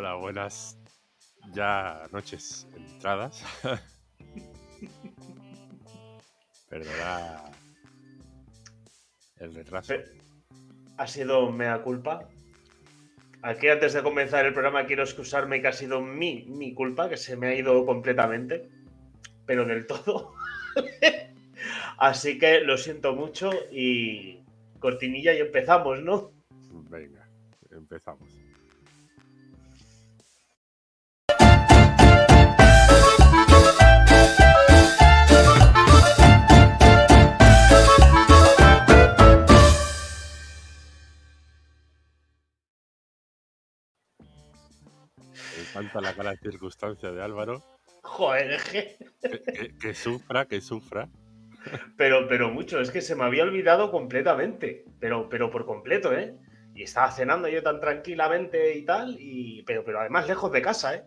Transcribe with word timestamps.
Hola, 0.00 0.14
buenas 0.14 0.78
ya 1.52 2.08
noches 2.10 2.66
entradas. 2.74 3.44
Perdona 6.70 7.42
el 9.40 9.54
retraso. 9.54 9.92
Ha 10.96 11.06
sido 11.06 11.52
mea 11.52 11.82
culpa. 11.82 12.26
Aquí 13.42 13.68
antes 13.68 13.92
de 13.92 14.02
comenzar 14.02 14.46
el 14.46 14.54
programa 14.54 14.86
quiero 14.86 15.02
excusarme 15.02 15.60
que 15.60 15.68
ha 15.68 15.72
sido 15.74 16.00
mi, 16.00 16.46
mi 16.48 16.72
culpa, 16.72 17.10
que 17.10 17.18
se 17.18 17.36
me 17.36 17.48
ha 17.48 17.54
ido 17.54 17.84
completamente, 17.84 18.70
pero 19.44 19.66
del 19.66 19.86
todo. 19.86 20.32
Así 21.98 22.38
que 22.38 22.62
lo 22.62 22.78
siento 22.78 23.14
mucho 23.14 23.50
y 23.70 24.42
cortinilla 24.78 25.34
y 25.34 25.40
empezamos, 25.40 26.00
¿no? 26.00 26.32
Venga, 26.88 27.28
empezamos. 27.70 28.39
Encanta 45.90 46.00
la 46.00 46.14
cara 46.14 46.30
de 46.30 46.38
circunstancia 46.38 47.10
de 47.10 47.22
Álvaro. 47.22 47.62
Joder, 48.02 48.60
que, 48.70 48.96
que, 49.80 49.94
sufra, 49.94 50.46
que 50.46 50.60
sufra. 50.60 51.08
Pero, 51.96 52.26
pero 52.28 52.50
mucho, 52.50 52.80
es 52.80 52.90
que 52.90 53.02
se 53.02 53.14
me 53.14 53.24
había 53.24 53.42
olvidado 53.42 53.90
completamente. 53.90 54.84
Pero, 54.98 55.28
pero 55.28 55.50
por 55.50 55.66
completo, 55.66 56.12
¿eh? 56.12 56.34
Y 56.74 56.84
estaba 56.84 57.10
cenando 57.10 57.48
yo 57.48 57.62
tan 57.62 57.80
tranquilamente 57.80 58.74
y 58.74 58.84
tal, 58.84 59.16
y, 59.18 59.62
pero, 59.64 59.84
pero 59.84 60.00
además 60.00 60.26
lejos 60.28 60.50
de 60.52 60.62
casa, 60.62 60.94
¿eh? 60.94 61.04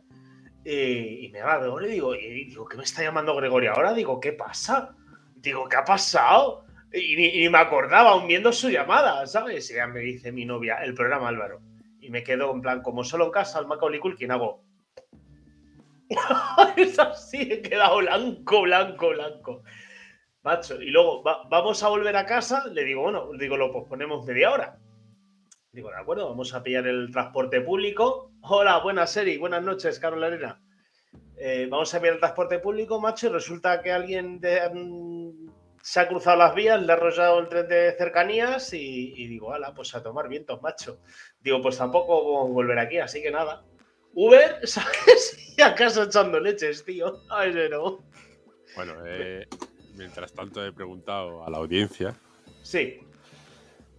Y, 0.66 1.30
me 1.30 1.42
va 1.42 1.60
y 1.82 1.88
digo, 1.88 2.16
y 2.16 2.46
digo, 2.46 2.66
¿qué 2.66 2.78
me 2.78 2.84
está 2.84 3.02
llamando 3.02 3.36
Gregorio 3.36 3.74
ahora? 3.74 3.94
Digo, 3.94 4.20
¿qué 4.20 4.32
pasa? 4.32 4.96
Digo, 5.36 5.68
¿qué 5.68 5.76
ha 5.76 5.84
pasado? 5.84 6.66
Y 6.94 7.16
ni, 7.16 7.50
me 7.50 7.58
acordaba 7.58 8.12
aún 8.12 8.28
viendo 8.28 8.54
su 8.54 8.70
llamada, 8.70 9.26
¿sabes? 9.26 9.70
Y 9.72 9.76
ya 9.76 9.88
me 9.88 10.00
dice 10.00 10.32
mi 10.32 10.46
novia, 10.46 10.78
el 10.84 10.94
programa 10.94 11.28
Álvaro 11.30 11.62
y 12.04 12.10
me 12.10 12.22
quedo 12.22 12.54
en 12.54 12.62
plan, 12.62 12.82
como 12.82 13.06
solo 13.06 13.26
en 13.26 13.32
casa, 13.32 13.60
al 13.60 13.68
Macaulay 13.68 14.00
Culkin 14.00 14.32
hago. 14.32 14.63
es 16.78 17.00
así, 17.00 17.42
he 17.52 17.62
quedado 17.62 17.98
blanco, 17.98 18.62
blanco, 18.62 19.10
blanco. 19.10 19.64
Macho, 20.44 20.82
y 20.82 20.90
luego 20.90 21.24
vamos 21.24 21.82
a 21.84 21.88
volver 21.88 22.18
a 22.18 22.26
casa, 22.26 22.66
le 22.68 22.84
digo, 22.84 23.04
bueno, 23.04 23.30
digo, 23.40 23.56
lo 23.56 23.72
posponemos 23.72 24.26
media 24.26 24.52
hora. 24.52 24.78
Digo, 25.72 25.90
de 25.90 25.96
acuerdo, 25.96 26.30
vamos 26.30 26.54
a 26.54 26.62
pillar 26.62 26.86
el 26.86 27.10
transporte 27.12 27.62
público. 27.62 28.32
Hola, 28.42 28.80
buenas 28.80 29.10
serie, 29.10 29.40
buenas 29.40 29.64
noches, 29.64 30.00
Carolina. 30.00 30.62
Eh, 31.38 31.68
vamos 31.70 31.94
a 31.94 32.00
pillar 32.00 32.16
el 32.16 32.20
transporte 32.20 32.60
público, 32.60 33.00
macho, 33.00 33.28
y 33.28 33.30
resulta 33.30 33.82
que 33.82 33.92
alguien 33.92 34.40
mm, 34.40 35.50
se 35.82 36.00
ha 36.00 36.08
cruzado 36.08 36.38
las 36.38 36.54
vías, 36.54 36.82
le 36.82 36.92
ha 36.92 36.96
arrollado 36.96 37.40
el 37.40 37.48
tren 37.48 37.68
de 37.68 37.92
cercanías 37.98 38.74
y, 38.74 39.28
digo, 39.28 39.52
ala, 39.52 39.74
pues 39.74 39.96
a 39.96 40.04
tomar 40.04 40.28
vientos, 40.28 40.62
macho. 40.62 41.00
Digo, 41.40 41.62
pues 41.62 41.78
tampoco 41.78 42.48
volver 42.50 42.78
aquí, 42.80 43.00
así 43.00 43.22
que 43.22 43.32
nada. 43.32 43.64
Uber, 44.14 44.60
¿sabes? 44.68 45.56
Y 45.58 45.62
a 45.62 45.76
casa 45.76 46.04
echando 46.04 46.40
leches, 46.40 46.84
tío. 46.84 47.22
Ay, 47.30 47.52
pero... 47.54 48.04
Bueno, 48.76 48.94
eh, 49.06 49.48
mientras 49.96 50.34
tanto 50.34 50.66
he 50.66 50.72
preguntado 50.72 51.46
a 51.46 51.50
la 51.50 51.58
audiencia. 51.58 52.16
Sí. 52.64 53.00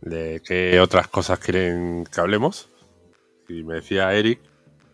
De 0.00 0.42
qué 0.44 0.80
otras 0.80 1.08
cosas 1.08 1.38
quieren 1.38 2.04
que 2.04 2.20
hablemos. 2.20 2.68
Y 3.48 3.62
me 3.62 3.74
decía 3.74 4.12
Eric 4.12 4.40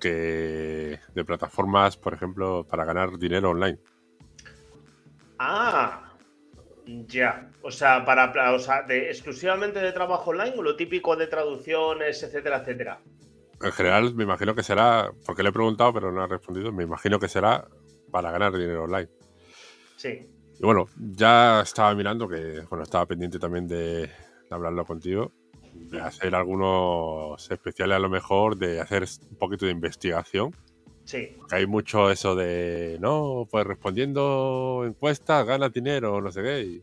que 0.01 0.99
de 1.15 1.25
plataformas, 1.25 1.97
por 1.97 2.15
ejemplo, 2.15 2.67
para 2.69 2.85
ganar 2.85 3.19
dinero 3.19 3.51
online. 3.51 3.79
Ah, 5.39 6.15
ya, 7.07 7.51
o 7.63 7.71
sea, 7.71 8.05
para, 8.05 8.53
o 8.53 8.59
sea, 8.59 8.83
de, 8.83 9.11
exclusivamente 9.11 9.81
de 9.81 9.93
trabajo 9.93 10.31
online 10.31 10.55
o 10.57 10.63
lo 10.63 10.77
típico 10.77 11.15
de 11.17 11.27
traducciones, 11.27 12.23
etcétera, 12.23 12.59
etcétera. 12.59 13.01
En 13.61 13.73
general, 13.73 14.15
me 14.15 14.25
imagino 14.25 14.55
que 14.55 14.63
será, 14.63 15.13
porque 15.27 15.43
le 15.43 15.51
he 15.51 15.53
preguntado, 15.53 15.93
pero 15.93 16.13
no 16.13 16.23
ha 16.23 16.27
respondido, 16.27 16.73
me 16.73 16.85
imagino 16.85 17.19
que 17.19 17.29
será 17.29 17.69
para 18.11 18.31
ganar 18.31 18.53
dinero 18.53 18.85
online. 18.85 19.09
Sí. 19.97 20.29
Y 20.59 20.63
bueno, 20.63 20.87
ya 20.97 21.61
estaba 21.61 21.95
mirando 21.95 22.29
que, 22.29 22.63
bueno, 22.69 22.85
estaba 22.85 23.07
pendiente 23.07 23.39
también 23.39 23.67
de, 23.67 24.11
hablarlo 24.51 24.85
contigo, 24.85 25.33
de 25.75 26.01
hacer 26.01 26.35
algunos 26.35 27.51
especiales 27.51 27.97
a 27.97 28.01
lo 28.01 28.09
mejor, 28.09 28.57
de 28.57 28.81
hacer 28.81 29.05
un 29.31 29.37
poquito 29.37 29.67
de 29.67 29.73
investigación 29.73 30.55
Sí. 31.05 31.37
Hay 31.51 31.67
mucho 31.67 32.09
eso 32.11 32.37
de, 32.37 32.97
no, 33.01 33.49
pues 33.51 33.67
respondiendo 33.67 34.85
encuestas, 34.87 35.45
gana 35.45 35.69
dinero, 35.69 36.21
no 36.21 36.31
sé 36.31 36.43
qué. 36.43 36.83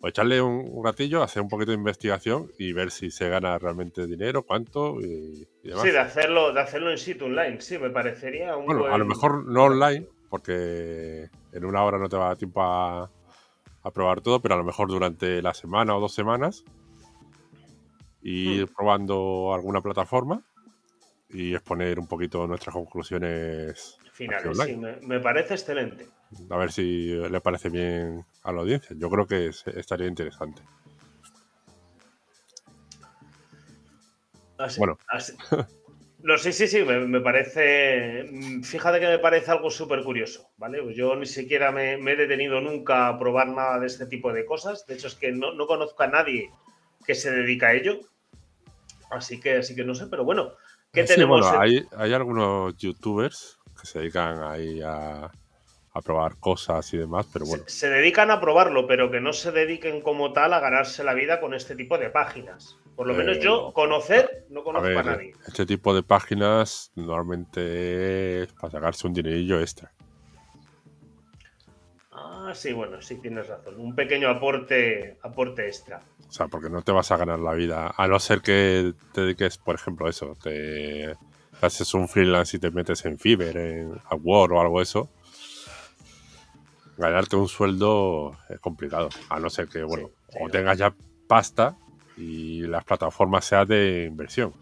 Pues 0.00 0.12
echarle 0.12 0.40
un, 0.40 0.82
ratillo, 0.84 1.22
hacer 1.22 1.42
un 1.42 1.48
poquito 1.48 1.72
de 1.72 1.76
investigación 1.76 2.50
y 2.58 2.72
ver 2.72 2.90
si 2.90 3.10
se 3.10 3.28
gana 3.28 3.58
realmente 3.58 4.06
dinero, 4.06 4.44
cuánto 4.44 5.00
y, 5.00 5.46
demás. 5.62 5.82
Sí, 5.82 5.90
de 5.90 5.98
hacerlo, 5.98 6.52
de 6.52 6.60
hacerlo 6.60 6.90
en 6.90 6.98
sitio 6.98 7.26
online, 7.26 7.60
sí, 7.60 7.78
me 7.78 7.90
parecería 7.90 8.56
un 8.56 8.66
Bueno, 8.66 8.86
a 8.86 8.96
lo 8.96 9.04
mejor 9.04 9.46
no 9.46 9.64
online, 9.64 10.06
porque 10.30 11.28
en 11.52 11.64
una 11.64 11.84
hora 11.84 11.98
no 11.98 12.08
te 12.08 12.16
va 12.16 12.24
a 12.24 12.28
dar 12.28 12.38
tiempo 12.38 12.62
a, 12.62 13.10
a 13.82 13.90
probar 13.90 14.20
todo, 14.20 14.40
pero 14.40 14.54
a 14.54 14.58
lo 14.58 14.64
mejor 14.64 14.88
durante 14.88 15.42
la 15.42 15.52
semana 15.54 15.94
o 15.96 16.00
dos 16.00 16.14
semanas 16.14 16.64
ir 18.22 18.64
hmm. 18.64 18.74
probando 18.74 19.54
alguna 19.54 19.80
plataforma 19.80 20.42
y 21.28 21.54
exponer 21.54 21.98
un 21.98 22.06
poquito 22.06 22.46
nuestras 22.46 22.74
conclusiones 22.74 23.98
finales. 24.12 24.58
Sí, 24.58 24.76
me, 24.76 25.20
parece 25.20 25.54
excelente. 25.54 26.06
A 26.48 26.56
ver 26.56 26.72
si 26.72 27.14
le 27.14 27.40
parece 27.40 27.68
bien 27.68 28.24
a 28.42 28.52
la 28.52 28.60
audiencia. 28.60 28.94
Yo 28.98 29.10
creo 29.10 29.26
que 29.26 29.50
estaría 29.74 30.06
interesante. 30.06 30.62
bueno. 34.78 34.98
No, 36.22 36.36
sí, 36.36 36.52
sí, 36.52 36.68
sí, 36.68 36.84
me, 36.84 37.20
parece. 37.20 38.26
Fíjate 38.62 39.00
que 39.00 39.06
me 39.06 39.18
parece 39.18 39.50
algo 39.50 39.70
súper 39.70 40.02
curioso, 40.02 40.50
¿vale? 40.58 40.82
Pues 40.82 40.94
yo 40.94 41.16
ni 41.16 41.24
siquiera 41.24 41.72
me, 41.72 41.94
he 41.94 42.16
detenido 42.16 42.60
nunca 42.60 43.08
a 43.08 43.18
probar 43.18 43.48
nada 43.48 43.80
de 43.80 43.86
este 43.86 44.04
tipo 44.04 44.30
de 44.30 44.44
cosas. 44.44 44.84
De 44.86 44.94
hecho, 44.94 45.06
es 45.06 45.14
que 45.14 45.32
no, 45.32 45.54
no 45.54 45.66
conozco 45.66 46.02
a 46.02 46.08
nadie 46.08 46.50
que 47.06 47.14
se 47.14 47.30
dedica 47.30 47.68
a 47.68 47.72
ello. 47.72 48.00
Así 49.10 49.40
que, 49.40 49.56
así 49.56 49.74
que 49.74 49.82
no 49.82 49.94
sé, 49.94 50.08
pero 50.08 50.24
bueno, 50.24 50.52
tenemos? 50.92 51.46
hay, 51.46 51.86
algunos 52.12 52.76
youtubers 52.76 53.58
que 53.80 53.86
se 53.86 54.00
dedican 54.00 54.42
ahí 54.42 54.80
a, 54.82 55.30
probar 56.00 56.36
cosas 56.38 56.92
y 56.94 56.98
demás, 56.98 57.26
pero 57.32 57.46
bueno. 57.46 57.64
Se, 57.66 57.90
dedican 57.90 58.30
a 58.30 58.40
probarlo, 58.40 58.86
pero 58.86 59.10
que 59.10 59.20
no 59.20 59.32
se 59.32 59.50
dediquen 59.50 60.00
como 60.02 60.32
tal 60.32 60.52
a 60.54 60.60
ganarse 60.60 61.02
la 61.02 61.14
vida 61.14 61.40
con 61.40 61.54
este 61.54 61.74
tipo 61.74 61.98
de 61.98 62.10
páginas. 62.10 62.76
Por 62.94 63.06
lo 63.06 63.14
menos 63.14 63.38
yo 63.40 63.70
eh, 63.70 63.72
conocer, 63.72 64.46
no 64.50 64.62
conozco 64.62 64.98
a, 64.98 65.02
nadie. 65.02 65.32
Este 65.46 65.66
tipo 65.66 65.94
de 65.94 66.02
páginas 66.02 66.92
normalmente 66.94 68.42
es 68.42 68.52
para 68.52 68.70
sacarse 68.70 69.06
un 69.06 69.14
dinerillo 69.14 69.60
extra. 69.60 69.92
Ah, 72.12 72.52
sí, 72.54 72.72
bueno, 72.72 73.00
sí 73.00 73.16
tienes 73.16 73.48
razón. 73.48 73.80
Un 73.80 73.94
pequeño 73.94 74.28
aporte, 74.28 75.18
aporte 75.22 75.66
extra. 75.66 76.02
O 76.28 76.32
sea, 76.32 76.48
porque 76.48 76.70
no 76.70 76.82
te 76.82 76.92
vas 76.92 77.10
a 77.10 77.16
ganar 77.16 77.38
la 77.38 77.54
vida. 77.54 77.92
A 77.96 78.06
no 78.06 78.18
ser 78.20 78.40
que 78.40 78.92
te 79.12 79.22
dediques, 79.22 79.58
por 79.58 79.74
ejemplo, 79.74 80.08
eso, 80.08 80.36
te 80.42 81.16
haces 81.60 81.94
un 81.94 82.08
freelance 82.08 82.56
y 82.56 82.60
te 82.60 82.70
metes 82.70 83.04
en 83.04 83.18
Fiverr, 83.18 83.56
en 83.56 84.00
Upwork 84.10 84.52
o 84.52 84.60
algo 84.60 84.80
eso. 84.80 85.10
Ganarte 86.96 87.36
un 87.36 87.48
sueldo 87.48 88.36
es 88.48 88.60
complicado. 88.60 89.08
A 89.28 89.40
no 89.40 89.50
ser 89.50 89.68
que, 89.68 89.82
bueno, 89.82 90.10
o 90.40 90.48
tengas 90.48 90.78
ya 90.78 90.94
pasta 91.26 91.76
y 92.16 92.62
las 92.62 92.84
plataformas 92.84 93.44
sean 93.44 93.66
de 93.66 94.04
inversión. 94.04 94.52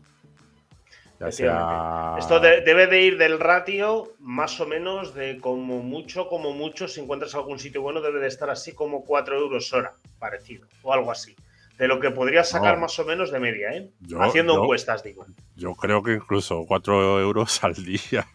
Esto 1.21 2.39
debe 2.39 2.87
de 2.87 3.03
ir 3.03 3.19
del 3.19 3.41
ratio 3.41 4.13
más 4.21 4.61
o 4.61 4.67
menos 4.67 5.15
de 5.15 5.41
como 5.41 5.83
mucho, 5.83 6.29
como 6.29 6.53
mucho, 6.53 6.87
si 6.87 7.01
encuentras 7.01 7.35
algún 7.35 7.59
sitio 7.59 7.83
bueno, 7.83 8.01
debe 8.01 8.21
de 8.21 8.29
estar 8.29 8.49
así 8.51 8.73
como 8.73 9.05
4 9.05 9.37
euros 9.37 9.73
hora, 9.73 9.95
parecido, 10.21 10.69
o 10.83 10.93
algo 10.93 11.11
así. 11.11 11.35
De 11.77 11.89
lo 11.89 11.99
que 11.99 12.11
podrías 12.11 12.49
sacar 12.49 12.79
más 12.79 12.99
o 12.99 13.05
menos 13.05 13.33
de 13.33 13.41
media, 13.41 13.71
¿eh? 13.71 13.91
Haciendo 14.21 14.63
encuestas, 14.63 15.03
digo. 15.03 15.27
Yo 15.57 15.75
creo 15.75 16.03
que 16.03 16.15
incluso 16.15 16.65
4 16.67 17.21
euros 17.21 17.63
al 17.65 17.75
día. 17.75 18.27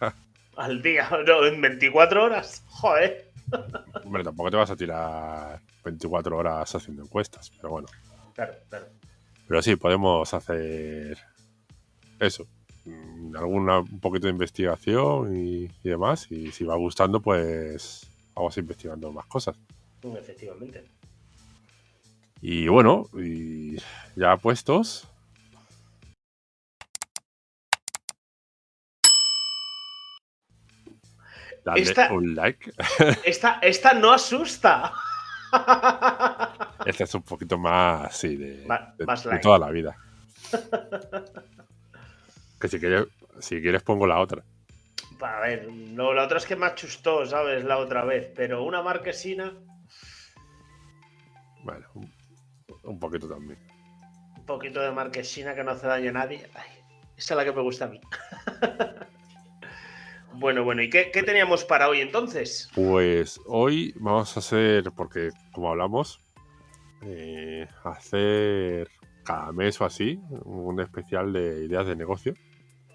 Al 0.58 0.82
día, 0.82 1.10
no, 1.28 1.46
en 1.46 1.62
24 1.62 2.24
horas, 2.24 2.64
joder. 2.68 3.33
Hombre, 4.06 4.24
tampoco 4.24 4.52
te 4.52 4.58
vas 4.58 4.70
a 4.70 4.76
tirar 4.76 5.62
24 5.84 6.38
horas 6.38 6.76
haciendo 6.76 7.04
encuestas, 7.04 7.52
pero 7.52 7.70
bueno. 7.70 7.88
Claro, 8.34 8.54
claro. 8.70 8.86
Pero 9.48 9.62
sí, 9.62 9.76
podemos 9.76 10.34
hacer 10.34 11.18
eso, 12.20 12.48
Mm, 12.86 13.36
alguna, 13.38 13.80
un 13.80 14.00
poquito 14.00 14.28
de 14.28 14.34
investigación 14.34 15.36
y, 15.36 15.70
demás. 15.84 16.32
Y 16.32 16.52
si 16.52 16.64
va 16.66 16.76
gustando, 16.76 17.22
pues 17.22 18.08
vamos 18.36 18.58
investigando 18.58 19.12
más 19.12 19.26
cosas. 19.26 19.56
Efectivamente. 20.02 20.84
Y 22.42 22.68
bueno, 22.68 23.08
y 23.14 23.78
ya 24.18 24.36
puestos, 24.36 25.08
Dale 31.64 31.82
esta, 31.82 32.12
un 32.12 32.36
like. 32.36 32.74
esta, 33.24 33.60
esta 33.62 33.94
no 33.94 34.12
asusta. 34.12 34.92
Este 36.86 37.04
es 37.06 37.16
un 37.16 37.24
poquito 37.24 37.58
más, 37.58 38.18
sí, 38.18 38.36
de, 38.36 38.66
Ma- 38.68 38.94
de- 38.98 39.06
más 39.06 39.24
de 39.24 39.30
light. 39.30 39.42
toda 39.44 39.60
la 39.60 39.70
vida. 39.70 39.96
que 42.60 42.68
si 42.68 42.80
quieres, 42.80 43.06
si 43.40 43.62
quieres 43.62 43.84
pongo 43.84 44.06
la 44.08 44.20
otra. 44.20 44.44
A 45.22 45.40
ver, 45.40 45.72
no, 45.72 46.14
la 46.14 46.24
otra 46.26 46.38
es 46.38 46.46
que 46.46 46.58
me 46.58 46.66
achustó, 46.66 47.26
¿sabes? 47.26 47.64
La 47.64 47.78
otra 47.78 48.04
vez. 48.04 48.30
Pero 48.36 48.64
una 48.64 48.82
marquesina, 48.82 49.54
Bueno, 51.64 51.88
un, 51.94 52.12
un 52.84 53.00
poquito 53.00 53.30
también. 53.30 53.58
un 54.38 54.46
poquito 54.46 54.82
de 54.82 54.92
marquesina 54.92 55.56
que 55.56 55.64
no 55.64 55.72
hace 55.72 55.88
daño 55.88 56.10
a 56.10 56.14
nadie. 56.14 56.50
Ay, 56.56 56.70
esa 57.16 57.36
es 57.36 57.38
la 57.38 57.46
que 57.46 57.54
me 57.54 57.62
gusta 57.62 57.86
a 57.86 57.88
mí. 57.88 58.02
bueno, 60.34 60.64
bueno, 60.64 60.82
¿y 60.82 60.90
qué, 60.90 61.12
qué 61.12 61.24
teníamos 61.24 61.64
para 61.64 61.90
hoy 61.90 62.02
entonces? 62.02 62.70
Pues 62.76 63.40
hoy 63.46 63.94
vamos 63.98 64.36
a 64.36 64.40
hacer, 64.40 64.92
porque 64.96 65.30
como 65.52 65.70
hablamos, 65.70 66.20
eh, 67.02 67.68
hacer 67.84 68.88
cada 69.24 69.52
mes 69.52 69.80
o 69.82 69.86
así 69.86 70.20
un 70.46 70.80
especial 70.80 71.34
de 71.34 71.66
ideas 71.66 71.88
de 71.88 71.96
negocio. 71.96 72.34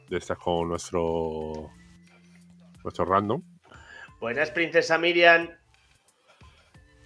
De 0.08 0.16
estas 0.16 0.38
con 0.38 0.68
nuestro 0.68 1.70
nuestro 2.82 3.04
random. 3.04 3.42
Buenas, 4.20 4.50
princesa 4.50 4.96
Miriam. 4.96 5.50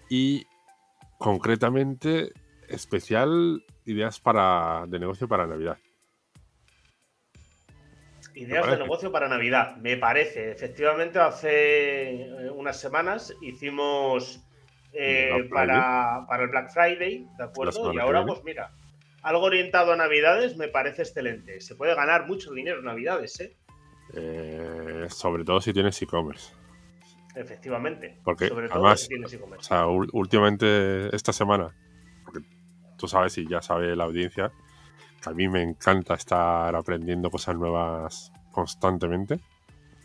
Y 0.08 0.46
concretamente 1.18 2.32
especial 2.68 3.64
ideas 3.84 4.20
para 4.20 4.84
de 4.86 4.98
negocio 4.98 5.26
para 5.26 5.46
Navidad. 5.46 5.78
Ideas 8.34 8.70
de 8.70 8.78
negocio 8.78 9.12
para 9.12 9.28
Navidad, 9.28 9.76
me 9.76 9.96
parece. 9.96 10.50
Efectivamente, 10.52 11.18
hace 11.18 12.22
eh, 12.22 12.50
unas 12.50 12.80
semanas 12.80 13.34
hicimos 13.42 14.40
eh, 14.92 15.48
para, 15.50 16.24
para 16.28 16.44
el 16.44 16.48
Black 16.50 16.70
Friday, 16.72 17.26
¿de 17.36 17.44
acuerdo? 17.44 17.92
Y 17.92 17.98
ahora, 17.98 18.24
pues 18.24 18.42
mira, 18.44 18.72
algo 19.22 19.42
orientado 19.44 19.92
a 19.92 19.96
Navidades 19.96 20.56
me 20.56 20.68
parece 20.68 21.02
excelente. 21.02 21.60
Se 21.60 21.74
puede 21.74 21.94
ganar 21.94 22.26
mucho 22.26 22.52
dinero 22.52 22.78
en 22.78 22.86
Navidades, 22.86 23.38
¿eh? 23.40 23.56
Eh, 24.14 25.06
sobre 25.10 25.44
todo 25.44 25.60
si 25.60 25.72
tienes 25.72 26.00
e-commerce. 26.02 26.52
Efectivamente. 27.34 28.18
Porque 28.24 28.48
Sobre 28.48 28.68
todo 28.68 28.78
además- 28.80 29.00
si 29.02 29.08
tienes 29.08 29.32
O 29.32 29.36
e-commerce. 29.36 29.66
sea, 29.68 29.86
ul- 29.86 30.10
últimamente, 30.12 31.14
esta 31.14 31.32
semana, 31.32 31.74
porque 32.24 32.40
tú 32.98 33.08
sabes 33.08 33.36
y 33.38 33.48
ya 33.48 33.62
sabe 33.62 33.96
la 33.96 34.04
audiencia, 34.04 34.52
a 35.24 35.30
mí 35.32 35.48
me 35.48 35.62
encanta 35.62 36.14
estar 36.14 36.74
aprendiendo 36.74 37.30
cosas 37.30 37.56
nuevas 37.56 38.32
constantemente, 38.50 39.38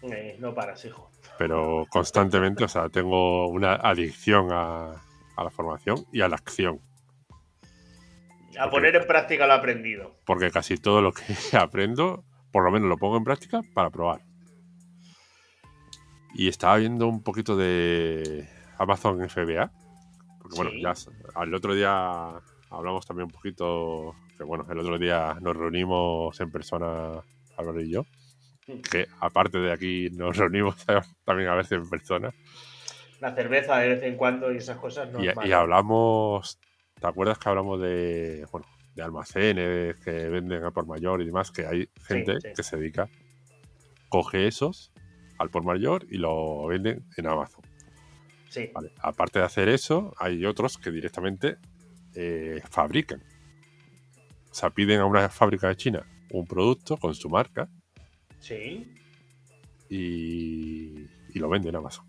Eh, 0.03 0.37
no 0.39 0.53
paras, 0.53 0.83
hijo. 0.85 1.09
pero 1.37 1.85
constantemente, 1.89 2.63
o 2.63 2.67
sea, 2.67 2.89
tengo 2.89 3.47
una 3.49 3.75
adicción 3.75 4.49
a, 4.51 4.91
a 5.35 5.43
la 5.43 5.49
formación 5.49 6.05
y 6.11 6.21
a 6.21 6.29
la 6.29 6.35
acción, 6.35 6.79
A 8.59 8.69
poner 8.69 8.95
en 8.95 9.05
práctica 9.07 9.45
lo 9.47 9.53
aprendido. 9.53 10.15
porque 10.25 10.49
casi 10.51 10.77
todo 10.77 11.01
lo 11.01 11.11
que 11.11 11.23
aprendo, 11.57 12.23
por 12.51 12.63
lo 12.63 12.71
menos 12.71 12.87
lo 12.89 12.97
pongo 12.97 13.17
en 13.17 13.23
práctica 13.23 13.61
para 13.73 13.89
probar. 13.89 14.21
Y 16.33 16.47
estaba 16.47 16.77
viendo 16.77 17.07
un 17.07 17.23
poquito 17.23 17.55
de 17.57 18.47
Amazon 18.77 19.27
FBA, 19.29 19.71
porque 20.39 20.55
bueno, 20.55 20.71
ya 20.79 20.93
al 21.35 21.53
otro 21.53 21.73
día 21.73 22.29
hablamos 22.69 23.05
también 23.07 23.25
un 23.25 23.31
poquito, 23.31 24.15
que 24.37 24.43
bueno, 24.43 24.65
el 24.69 24.79
otro 24.79 24.97
día 24.97 25.37
nos 25.41 25.55
reunimos 25.55 26.39
en 26.39 26.51
persona, 26.51 27.23
Álvaro 27.57 27.81
y 27.81 27.91
yo, 27.91 28.05
que 28.91 29.07
aparte 29.19 29.59
de 29.59 29.71
aquí 29.71 30.09
nos 30.11 30.37
reunimos 30.37 30.75
también 31.25 31.49
a 31.49 31.55
veces 31.55 31.73
en 31.73 31.89
persona, 31.89 32.31
La 33.19 33.33
cerveza 33.33 33.77
de 33.77 33.89
vez 33.89 34.03
en 34.03 34.15
cuando 34.15 34.51
y 34.51 34.57
esas 34.57 34.77
cosas 34.77 35.11
no 35.11 35.23
y, 35.23 35.51
hablamos, 35.51 36.59
¿te 36.99 37.07
acuerdas 37.07 37.39
que 37.39 37.49
hablamos 37.49 37.81
de, 37.81 38.45
bueno, 38.51 38.67
de 38.95 39.03
almacenes 39.03 39.95
que 39.97 40.29
venden 40.29 40.63
al 40.63 40.73
por 40.73 40.85
mayor 40.85 41.21
y 41.21 41.25
demás? 41.25 41.51
Que 41.51 41.65
hay 41.65 41.89
gente 42.05 42.39
sí. 42.41 42.49
que 42.55 42.63
se 42.63 42.77
dedica, 42.77 43.09
coge 44.09 44.47
esos 44.47 44.91
al 45.39 45.49
por 45.49 45.63
mayor 45.63 46.05
y 46.09 46.17
lo 46.17 46.67
venden 46.67 47.05
en 47.15 47.27
Amazon. 47.27 47.63
Sí. 48.49 48.69
Vale, 48.73 48.91
Aparte 49.01 49.39
de 49.39 49.45
hacer 49.45 49.69
eso, 49.69 50.13
hay 50.19 50.45
otros 50.45 50.77
que 50.77 50.89
directamente 50.89 51.57
eh, 52.15 52.61
fabrican. 52.69 53.23
Sea, 54.57 54.71
piden 54.71 54.99
a 55.01 55.05
una 55.05 55.29
fábrica 55.29 55.67
de 55.67 55.75
China 55.75 56.03
un 56.31 56.47
producto 56.47 56.97
con 56.97 57.13
su 57.13 57.29
marca 57.29 57.69
Sí. 58.39 58.91
y, 59.87 61.05
y 61.29 61.39
lo 61.39 61.47
venden 61.47 61.69
en 61.69 61.75
Amazon. 61.75 62.05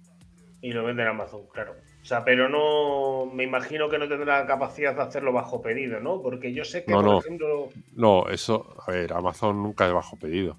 Y 0.62 0.72
lo 0.72 0.82
venden 0.82 1.04
en 1.04 1.10
Amazon, 1.12 1.42
claro. 1.52 1.74
O 2.00 2.04
sea, 2.06 2.24
pero 2.24 2.48
no. 2.48 3.30
Me 3.30 3.44
imagino 3.44 3.90
que 3.90 3.98
no 3.98 4.08
tendrá 4.08 4.46
capacidad 4.46 4.96
de 4.96 5.02
hacerlo 5.02 5.30
bajo 5.30 5.60
pedido, 5.60 6.00
¿no? 6.00 6.22
Porque 6.22 6.54
yo 6.54 6.64
sé 6.64 6.84
que, 6.84 6.90
No, 6.90 6.96
por 7.02 7.04
no. 7.04 7.18
ejemplo. 7.18 7.68
No, 7.92 8.28
eso, 8.30 8.74
a 8.86 8.92
ver, 8.92 9.12
Amazon 9.12 9.62
nunca 9.62 9.86
es 9.86 9.92
bajo 9.92 10.16
pedido. 10.18 10.56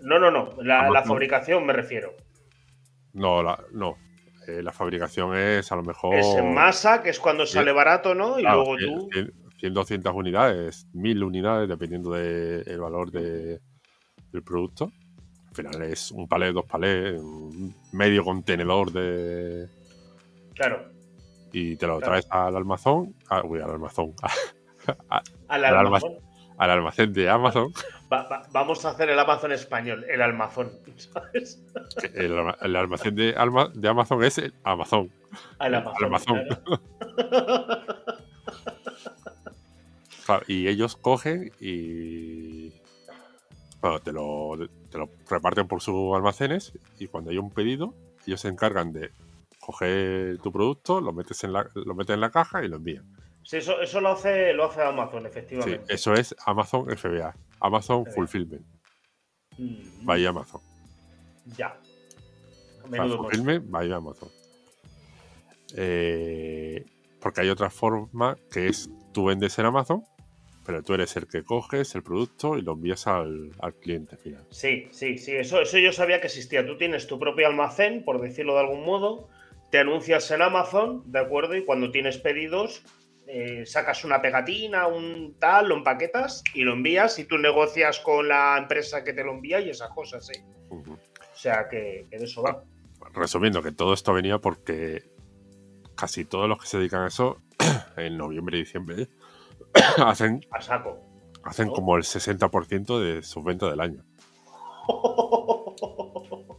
No, 0.00 0.18
no, 0.18 0.30
no. 0.30 0.62
La, 0.62 1.02
fabricación 1.02 1.66
me 1.66 1.74
refiero. 1.74 2.14
No, 3.12 3.42
la, 3.42 3.62
no. 3.72 3.98
Eh, 4.48 4.62
la 4.62 4.72
fabricación 4.72 5.36
es 5.36 5.70
a 5.70 5.76
lo 5.76 5.82
mejor. 5.82 6.14
Es 6.14 6.34
en 6.36 6.54
masa, 6.54 7.02
que 7.02 7.10
es 7.10 7.20
cuando 7.20 7.44
sale 7.44 7.70
barato, 7.72 8.14
¿no? 8.14 8.38
Y 8.38 8.42
claro, 8.44 8.64
luego 8.64 8.76
tú. 8.78 9.10
100, 9.62 9.74
200 9.74 10.12
unidades, 10.12 10.88
1000 10.92 11.22
unidades, 11.22 11.68
dependiendo 11.68 12.10
del 12.10 12.80
valor 12.80 13.12
de- 13.12 13.60
del 14.32 14.42
producto. 14.42 14.90
Al 15.50 15.54
final 15.54 15.82
es 15.82 16.10
un 16.10 16.26
palé, 16.26 16.50
dos 16.52 16.64
palés, 16.64 17.20
medio 17.92 18.24
contenedor 18.24 18.90
de. 18.90 19.68
Claro. 20.54 20.90
Y 21.52 21.76
te 21.76 21.86
lo 21.86 21.98
Claro. 21.98 22.10
traes 22.12 22.26
al 22.30 22.56
almacén. 22.56 23.14
ah, 23.30 23.42
uy, 23.44 23.60
al 23.60 23.70
almacén. 23.70 24.12
Al 25.48 25.64
Al 25.64 25.76
almazón. 25.76 26.14
al 26.58 26.70
almacén 26.70 27.12
de 27.12 27.30
Amazon. 27.30 27.72
Va- 28.12 28.26
va- 28.28 28.42
vamos 28.50 28.84
a 28.84 28.90
hacer 28.90 29.08
el 29.10 29.18
Amazon 29.18 29.52
español, 29.52 30.04
el 30.08 30.20
almazón. 30.22 30.72
¿Sabes? 30.96 31.62
El, 32.14 32.36
alma- 32.36 32.56
el 32.60 32.74
almacén 32.74 33.14
de, 33.14 33.32
alma- 33.36 33.70
de 33.72 33.88
Amazon 33.88 34.24
es 34.24 34.38
el 34.38 34.52
Amazon. 34.64 35.08
Al 35.60 35.68
El 35.68 35.74
Amazon. 35.76 36.04
Amazon. 36.04 36.40
claro. 36.48 36.80
Y 40.46 40.68
ellos 40.68 40.96
cogen 40.96 41.52
y. 41.60 42.72
Bueno, 43.80 43.98
te 44.00 44.12
lo, 44.12 44.52
te 44.90 44.98
lo 44.98 45.08
reparten 45.28 45.66
por 45.66 45.80
sus 45.82 46.14
almacenes 46.14 46.72
y 47.00 47.08
cuando 47.08 47.30
hay 47.30 47.38
un 47.38 47.50
pedido, 47.50 47.94
ellos 48.26 48.40
se 48.40 48.48
encargan 48.48 48.92
de 48.92 49.10
coger 49.58 50.38
tu 50.38 50.52
producto, 50.52 51.00
lo 51.00 51.12
metes 51.12 51.42
en 51.42 51.52
la, 51.52 51.68
lo 51.74 51.94
metes 51.94 52.14
en 52.14 52.20
la 52.20 52.30
caja 52.30 52.64
y 52.64 52.68
lo 52.68 52.76
envían. 52.76 53.04
Sí, 53.44 53.56
eso, 53.56 53.80
eso 53.80 54.00
lo 54.00 54.10
hace, 54.10 54.52
lo 54.52 54.66
hace 54.66 54.82
Amazon, 54.82 55.22
Sí, 55.22 55.26
efectivamente. 55.28 55.92
eso 55.94 56.14
es 56.14 56.32
Amazon 56.46 56.86
FBA, 56.96 57.34
Amazon 57.60 58.04
FBA. 58.04 58.14
Fulfillment, 58.14 58.66
Mm, 59.58 60.06
by 60.06 60.24
Amazon. 60.24 60.60
Ya. 61.58 61.76
Fulfillment 62.88 63.68
by 63.70 63.92
Amazon. 63.92 64.28
Eh, 65.76 66.84
porque 67.20 67.40
hay 67.42 67.48
otra 67.50 67.68
forma 67.70 68.36
que 68.50 68.68
es 68.68 68.88
tú 69.12 69.24
vendes 69.26 69.58
en 69.58 69.66
Amazon, 69.66 70.04
pero 70.64 70.82
tú 70.82 70.94
eres 70.94 71.16
el 71.16 71.26
que 71.26 71.42
coges 71.42 71.94
el 71.94 72.02
producto 72.02 72.56
y 72.56 72.62
lo 72.62 72.72
envías 72.72 73.06
al, 73.06 73.50
al 73.60 73.74
cliente 73.74 74.16
final. 74.16 74.46
Sí, 74.50 74.88
sí, 74.90 75.18
sí, 75.18 75.32
eso, 75.32 75.60
eso 75.60 75.78
yo 75.78 75.92
sabía 75.92 76.20
que 76.20 76.28
existía. 76.28 76.66
Tú 76.66 76.76
tienes 76.76 77.06
tu 77.06 77.18
propio 77.18 77.46
almacén, 77.46 78.04
por 78.04 78.20
decirlo 78.20 78.54
de 78.54 78.60
algún 78.60 78.84
modo, 78.84 79.28
te 79.70 79.78
anuncias 79.78 80.30
en 80.30 80.42
Amazon, 80.42 81.02
¿de 81.06 81.18
acuerdo? 81.18 81.56
Y 81.56 81.64
cuando 81.64 81.90
tienes 81.90 82.18
pedidos, 82.18 82.82
eh, 83.26 83.64
sacas 83.66 84.04
una 84.04 84.20
pegatina, 84.20 84.86
un 84.86 85.36
tal, 85.38 85.68
lo 85.68 85.76
empaquetas 85.76 86.42
y 86.54 86.62
lo 86.62 86.74
envías 86.74 87.18
y 87.18 87.24
tú 87.24 87.38
negocias 87.38 87.98
con 88.00 88.28
la 88.28 88.58
empresa 88.58 89.02
que 89.02 89.12
te 89.12 89.24
lo 89.24 89.32
envía 89.32 89.60
y 89.60 89.70
esas 89.70 89.90
cosas, 89.90 90.28
¿eh? 90.30 90.44
Ujú. 90.70 90.92
O 90.92 91.36
sea 91.36 91.68
que, 91.68 92.06
que 92.10 92.18
de 92.18 92.24
eso 92.24 92.42
va. 92.42 92.62
resumiendo, 93.14 93.62
que 93.62 93.72
todo 93.72 93.94
esto 93.94 94.12
venía 94.12 94.38
porque 94.38 95.02
casi 95.94 96.24
todos 96.24 96.48
los 96.48 96.60
que 96.60 96.66
se 96.66 96.78
dedican 96.78 97.02
a 97.02 97.08
eso, 97.08 97.40
en 97.96 98.16
noviembre 98.18 98.58
y 98.58 98.60
diciembre, 98.60 99.08
hacen, 99.98 100.40
A 100.50 100.60
saco. 100.60 100.98
hacen 101.44 101.68
¿No? 101.68 101.72
como 101.74 101.96
el 101.96 102.02
60% 102.02 103.00
de 103.00 103.22
sus 103.22 103.42
ventas 103.44 103.70
del 103.70 103.80
año. 103.80 104.04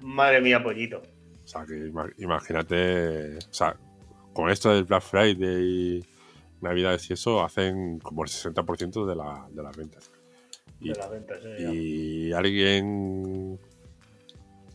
Madre 0.00 0.40
mía, 0.40 0.62
pollito. 0.62 1.02
O 1.44 1.46
sea, 1.46 1.64
que 1.64 1.74
ima- 1.90 2.12
imagínate, 2.18 3.36
o 3.38 3.52
sea, 3.52 3.76
con 4.32 4.50
esto 4.50 4.70
del 4.72 4.84
Black 4.84 5.02
Friday 5.02 5.98
y 5.98 6.06
Navidades 6.60 7.08
y 7.10 7.14
eso, 7.14 7.42
hacen 7.42 7.98
como 7.98 8.22
el 8.24 8.30
60% 8.30 9.04
de, 9.06 9.16
la, 9.16 9.46
de 9.50 9.62
las 9.62 9.76
ventas. 9.76 10.10
Y, 10.80 10.88
De 10.90 10.94
las 10.96 11.10
ventas, 11.10 11.38
eh, 11.44 11.56
ya. 11.60 11.72
y 11.72 12.32
alguien 12.32 13.58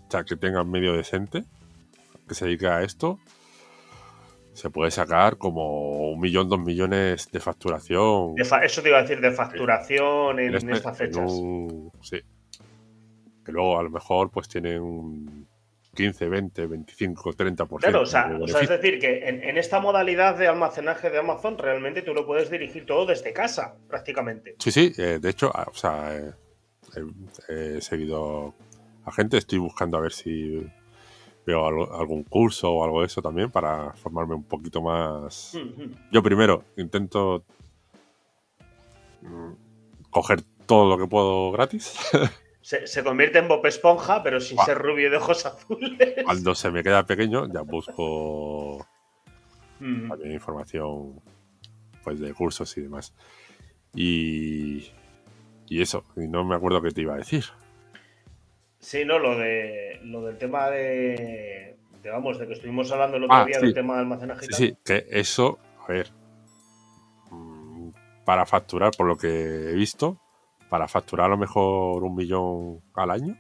o 0.08 0.12
sea, 0.12 0.24
que 0.24 0.36
tenga 0.38 0.64
medio 0.64 0.94
decente, 0.94 1.44
que 2.28 2.34
se 2.36 2.46
dedique 2.46 2.68
a 2.68 2.82
esto, 2.84 3.20
se 4.58 4.70
puede 4.72 4.90
sacar 4.92 5.38
como 5.38 6.10
un 6.12 6.20
millón, 6.20 6.50
dos 6.50 6.60
millones 6.60 7.30
de 7.32 7.40
facturación. 7.40 8.34
De 8.36 8.44
fa- 8.44 8.64
eso 8.66 8.82
te 8.82 8.90
iba 8.90 8.98
a 8.98 9.02
decir, 9.04 9.22
de 9.22 9.32
facturación 9.32 10.40
en, 10.40 10.56
este- 10.56 10.72
estas 10.72 11.00
en 11.00 11.08
fechas. 11.08 11.32
un- 11.32 11.92
sí. 12.02 12.20
Que 13.46 13.52
luego 13.52 13.78
a 13.80 13.84
lo 13.84 13.90
mejor 13.92 14.32
pues 14.32 14.48
tienen 14.50 14.82
un, 14.82 15.48
15, 15.94 16.28
20, 16.28 16.68
25, 16.68 17.34
30%. 17.34 17.78
Claro, 17.80 18.02
o 18.02 18.06
sea, 18.06 18.36
o 18.40 18.48
sea, 18.48 18.62
es 18.62 18.70
decir, 18.70 19.00
que 19.00 19.28
en, 19.30 19.44
en 19.44 19.58
esta 19.58 19.80
modalidad 19.80 20.38
de 20.38 20.48
almacenaje 20.48 21.10
de 21.10 21.18
Amazon 21.20 21.58
realmente 21.58 22.02
tú 22.04 22.14
lo 22.14 22.26
puedes 22.26 22.50
dirigir 22.52 22.86
todo 22.86 23.06
desde 23.06 23.34
casa, 23.34 23.76
prácticamente. 23.88 24.56
Sí, 24.60 24.72
sí, 24.72 24.94
eh, 24.98 25.18
de 25.22 25.30
hecho, 25.30 25.52
o 25.52 25.74
sea, 25.74 26.16
eh, 26.16 26.32
he, 27.50 27.78
he 27.78 27.82
seguido 27.82 28.54
a 29.06 29.12
gente, 29.12 29.38
estoy 29.38 29.58
buscando 29.60 29.98
a 29.98 30.02
ver 30.02 30.12
si 30.14 30.68
veo 31.48 31.66
algo- 31.66 31.94
algún 31.96 32.24
curso 32.26 32.70
o 32.72 32.84
algo 32.84 33.00
de 33.02 33.08
eso 33.08 33.22
también 33.22 33.50
para 33.50 33.94
formarme 33.94 34.36
un 34.36 34.44
poquito 34.44 34.82
más. 34.82 35.58
Yo 36.12 36.22
primero 36.22 36.66
intento 36.76 37.44
mm, 39.22 39.54
coger 40.10 40.42
todo 40.66 40.90
lo 40.90 40.98
que 40.98 41.10
puedo 41.10 41.52
gratis. 41.52 41.98
Se, 42.62 42.86
se 42.86 43.02
convierte 43.02 43.40
en 43.40 43.48
Bob 43.48 43.66
Esponja, 43.66 44.22
pero 44.22 44.42
sin 44.42 44.58
ser 44.60 44.78
rubio 44.78 45.10
de 45.10 45.16
ojos 45.16 45.46
azules. 45.46 45.98
Cuando 46.26 46.54
se 46.54 46.70
me 46.70 46.84
queda 46.84 47.06
pequeño, 47.06 47.48
ya 47.52 47.62
busco 47.62 48.86
Mm. 49.80 50.10
también 50.10 50.32
información 50.34 51.22
pues 52.04 52.20
de 52.20 52.34
cursos 52.34 52.76
y 52.78 52.82
demás. 52.82 53.14
Y, 53.96 54.88
y 55.70 55.82
eso, 55.82 56.04
y 56.18 56.28
no 56.28 56.44
me 56.44 56.56
acuerdo 56.56 56.82
qué 56.82 56.90
te 56.92 57.02
iba 57.02 57.14
a 57.14 57.18
decir. 57.18 57.46
Sí, 58.88 59.04
no, 59.04 59.20
lo 59.20 59.38
de 59.38 60.00
lo 60.04 60.22
del 60.22 60.38
tema 60.38 60.70
de, 60.70 61.76
de, 62.02 62.10
vamos, 62.10 62.40
de 62.40 62.48
que 62.48 62.54
estuvimos 62.54 62.90
hablando 62.90 63.18
el 63.18 63.26
otro 63.26 63.36
Ah, 63.36 63.44
día 63.44 63.60
sí. 63.60 63.66
del 63.66 63.74
tema 63.74 63.96
de 63.96 64.00
almacenaje 64.00 64.46
Sí, 64.46 64.54
sí, 64.54 64.78
que 64.86 65.06
eso, 65.10 65.60
a 65.86 65.92
ver, 65.92 66.10
mm, 67.30 67.90
para 68.24 68.46
facturar, 68.46 68.92
por 68.98 69.06
lo 69.08 69.18
que 69.18 69.28
he 69.28 69.74
visto, 69.74 70.22
para 70.70 70.88
facturar 70.88 71.26
a 71.26 71.30
lo 71.32 71.38
mejor 71.38 72.02
un 72.02 72.16
millón 72.16 72.82
al 72.94 73.12
año, 73.12 73.38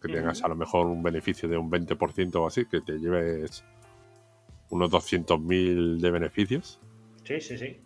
que 0.00 0.08
tengas 0.08 0.42
a 0.42 0.48
lo 0.48 0.56
mejor 0.56 0.86
un 0.86 1.02
beneficio 1.02 1.46
de 1.46 1.58
un 1.58 1.70
20% 1.70 2.36
o 2.36 2.46
así, 2.46 2.64
que 2.64 2.80
te 2.80 2.92
lleves 2.98 3.62
unos 4.70 4.90
200.000 4.90 6.00
de 6.00 6.10
beneficios, 6.10 6.80
Sí, 7.24 7.42
sí, 7.42 7.58
sí. 7.58 7.78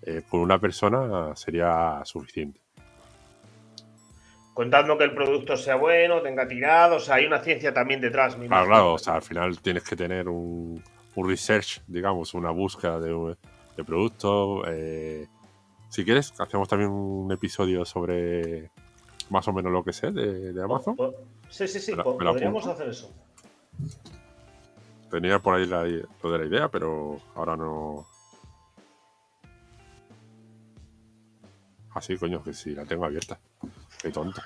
eh, 0.00 0.22
con 0.30 0.40
una 0.40 0.58
persona 0.58 1.36
sería 1.36 2.00
suficiente. 2.06 2.63
Contando 4.54 4.96
que 4.96 5.04
el 5.04 5.14
producto 5.14 5.56
sea 5.56 5.74
bueno, 5.76 6.22
tenga 6.22 6.46
tirado, 6.46 6.96
o 6.96 7.00
sea, 7.00 7.16
hay 7.16 7.26
una 7.26 7.40
ciencia 7.40 7.74
también 7.74 8.00
detrás. 8.00 8.34
Claro, 8.34 8.46
imagino. 8.46 8.66
claro, 8.68 8.92
o 8.94 8.98
sea, 8.98 9.14
al 9.14 9.22
final 9.22 9.60
tienes 9.60 9.82
que 9.82 9.96
tener 9.96 10.28
un, 10.28 10.82
un 11.16 11.28
research, 11.28 11.82
digamos, 11.88 12.34
una 12.34 12.50
búsqueda 12.50 13.00
de, 13.00 13.36
de 13.76 13.84
productos. 13.84 14.64
eh, 14.68 15.26
si 15.88 16.04
quieres, 16.04 16.32
hacemos 16.38 16.68
también 16.68 16.90
un 16.90 17.30
episodio 17.32 17.84
sobre 17.84 18.70
más 19.30 19.46
o 19.48 19.52
menos 19.52 19.72
lo 19.72 19.82
que 19.84 19.92
sé 19.92 20.12
de, 20.12 20.52
de 20.52 20.62
Amazon. 20.62 20.96
Sí, 21.50 21.66
sí, 21.68 21.80
sí, 21.80 21.90
Me 21.92 21.96
la- 21.98 22.04
po- 22.04 22.16
me 22.18 22.24
la 22.24 22.30
podríamos 22.32 22.66
hacer 22.66 22.88
eso. 22.88 23.12
Tenía 25.10 25.38
por 25.40 25.54
ahí 25.54 25.66
la- 25.66 25.84
lo 25.84 26.30
de 26.32 26.38
la 26.38 26.44
idea, 26.46 26.68
pero 26.68 27.18
ahora 27.34 27.56
no. 27.56 28.06
Así, 31.92 32.16
coño, 32.16 32.42
que 32.42 32.52
si 32.52 32.70
la 32.74 32.84
tengo 32.84 33.04
abierta. 33.04 33.38
Qué 34.04 34.10
tonto. 34.10 34.40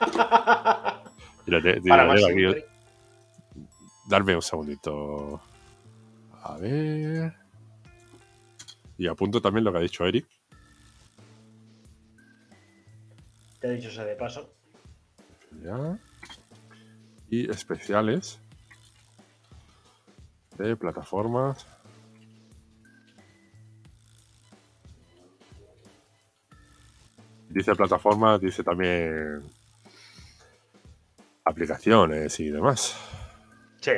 Y 1.44 1.50
la 1.50 1.60
te- 1.60 1.78
y 1.78 1.88
Para 1.88 2.04
la 2.04 2.08
más 2.12 2.20
tengo 2.20 2.28
aquí. 2.30 2.38
siempre. 2.38 2.66
Darme 4.08 4.36
un 4.36 4.42
segundito. 4.42 5.42
A 6.44 6.56
ver. 6.56 7.34
Y 8.96 9.08
apunto 9.08 9.42
también 9.42 9.64
lo 9.64 9.72
que 9.72 9.78
ha 9.78 9.82
dicho 9.82 10.06
Eric. 10.06 10.24
Te 13.60 13.66
he 13.66 13.70
dicho 13.72 13.90
sea 13.90 14.04
de 14.04 14.14
paso. 14.14 14.54
Ya. 15.64 15.98
Y 17.28 17.50
especiales 17.50 18.38
de 20.58 20.76
plataformas. 20.76 21.66
Dice 27.52 27.74
plataformas, 27.74 28.40
dice 28.40 28.64
también 28.64 29.42
aplicaciones 31.44 32.40
y 32.40 32.48
demás. 32.48 32.96
Sí. 33.80 33.92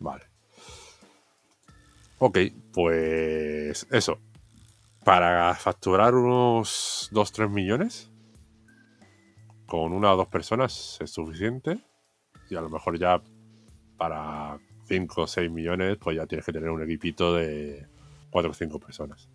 Vale. 0.00 0.24
Ok, 2.18 2.38
pues 2.72 3.86
eso. 3.90 4.18
Para 5.04 5.54
facturar 5.54 6.14
unos 6.14 7.08
2-3 7.12 7.48
millones, 7.48 8.10
con 9.66 9.92
una 9.92 10.12
o 10.12 10.16
dos 10.16 10.28
personas 10.28 10.98
es 11.00 11.10
suficiente. 11.10 11.78
Y 12.50 12.56
a 12.56 12.60
lo 12.60 12.68
mejor 12.68 12.98
ya 12.98 13.22
para 13.96 14.58
5 14.86 15.22
o 15.22 15.26
6 15.26 15.50
millones, 15.50 15.98
pues 15.98 16.16
ya 16.16 16.26
tienes 16.26 16.44
que 16.44 16.52
tener 16.52 16.70
un 16.70 16.82
equipito 16.82 17.34
de 17.34 17.86
4 18.30 18.50
o 18.50 18.54
5 18.54 18.80
personas. 18.80 19.28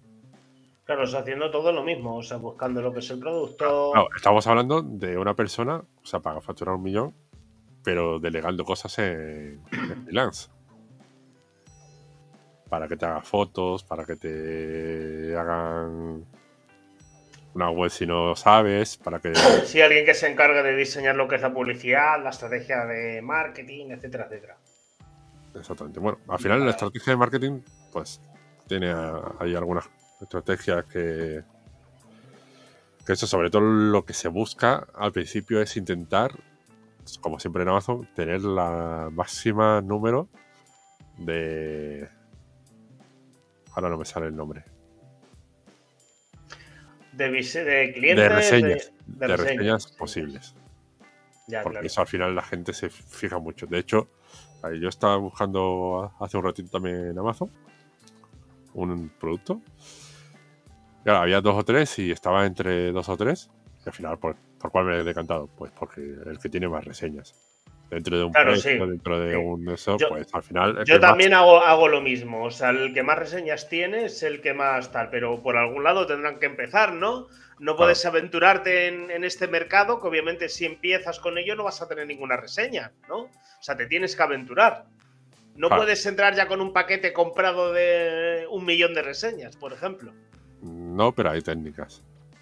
Claro, 0.88 1.04
o 1.04 1.08
sea, 1.08 1.20
haciendo 1.20 1.52
todo 1.52 1.72
lo 1.72 1.84
mismo, 1.84 2.16
o 2.18 2.24
sea, 2.24 2.38
buscando 2.38 2.82
lo 2.82 2.92
que 2.94 3.00
es 3.00 3.10
el 3.12 3.20
producto. 3.20 3.92
Claro, 3.92 4.08
estamos 4.16 4.48
hablando 4.48 4.82
de 4.82 5.18
una 5.18 5.36
persona, 5.36 5.76
o 6.02 6.06
sea, 6.06 6.22
para 6.22 6.40
facturar 6.42 6.76
un 6.76 6.82
millón, 6.84 7.14
pero 7.84 8.20
delegando 8.20 8.64
cosas 8.66 8.98
en, 9.00 9.62
en 9.72 10.04
freelance. 10.06 10.50
Para 12.70 12.88
que 12.88 12.98
te 12.98 13.06
haga 13.06 13.22
fotos, 13.22 13.84
para 13.84 14.06
que 14.06 14.16
te 14.16 15.36
hagan 15.38 16.26
una 17.54 17.70
web 17.72 17.90
si 17.90 18.06
no 18.06 18.36
sabes, 18.36 18.98
para 18.98 19.20
que... 19.20 19.34
Sí, 19.66 19.82
alguien 19.82 20.06
que 20.06 20.14
se 20.14 20.32
encargue 20.32 20.64
de 20.64 20.76
diseñar 20.76 21.16
lo 21.16 21.28
que 21.28 21.36
es 21.36 21.42
la 21.42 21.54
publicidad, 21.54 22.22
la 22.24 22.30
estrategia 22.30 22.86
de 22.86 23.22
marketing, 23.22 23.88
etcétera, 23.92 24.26
etcétera. 24.26 24.58
Exactamente. 25.56 26.00
Bueno, 26.00 26.20
al 26.30 26.40
final 26.40 26.64
la 26.64 26.72
estrategia 26.72 27.12
de 27.12 27.18
marketing, 27.18 27.60
pues, 27.92 28.22
tiene 28.68 28.92
a- 28.92 29.34
hay 29.40 29.56
algunas 29.56 29.90
estrategias 30.22 30.86
que... 30.86 31.44
Que 33.06 33.14
eso, 33.14 33.26
sobre 33.26 33.50
todo 33.50 33.62
lo 33.62 34.04
que 34.04 34.14
se 34.14 34.28
busca 34.28 34.86
al 34.94 35.14
principio 35.14 35.62
es 35.62 35.78
intentar, 35.78 36.32
como 37.22 37.40
siempre 37.40 37.64
en 37.64 37.70
Amazon, 37.70 38.08
tener 38.16 38.42
la 38.42 39.10
máxima 39.14 39.82
número 39.82 40.28
de... 41.18 42.10
Ahora 43.74 43.90
no 43.90 43.98
me 43.98 44.06
sale 44.06 44.28
el 44.28 44.36
nombre. 44.36 44.66
De, 47.14 47.30
clientes. 47.94 48.24
De 48.24 48.30
reseñas. 48.30 48.92
de 49.06 49.28
De, 49.28 49.38
reseñas, 49.38 49.88
posibles. 49.88 50.54
Ya, 51.48 51.64
porque 51.64 51.76
claro. 51.76 51.88
eso 51.88 52.02
al 52.02 52.08
final 52.08 52.36
la 52.36 52.44
gente 52.44 52.74
se 52.74 52.90
fija 52.90 53.40
mucho. 53.40 53.68
De 53.68 53.80
hecho, 53.80 54.10
ahí 54.64 54.82
yo 54.82 54.90
estaba 54.90 55.16
buscando 55.16 56.12
hace 56.20 56.36
un 56.36 56.44
ratito 56.44 56.70
también 56.70 57.08
en 57.08 57.18
Amazon 57.18 57.50
un 58.78 59.10
producto. 59.20 59.62
Claro, 61.08 61.22
había 61.22 61.40
dos 61.40 61.56
o 61.56 61.64
tres 61.64 61.98
y 62.00 62.12
estaba 62.12 62.46
entre 62.46 62.92
dos 62.92 63.08
o 63.08 63.16
tres. 63.16 63.50
Y 63.86 63.88
al 63.88 63.94
final, 63.96 64.20
¿por, 64.20 64.36
por 64.60 64.72
cuál 64.72 64.84
me 64.88 64.98
he 65.00 65.04
decantado? 65.06 65.48
Pues 65.58 65.72
porque 65.72 66.02
el 66.02 66.38
que 66.38 66.50
tiene 66.50 66.68
más 66.68 66.84
reseñas. 66.84 67.34
Dentro 67.90 68.18
de 68.18 68.26
un 68.26 68.34
Claro, 68.34 68.52
precio, 68.52 68.72
sí. 68.84 68.90
dentro 68.90 69.18
de 69.18 69.30
Sí. 69.32 69.36
un 69.38 69.70
eso, 69.70 69.98
Yo- 69.98 70.10
pues 70.10 70.28
al 70.34 70.44
final. 70.44 70.84
Yo 70.84 70.96
más- 70.96 71.02
también 71.02 71.34
hago, 71.34 71.62
hago 71.62 71.88
lo 71.88 72.02
mismo. 72.02 72.44
O 72.44 72.52
sea, 72.52 72.72
el 72.72 72.94
que 72.94 73.04
más 73.04 73.18
reseñas 73.20 73.70
tiene 73.70 74.04
es 74.08 74.22
el 74.22 74.42
que 74.42 74.54
más 74.54 74.92
tal, 74.92 75.10
pero 75.10 75.42
por 75.42 75.56
algún 75.56 75.86
lado 75.86 76.06
tendrán 76.06 76.40
que 76.40 76.48
empezar, 76.48 76.92
¿no? 76.92 77.28
No 77.58 77.78
puedes 77.78 78.06
aventurarte 78.06 78.88
en, 78.88 79.10
en 79.10 79.24
este 79.24 79.48
mercado, 79.48 80.02
que 80.02 80.08
obviamente 80.10 80.50
si 80.50 80.66
empiezas 80.66 81.22
con 81.22 81.38
ello 81.38 81.56
no 81.56 81.64
vas 81.64 81.82
a 81.82 81.88
tener 81.88 82.06
ninguna 82.06 82.36
reseña, 82.36 82.92
¿no? 83.08 83.18
O 83.20 83.62
sea, 83.62 83.78
te 83.78 83.86
tienes 83.86 84.14
que 84.14 84.24
aventurar. 84.24 84.84
No 85.56 85.70
Claro. 85.70 85.84
puedes 85.84 86.06
entrar 86.06 86.36
ya 86.36 86.50
con 86.50 86.60
un 86.60 86.74
paquete 86.74 87.14
comprado 87.14 87.72
de 87.72 88.46
un 88.52 88.66
millón 88.66 88.94
de 88.94 89.04
reseñas, 89.04 89.56
por 89.56 89.72
ejemplo. 89.72 90.12
No, 90.98 91.12
pero 91.14 91.30
hay 91.30 91.42
técnicas. 91.42 92.02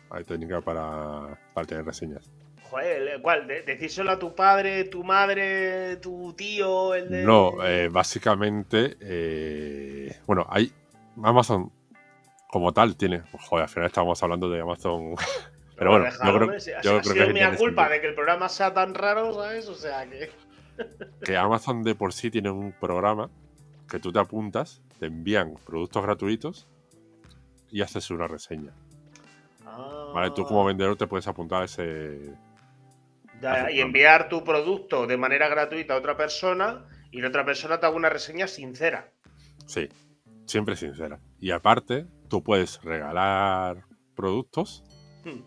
Hay 0.10 0.24
técnicas 0.24 0.64
para, 0.64 1.38
para 1.54 1.68
tener 1.68 1.84
reseñas. 1.86 2.32
Joder, 2.64 3.22
¿cuál? 3.22 3.48
De- 3.48 3.62
decírselo 3.64 4.12
a 4.12 4.18
tu 4.20 4.34
padre, 4.34 4.86
tu 4.86 5.04
madre, 5.04 5.98
tu 5.98 6.34
tío, 6.34 6.96
el 6.96 7.10
de. 7.10 7.24
No, 7.24 7.64
eh, 7.66 7.90
básicamente, 7.90 8.96
eh, 9.02 10.16
bueno, 10.26 10.46
hay 10.50 10.72
Amazon 11.22 11.70
como 12.48 12.72
tal 12.74 12.96
tiene, 12.96 13.22
joder, 13.48 13.64
al 13.64 13.70
final 13.70 13.88
estamos 13.88 14.24
hablando 14.24 14.50
de 14.50 14.62
Amazon, 14.62 15.16
pero 15.78 15.92
bueno, 15.92 16.06
yo 16.10 16.34
creo, 16.38 16.50
ha- 16.52 16.82
yo 16.82 16.98
ha 16.98 17.02
creo 17.02 17.14
sido 17.14 17.28
que 17.28 17.34
mía 17.34 17.44
tiene 17.50 17.58
culpa 17.58 17.90
de 17.90 18.00
que 18.02 18.08
el 18.08 18.16
programa 18.16 18.48
sea 18.48 18.74
tan 18.74 18.94
raro, 18.94 19.34
¿sabes? 19.34 19.68
O 19.68 19.76
sea 19.76 20.10
que. 20.10 20.32
que 21.26 21.36
Amazon 21.36 21.84
de 21.84 21.94
por 21.96 22.14
sí 22.14 22.32
tiene 22.32 22.50
un 22.50 22.72
programa 22.72 23.30
que 23.90 24.00
tú 24.00 24.12
te 24.14 24.20
apuntas, 24.20 24.82
te 25.00 25.08
envían 25.08 25.56
productos 25.66 26.02
gratuitos 26.04 26.68
y 27.76 27.82
haces 27.82 28.10
una 28.10 28.26
reseña. 28.26 28.72
¿Vale? 30.14 30.32
Tú 30.32 30.46
como 30.46 30.64
Ah, 30.64 30.68
vendedor 30.68 30.96
te 30.96 31.08
puedes 31.08 31.28
apuntar 31.28 31.64
a 31.64 31.66
ese... 31.66 32.34
ya, 33.42 33.70
y 33.70 33.82
enviar 33.82 34.30
tu 34.30 34.46
producto 34.46 35.06
de 35.06 35.18
manera 35.18 35.50
gratuita 35.50 35.94
a 35.94 35.98
otra 35.98 36.16
persona 36.16 36.86
y 37.12 37.20
la 37.20 37.28
otra 37.28 37.44
persona 37.44 37.78
te 37.78 37.86
haga 37.86 37.96
una 37.98 38.08
reseña 38.10 38.48
sincera. 38.48 39.12
Sí, 39.66 39.90
siempre 40.46 40.78
sincera. 40.78 41.20
Y 41.38 41.52
aparte, 41.52 42.06
tú 42.30 42.42
puedes 42.42 42.82
regalar 42.82 43.84
productos 44.16 44.84
Hmm. 45.26 45.42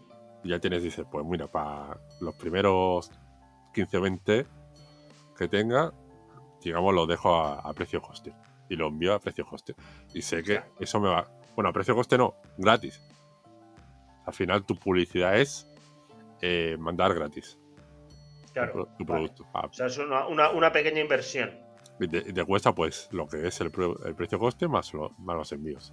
y 0.44 0.50
ya 0.50 0.58
tienes, 0.58 0.82
dices, 0.82 1.06
pues 1.10 1.24
mira, 1.24 1.46
para 1.46 1.98
los 2.20 2.34
primeros 2.34 3.10
15 3.72 3.96
o 3.96 4.00
20 4.02 4.46
que 5.34 5.48
tenga, 5.48 5.94
digamos, 6.62 6.94
lo 6.94 7.06
dejo 7.06 7.34
a, 7.36 7.60
a 7.60 7.72
precio 7.72 8.02
coste. 8.02 8.34
Y 8.68 8.76
lo 8.76 8.88
envío 8.88 9.14
a 9.14 9.18
precio 9.18 9.46
coste. 9.46 9.74
Y 10.12 10.20
sé 10.20 10.42
que 10.42 10.56
Claro. 10.56 10.72
eso 10.78 11.00
me 11.00 11.08
va. 11.08 11.26
Bueno, 11.58 11.70
a 11.70 11.72
precio 11.72 11.96
coste 11.96 12.16
no, 12.16 12.36
gratis. 12.56 13.02
Al 14.26 14.32
final 14.32 14.64
tu 14.64 14.76
publicidad 14.76 15.40
es 15.40 15.66
eh, 16.40 16.76
mandar 16.78 17.12
gratis 17.14 17.58
Claro. 18.52 18.86
tu, 18.96 19.04
vale. 19.04 19.22
producto. 19.26 19.44
Ah, 19.52 19.66
O 19.68 19.72
sea, 19.72 19.86
es 19.86 19.98
una, 19.98 20.28
una- 20.28 20.50
una 20.52 20.70
pequeña 20.70 21.00
inversión. 21.00 21.50
y 21.98 22.06
te, 22.06 22.18
y 22.18 22.32
te 22.32 22.44
cuesta 22.44 22.72
pues 22.72 23.08
lo 23.10 23.26
que 23.26 23.44
es 23.48 23.60
el, 23.60 23.72
pre- 23.72 23.92
el 24.04 24.14
precio 24.14 24.38
coste 24.38 24.68
más, 24.68 24.94
lo- 24.94 25.10
más 25.18 25.36
los 25.36 25.50
envíos. 25.50 25.92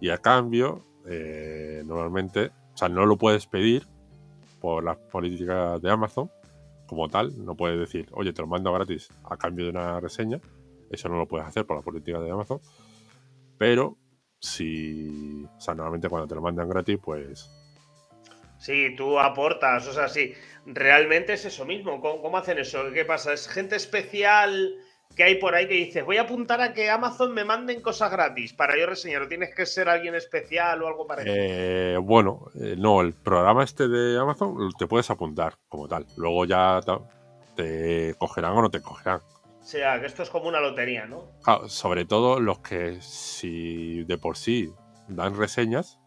Y 0.00 0.08
a 0.08 0.16
cambio, 0.16 0.80
eh, 1.06 1.82
normalmente, 1.84 2.50
o 2.72 2.76
sea, 2.78 2.88
no 2.88 3.04
lo 3.04 3.18
puedes 3.18 3.46
pedir 3.46 3.86
por 4.58 4.84
las 4.84 4.96
políticas 4.96 5.82
de 5.82 5.90
Amazon 5.90 6.30
como 6.86 7.10
tal. 7.10 7.44
No 7.44 7.54
puedes 7.56 7.78
decir, 7.78 8.08
oye, 8.12 8.32
te 8.32 8.40
lo 8.40 8.48
mando 8.48 8.72
gratis 8.72 9.10
a 9.24 9.36
cambio 9.36 9.66
de 9.66 9.72
una 9.72 10.00
reseña. 10.00 10.40
Eso 10.90 11.10
no 11.10 11.18
lo 11.18 11.28
puedes 11.28 11.46
hacer 11.46 11.66
por 11.66 11.76
la 11.76 11.82
política 11.82 12.18
de 12.20 12.30
Amazon. 12.30 12.58
Pero 13.58 13.98
si, 14.44 15.46
o 15.56 15.60
sea, 15.60 15.74
normalmente 15.74 16.08
cuando 16.08 16.28
te 16.28 16.34
lo 16.34 16.42
mandan 16.42 16.68
gratis, 16.68 16.98
pues 17.02 17.50
Sí, 18.58 18.94
tú 18.96 19.18
aportas, 19.18 19.86
o 19.88 19.92
sea, 19.92 20.08
sí, 20.08 20.32
realmente 20.64 21.34
es 21.34 21.44
eso 21.44 21.66
mismo. 21.66 22.00
¿Cómo, 22.00 22.22
cómo 22.22 22.38
hacen 22.38 22.58
eso? 22.58 22.90
¿Qué 22.94 23.04
pasa? 23.04 23.32
¿Es 23.32 23.46
gente 23.46 23.76
especial 23.76 24.74
que 25.14 25.22
hay 25.22 25.34
por 25.36 25.54
ahí 25.54 25.68
que 25.68 25.74
dices, 25.74 26.04
voy 26.04 26.16
a 26.16 26.22
apuntar 26.22 26.60
a 26.60 26.72
que 26.72 26.88
Amazon 26.88 27.34
me 27.34 27.44
manden 27.44 27.82
cosas 27.82 28.10
gratis 28.10 28.54
para 28.54 28.78
yo 28.78 28.86
reseñar? 28.86 29.22
¿O 29.22 29.28
tienes 29.28 29.54
que 29.54 29.66
ser 29.66 29.88
alguien 29.88 30.14
especial 30.14 30.82
o 30.82 30.88
algo 30.88 31.06
parecido? 31.06 31.34
Eh, 31.36 31.98
bueno, 31.98 32.46
eh, 32.58 32.74
no, 32.78 33.02
el 33.02 33.12
programa 33.12 33.64
este 33.64 33.86
de 33.86 34.18
Amazon 34.18 34.70
te 34.78 34.86
puedes 34.86 35.10
apuntar 35.10 35.54
como 35.68 35.86
tal. 35.86 36.06
Luego 36.16 36.46
ya 36.46 36.80
te 37.56 38.14
cogerán 38.16 38.52
o 38.52 38.62
no 38.62 38.70
te 38.70 38.80
cogerán. 38.80 39.20
O 39.64 39.66
sea, 39.66 39.98
que 39.98 40.04
esto 40.06 40.22
es 40.22 40.28
como 40.28 40.48
una 40.48 40.60
lotería, 40.60 41.06
¿no? 41.06 41.30
Claro, 41.42 41.70
sobre 41.70 42.04
todo 42.04 42.38
los 42.38 42.58
que 42.58 43.00
si 43.00 44.04
de 44.04 44.18
por 44.18 44.36
sí 44.36 44.70
dan 45.08 45.34
reseñas, 45.38 45.98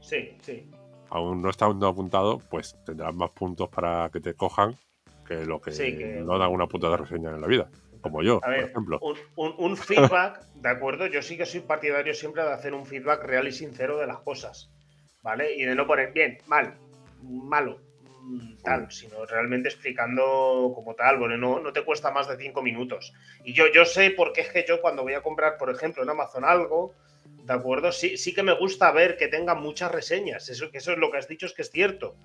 Sí, 0.00 0.38
sí. 0.42 0.70
aún 1.10 1.42
no 1.42 1.50
estando 1.50 1.88
apuntado, 1.88 2.38
pues 2.38 2.76
tendrán 2.86 3.16
más 3.16 3.30
puntos 3.32 3.68
para 3.68 4.08
que 4.12 4.20
te 4.20 4.34
cojan 4.34 4.76
que 5.26 5.44
los 5.44 5.60
que, 5.60 5.72
Sí, 5.72 5.98
que- 5.98 6.22
no 6.24 6.38
dan 6.38 6.52
una 6.52 6.68
puta 6.68 6.88
de 6.88 6.98
reseña 6.98 7.30
en 7.30 7.40
la 7.40 7.48
vida. 7.48 7.68
Como 8.00 8.22
yo, 8.22 8.36
A 8.36 8.40
por 8.46 8.54
ejemplo. 8.54 8.98
un, 9.02 9.16
un- 9.34 9.54
un 9.58 9.76
feedback, 10.20 10.46
¿de 10.54 10.68
acuerdo? 10.68 11.06
Yo 11.08 11.20
sí 11.20 11.36
que 11.36 11.46
soy 11.46 11.60
partidario 11.60 12.14
siempre 12.14 12.44
de 12.44 12.52
hacer 12.52 12.74
un 12.74 12.86
feedback 12.86 13.24
real 13.24 13.48
y 13.48 13.52
sincero 13.52 13.98
de 13.98 14.06
las 14.06 14.18
cosas, 14.20 14.70
¿vale? 15.20 15.56
Y 15.56 15.64
de 15.64 15.74
no 15.74 15.84
poner 15.88 16.12
bien, 16.12 16.38
mal, 16.46 16.76
malo, 17.22 17.80
tal, 18.62 18.90
sino 18.90 19.24
realmente 19.26 19.68
explicando 19.68 20.72
como 20.74 20.94
tal, 20.94 21.18
bueno, 21.18 21.36
no, 21.36 21.60
no 21.60 21.72
te 21.72 21.82
cuesta 21.82 22.10
más 22.10 22.28
de 22.28 22.36
cinco 22.36 22.62
minutos. 22.62 23.12
Y 23.44 23.52
yo, 23.52 23.70
yo 23.72 23.84
sé 23.84 24.10
porque 24.10 24.40
es 24.42 24.48
que 24.50 24.64
yo 24.66 24.80
cuando 24.80 25.02
voy 25.02 25.14
a 25.14 25.22
comprar, 25.22 25.56
por 25.58 25.70
ejemplo, 25.70 26.02
en 26.02 26.10
Amazon 26.10 26.44
algo, 26.44 26.94
¿de 27.44 27.52
acuerdo? 27.52 27.92
Sí, 27.92 28.16
sí 28.16 28.34
que 28.34 28.42
me 28.42 28.54
gusta 28.54 28.90
ver 28.92 29.16
que 29.16 29.28
tenga 29.28 29.54
muchas 29.54 29.92
reseñas, 29.92 30.48
eso, 30.48 30.70
que 30.70 30.78
eso 30.78 30.92
es 30.92 30.98
lo 30.98 31.10
que 31.10 31.18
has 31.18 31.28
dicho, 31.28 31.46
es 31.46 31.52
que 31.52 31.62
es 31.62 31.70
cierto. 31.70 32.16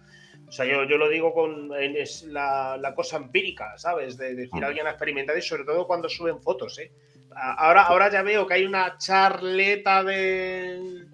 O 0.48 0.52
sea, 0.52 0.66
yo, 0.66 0.84
yo 0.86 0.98
lo 0.98 1.10
digo 1.10 1.34
con 1.34 1.72
es 1.76 2.24
la, 2.24 2.78
la 2.78 2.96
cosa 2.96 3.18
empírica, 3.18 3.78
¿sabes? 3.78 4.18
De 4.18 4.34
decir, 4.34 4.62
Mm. 4.62 4.64
alguien 4.64 4.88
ha 4.88 4.92
experimentado 4.92 5.38
y 5.38 5.42
sobre 5.44 5.64
todo 5.64 5.86
cuando 5.86 6.10
suben 6.10 6.42
fotos, 6.42 6.80
¿eh? 6.80 6.92
Ahora, 7.36 7.84
ahora 7.84 8.10
ya 8.10 8.24
veo 8.24 8.48
que 8.48 8.56
hay 8.56 8.66
una 8.66 8.98
charleta 8.98 10.04
de... 10.04 11.06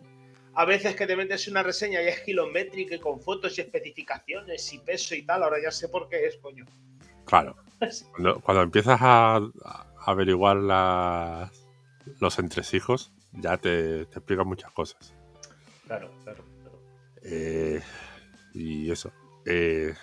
A 0.56 0.65
veces 0.65 0.96
que 0.96 1.06
te 1.06 1.15
metes 1.15 1.48
una 1.48 1.63
reseña 1.63 2.02
y 2.02 2.08
es 2.08 2.22
kilométrica 2.22 2.96
y 2.96 3.00
con 3.00 3.20
fotos 3.20 3.58
y 3.58 3.62
especificaciones 3.62 4.72
y 4.74 4.80
peso 4.80 5.13
y 5.15 5.24
tal, 5.24 5.44
ahora 5.44 5.58
ya 5.62 5.72
sé 5.72 5.89
por 5.89 6.08
qué 6.08 6.26
es, 6.28 6.38
coño. 6.38 6.65
Claro. 7.26 7.56
Cuando, 8.12 8.39
cuando 8.39 8.63
empiezas 8.63 9.00
a, 9.02 9.36
a 9.36 9.86
averiguar 10.06 10.56
las- 10.58 11.52
los 12.22 12.39
entresijos, 12.39 13.12
ya 13.34 13.58
te, 13.58 14.06
te 14.06 14.20
explican 14.20 14.48
muchas 14.48 14.72
cosas. 14.72 15.13
Claro, 15.86 16.10
claro, 16.24 16.44
claro. 16.62 16.80
Eh, 17.24 17.82
y 18.54 18.89
eso. 18.89 19.12
Eh, 19.46 19.94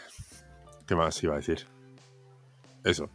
¿Qué 0.87 0.95
más 0.95 1.23
iba 1.23 1.33
a 1.35 1.38
decir? 1.38 1.67
Eso. 2.85 3.09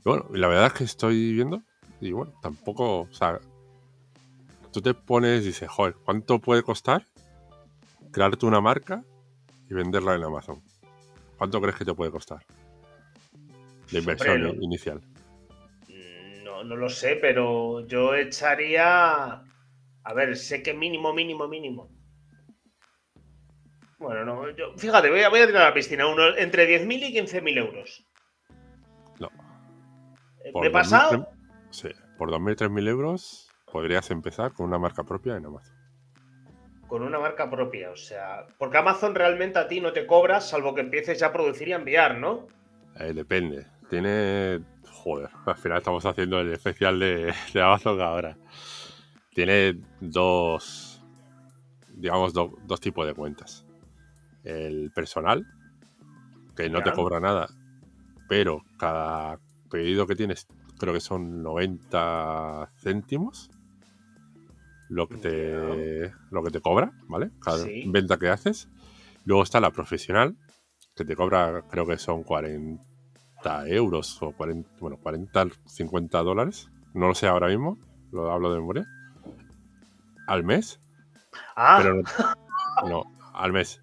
Y 0.00 0.08
bueno, 0.08 0.26
la 0.32 0.46
verdad 0.48 0.66
es 0.68 0.72
que 0.74 0.84
estoy 0.84 1.32
viendo. 1.32 1.62
Y 2.00 2.12
bueno, 2.12 2.32
tampoco. 2.40 3.00
O 3.00 3.12
sea, 3.12 3.40
tú 4.72 4.80
te 4.80 4.94
pones 4.94 5.42
y 5.42 5.48
dices, 5.48 5.68
joder, 5.68 5.94
¿cuánto 6.04 6.38
puede 6.38 6.62
costar 6.62 7.04
crearte 8.12 8.46
una 8.46 8.60
marca 8.60 9.04
y 9.68 9.74
venderla 9.74 10.14
en 10.14 10.24
Amazon? 10.24 10.62
¿Cuánto 11.36 11.60
crees 11.60 11.76
que 11.76 11.84
te 11.84 11.94
puede 11.94 12.10
costar? 12.10 12.44
De 13.90 13.98
inversión 13.98 14.44
Hombre, 14.44 14.64
inicial. 14.64 15.00
Mm, 15.88 16.44
No, 16.44 16.64
no 16.64 16.76
lo 16.76 16.88
sé, 16.88 17.16
pero 17.16 17.86
yo 17.86 18.14
echaría. 18.14 19.42
A 20.02 20.14
ver, 20.14 20.36
sé 20.36 20.62
que 20.62 20.74
mínimo, 20.74 21.12
mínimo, 21.12 21.48
mínimo. 21.48 21.90
Bueno, 23.98 24.24
no, 24.24 24.50
yo, 24.50 24.76
fíjate, 24.78 25.10
voy 25.10 25.20
a, 25.20 25.28
voy 25.28 25.40
a 25.40 25.46
tirar 25.46 25.62
a 25.62 25.68
la 25.68 25.74
piscina. 25.74 26.06
Uno, 26.06 26.36
entre 26.36 26.66
10.000 26.66 27.02
y 27.10 27.12
15.000 27.18 27.58
euros. 27.58 28.06
No. 29.18 29.28
Eh, 30.44 30.52
Por 30.52 30.62
¿Me 30.62 30.68
he 30.68 30.70
pasado? 30.70 31.10
2.000, 31.12 31.28
Sí, 31.70 31.88
por 32.16 32.30
2.000, 32.30 32.56
3.000 32.56 32.88
euros 32.88 33.49
podrías 33.72 34.10
empezar 34.10 34.52
con 34.52 34.66
una 34.66 34.78
marca 34.78 35.04
propia 35.04 35.36
en 35.36 35.46
Amazon. 35.46 35.74
Con 36.86 37.02
una 37.02 37.18
marca 37.20 37.48
propia, 37.48 37.90
o 37.90 37.96
sea. 37.96 38.46
Porque 38.58 38.78
Amazon 38.78 39.14
realmente 39.14 39.58
a 39.58 39.68
ti 39.68 39.80
no 39.80 39.92
te 39.92 40.06
cobra, 40.06 40.40
salvo 40.40 40.74
que 40.74 40.80
empieces 40.80 41.20
ya 41.20 41.28
a 41.28 41.32
producir 41.32 41.68
y 41.68 41.72
a 41.72 41.76
enviar, 41.76 42.18
¿no? 42.18 42.46
Eh, 42.98 43.12
depende. 43.12 43.66
Tiene. 43.88 44.60
Joder, 44.92 45.30
al 45.46 45.56
final 45.56 45.78
estamos 45.78 46.04
haciendo 46.04 46.40
el 46.40 46.52
especial 46.52 46.98
de, 46.98 47.32
de 47.54 47.62
Amazon 47.62 48.00
ahora. 48.00 48.36
Tiene 49.34 49.78
dos. 50.00 51.02
Digamos, 51.94 52.32
do- 52.32 52.56
dos 52.64 52.80
tipos 52.80 53.06
de 53.06 53.14
cuentas. 53.14 53.64
El 54.42 54.90
personal, 54.92 55.46
que 56.56 56.68
no 56.70 56.82
te 56.82 56.92
cobra 56.92 57.20
nada, 57.20 57.46
pero 58.28 58.62
cada 58.78 59.38
pedido 59.70 60.06
que 60.06 60.16
tienes, 60.16 60.46
creo 60.78 60.92
que 60.94 61.00
son 61.00 61.42
90 61.42 62.70
céntimos. 62.78 63.50
Lo 64.90 65.08
que 65.08 65.18
te, 65.18 66.12
lo 66.30 66.42
que 66.42 66.50
te 66.50 66.60
cobra, 66.60 66.92
¿vale? 67.08 67.30
Cada 67.40 67.58
Sí. 67.58 67.84
venta 67.86 68.18
que 68.18 68.28
haces. 68.28 68.68
Luego 69.24 69.44
está 69.44 69.60
la 69.60 69.70
profesional, 69.70 70.36
que 70.96 71.04
te 71.04 71.14
cobra, 71.14 71.62
creo 71.70 71.86
que 71.86 71.96
son 71.96 72.24
40 72.24 73.68
euros 73.68 74.20
o 74.20 74.32
40, 74.32 74.68
bueno, 74.80 74.96
40, 74.96 75.46
50 75.66 76.18
dólares. 76.22 76.68
No 76.92 77.06
lo 77.06 77.14
sé 77.14 77.28
ahora 77.28 77.46
mismo, 77.46 77.78
lo 78.10 78.32
hablo 78.32 78.52
de 78.52 78.58
memoria. 78.58 78.84
Al 80.26 80.42
mes, 80.42 80.80
Ah, 81.54 81.76
pero 81.76 81.94
no, 81.94 82.02
no, 82.88 83.02
al 83.32 83.52
mes. 83.52 83.80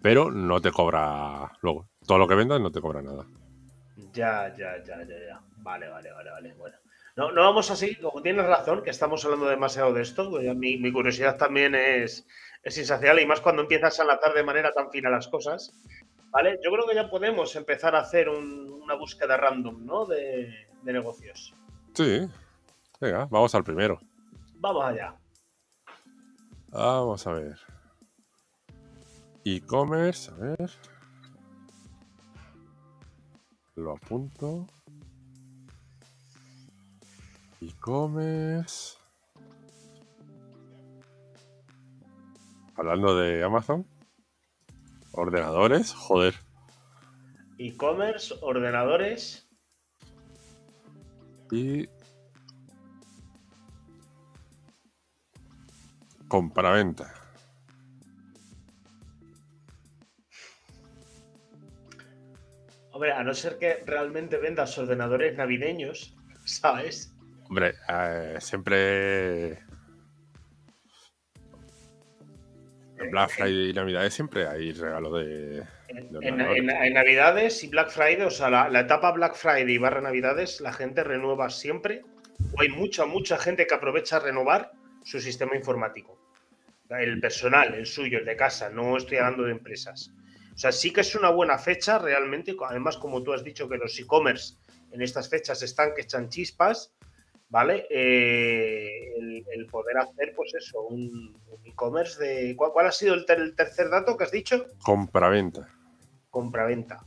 Pero 0.00 0.30
no 0.30 0.60
te 0.62 0.72
cobra 0.72 1.52
luego. 1.60 1.86
Todo 2.06 2.16
lo 2.16 2.28
que 2.28 2.34
vendas 2.34 2.60
no 2.62 2.70
te 2.70 2.80
cobra 2.80 3.02
nada. 3.02 3.26
Ya, 4.14 4.54
ya, 4.56 4.82
ya, 4.84 5.02
ya, 5.04 5.18
ya. 5.28 5.40
Vale, 5.58 5.88
vale, 5.88 6.12
vale, 6.12 6.30
vale. 6.30 6.54
Bueno. 6.54 6.76
No, 7.16 7.32
no 7.32 7.42
vamos 7.42 7.70
a 7.70 7.76
seguir, 7.76 8.00
como 8.00 8.20
tienes 8.20 8.44
razón, 8.46 8.82
que 8.82 8.90
estamos 8.90 9.24
hablando 9.24 9.46
demasiado 9.48 9.92
de 9.94 10.02
esto. 10.02 10.28
pues 10.30 10.54
Mi, 10.54 10.76
mi 10.76 10.92
curiosidad 10.92 11.36
también 11.38 11.74
es, 11.74 12.26
es 12.62 12.76
insaciable 12.78 13.22
y 13.22 13.26
más 13.26 13.40
cuando 13.40 13.62
empiezas 13.62 13.98
a 13.98 14.02
enlazar 14.02 14.34
de 14.34 14.42
manera 14.42 14.72
tan 14.72 14.90
fina 14.90 15.08
las 15.08 15.26
cosas. 15.28 15.72
Vale, 16.30 16.58
yo 16.62 16.70
creo 16.70 16.86
que 16.86 16.94
ya 16.94 17.08
podemos 17.08 17.56
empezar 17.56 17.94
a 17.96 18.00
hacer 18.00 18.28
un- 18.28 18.80
una 18.82 18.94
búsqueda 18.94 19.36
random, 19.38 19.84
¿no? 19.86 20.04
De, 20.04 20.68
de 20.82 20.92
negocios. 20.92 21.54
Sí. 21.94 22.28
Venga, 23.00 23.26
vamos 23.30 23.54
al 23.54 23.64
primero. 23.64 23.98
Vamos 24.56 24.84
allá. 24.84 25.14
Vamos 26.68 27.26
a 27.26 27.32
ver. 27.32 27.56
E-commerce, 29.44 30.30
a 30.30 30.34
ver. 30.34 30.70
Lo 33.76 33.92
apunto. 33.92 34.66
E-commerce. 37.66 38.96
Hablando 42.76 43.18
de 43.18 43.42
Amazon. 43.42 43.84
Ordenadores, 45.12 45.92
joder. 45.92 46.34
E-commerce, 47.58 48.34
ordenadores. 48.40 49.48
Y. 51.50 51.88
Compraventa. 56.28 57.12
Hombre, 62.92 63.12
a 63.12 63.24
no 63.24 63.34
ser 63.34 63.58
que 63.58 63.82
realmente 63.84 64.38
vendas 64.38 64.78
ordenadores 64.78 65.36
navideños, 65.36 66.16
¿sabes? 66.44 67.15
Hombre, 67.48 67.74
eh, 67.88 68.36
siempre. 68.40 69.58
En 72.98 73.10
Black 73.10 73.30
Friday 73.30 73.70
y 73.70 73.72
Navidades 73.74 74.14
siempre 74.14 74.46
hay 74.48 74.72
regalo 74.72 75.18
de, 75.18 75.62
En, 75.88 76.94
Navidades 76.94 77.62
y 77.62 77.68
Black 77.68 77.90
Friday, 77.90 78.22
o 78.22 78.30
sea, 78.30 78.48
la, 78.48 78.80
etapa 78.80 79.12
Black 79.12 79.34
Friday 79.34 79.74
y 79.74 79.78
barra 79.78 80.00
Navidades, 80.00 80.60
la 80.60 80.72
gente 80.72 81.04
renueva 81.04 81.50
siempre, 81.50 82.02
o 82.54 82.60
hay 82.60 82.70
mucha, 82.70 83.04
mucha 83.04 83.36
gente 83.36 83.66
que 83.66 83.74
aprovecha 83.74 84.16
a 84.16 84.20
renovar 84.20 84.72
su 85.04 85.20
sistema 85.20 85.54
informático. 85.54 86.18
El 86.88 87.20
personal, 87.20 87.74
el 87.74 87.84
suyo, 87.84 88.18
el 88.18 88.24
de 88.24 88.36
casa, 88.36 88.70
no 88.70 88.96
estoy 88.96 89.18
hablando 89.18 89.44
de 89.44 89.52
empresas. 89.52 90.10
O 90.54 90.58
sea, 90.58 90.72
sí 90.72 90.90
que 90.90 91.02
es 91.02 91.14
una 91.14 91.28
buena 91.28 91.58
fecha 91.58 91.98
realmente, 91.98 92.56
además 92.66 92.96
como 92.96 93.22
tú 93.22 93.34
has 93.34 93.44
dicho 93.44 93.68
que 93.68 93.76
los 93.76 93.98
e-commerce 94.00 94.54
en 94.90 95.02
estas 95.02 95.28
fechas 95.28 95.62
están 95.62 95.92
que 95.94 96.02
echan 96.02 96.30
chispas, 96.30 96.95
¿vale? 97.48 97.86
Eh, 97.90 99.14
el, 99.52 99.66
poder 99.66 99.98
hacer, 99.98 100.32
pues 100.36 100.54
eso, 100.54 100.82
un, 100.82 101.36
e-commerce 101.64 102.22
de... 102.22 102.56
¿cuál, 102.56 102.86
ha 102.86 102.92
sido 102.92 103.14
el, 103.14 103.24
tercer 103.24 103.90
dato 103.90 104.16
que 104.16 104.24
has 104.24 104.30
dicho? 104.30 104.66
Compraventa. 104.82 105.68
Compraventa. 106.30 107.04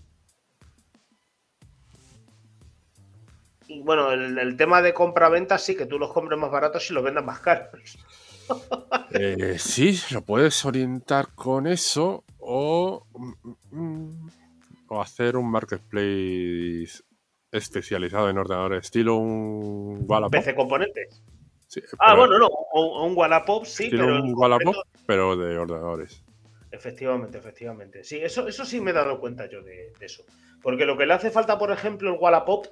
Y 3.67 3.82
bueno, 3.82 4.12
el, 4.12 4.58
tema 4.58 4.82
de 4.82 4.93
compra-venta 4.93 5.58
sí, 5.58 5.75
que 5.75 5.86
tú 5.86 5.99
los 5.99 6.12
compres 6.12 6.39
más 6.39 6.52
baratos 6.52 6.89
y 6.89 6.93
los 6.93 7.04
vendas 7.04 7.23
más 7.23 7.39
caros. 7.39 7.97
Eh, 9.12 9.58
sí, 9.60 9.99
lo 10.10 10.23
puedes 10.23 10.65
orientar 10.65 11.30
con 11.36 11.67
eso 11.67 12.23
o, 12.39 13.06
mm, 13.13 13.52
mm, 13.71 14.30
o 14.88 15.02
hacer 15.02 15.38
un 15.38 15.52
marketplace 15.52 17.04
especializado 17.52 18.30
en 18.30 18.38
ordenadores, 18.38 18.86
estilo 18.86 19.18
un 19.18 20.06
Wallapop. 20.08 20.32
PC 20.32 20.56
componentes. 20.56 21.22
ah, 22.00 22.16
bueno, 22.16 22.40
no, 22.40 22.50
un, 22.74 23.18
Wallapop 23.18 23.66
sí, 23.66 23.90
pero 23.90 24.22
un 24.22 24.34
Wallapop, 24.36 24.76
pero 25.06 25.36
de 25.36 25.58
ordenadores. 25.58 26.24
Efectivamente, 26.72 27.38
efectivamente. 27.38 28.04
Sí, 28.04 28.20
eso, 28.22 28.48
eso 28.48 28.66
sí 28.66 28.80
me 28.80 28.92
he 28.92 28.94
dado 28.94 29.20
cuenta 29.20 29.48
yo 29.48 29.64
de, 29.64 29.92
eso. 30.00 30.24
Porque 30.62 30.86
lo 30.86 30.98
que 30.98 31.06
le 31.06 31.14
hace 31.14 31.32
falta, 31.32 31.58
por 31.58 31.72
ejemplo, 31.72 32.12
el 32.12 32.20
Wallapop, 32.20 32.68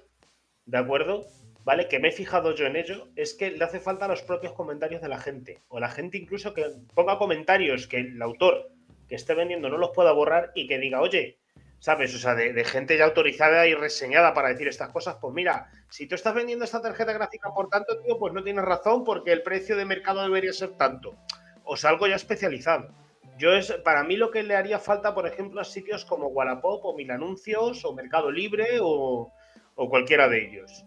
¿de 0.66 0.78
acuerdo? 0.78 1.26
¿Vale? 1.64 1.88
Que 1.88 2.00
me 2.00 2.10
he 2.10 2.12
fijado 2.12 2.54
yo 2.54 2.66
en 2.66 2.76
ello, 2.76 3.08
es 3.16 3.34
que 3.34 3.52
le 3.52 3.64
hace 3.64 3.80
falta 3.80 4.08
los 4.08 4.22
propios 4.22 4.54
comentarios 4.54 5.02
de 5.02 5.10
la 5.10 5.20
gente. 5.20 5.60
O 5.68 5.80
la 5.80 5.90
gente 5.90 6.18
incluso 6.18 6.54
que 6.54 6.66
ponga 6.94 7.18
comentarios 7.18 7.88
que 7.88 7.98
el 7.98 8.22
autor 8.22 8.70
que 9.10 9.16
esté 9.16 9.34
vendiendo 9.34 9.70
no 9.70 9.78
los 9.78 9.92
pueda 9.92 10.12
borrar 10.12 10.52
y 10.54 10.68
que 10.68 10.78
diga, 10.78 11.02
oye, 11.02 11.40
¿sabes? 11.80 12.14
O 12.16 12.20
sea, 12.20 12.36
de, 12.36 12.64
gente 12.64 12.98
ya 12.98 13.06
autorizada 13.06 13.68
y 13.68 13.74
reseñada 13.74 14.34
para 14.34 14.50
decir 14.50 14.68
estas 14.68 14.90
cosas, 14.90 15.18
pues 15.22 15.34
mira, 15.34 15.70
si 15.90 16.08
tú 16.08 16.16
estás 16.16 16.34
vendiendo 16.34 16.66
esta 16.66 16.82
tarjeta 16.82 17.14
gráfica 17.14 17.54
por 17.54 17.70
tanto, 17.70 18.00
tío, 18.02 18.18
pues 18.18 18.34
no 18.34 18.44
tienes 18.44 18.66
razón 18.66 19.04
porque 19.04 19.32
el 19.32 19.44
precio 19.44 19.76
de 19.78 19.86
mercado 19.86 20.22
debería 20.22 20.54
ser 20.54 20.72
tanto. 20.72 21.16
O 21.64 21.76
algo 21.84 22.08
ya 22.08 22.16
especializado. 22.16 22.90
Yo 23.38 23.54
es, 23.54 23.72
para 23.84 24.04
mí 24.04 24.16
lo 24.16 24.32
que 24.32 24.42
le 24.42 24.56
haría 24.56 24.80
falta, 24.80 25.14
por 25.14 25.28
ejemplo, 25.28 25.62
a 25.62 25.66
sitios 25.66 26.06
como 26.06 26.28
Wallapop 26.28 26.84
o 26.84 26.96
Mil 26.96 27.12
Anuncios 27.12 27.86
o 27.86 27.94
Mercado 27.94 28.32
Libre 28.32 28.80
o, 28.82 29.32
cualquiera 29.76 30.28
de 30.28 30.48
ellos. 30.48 30.86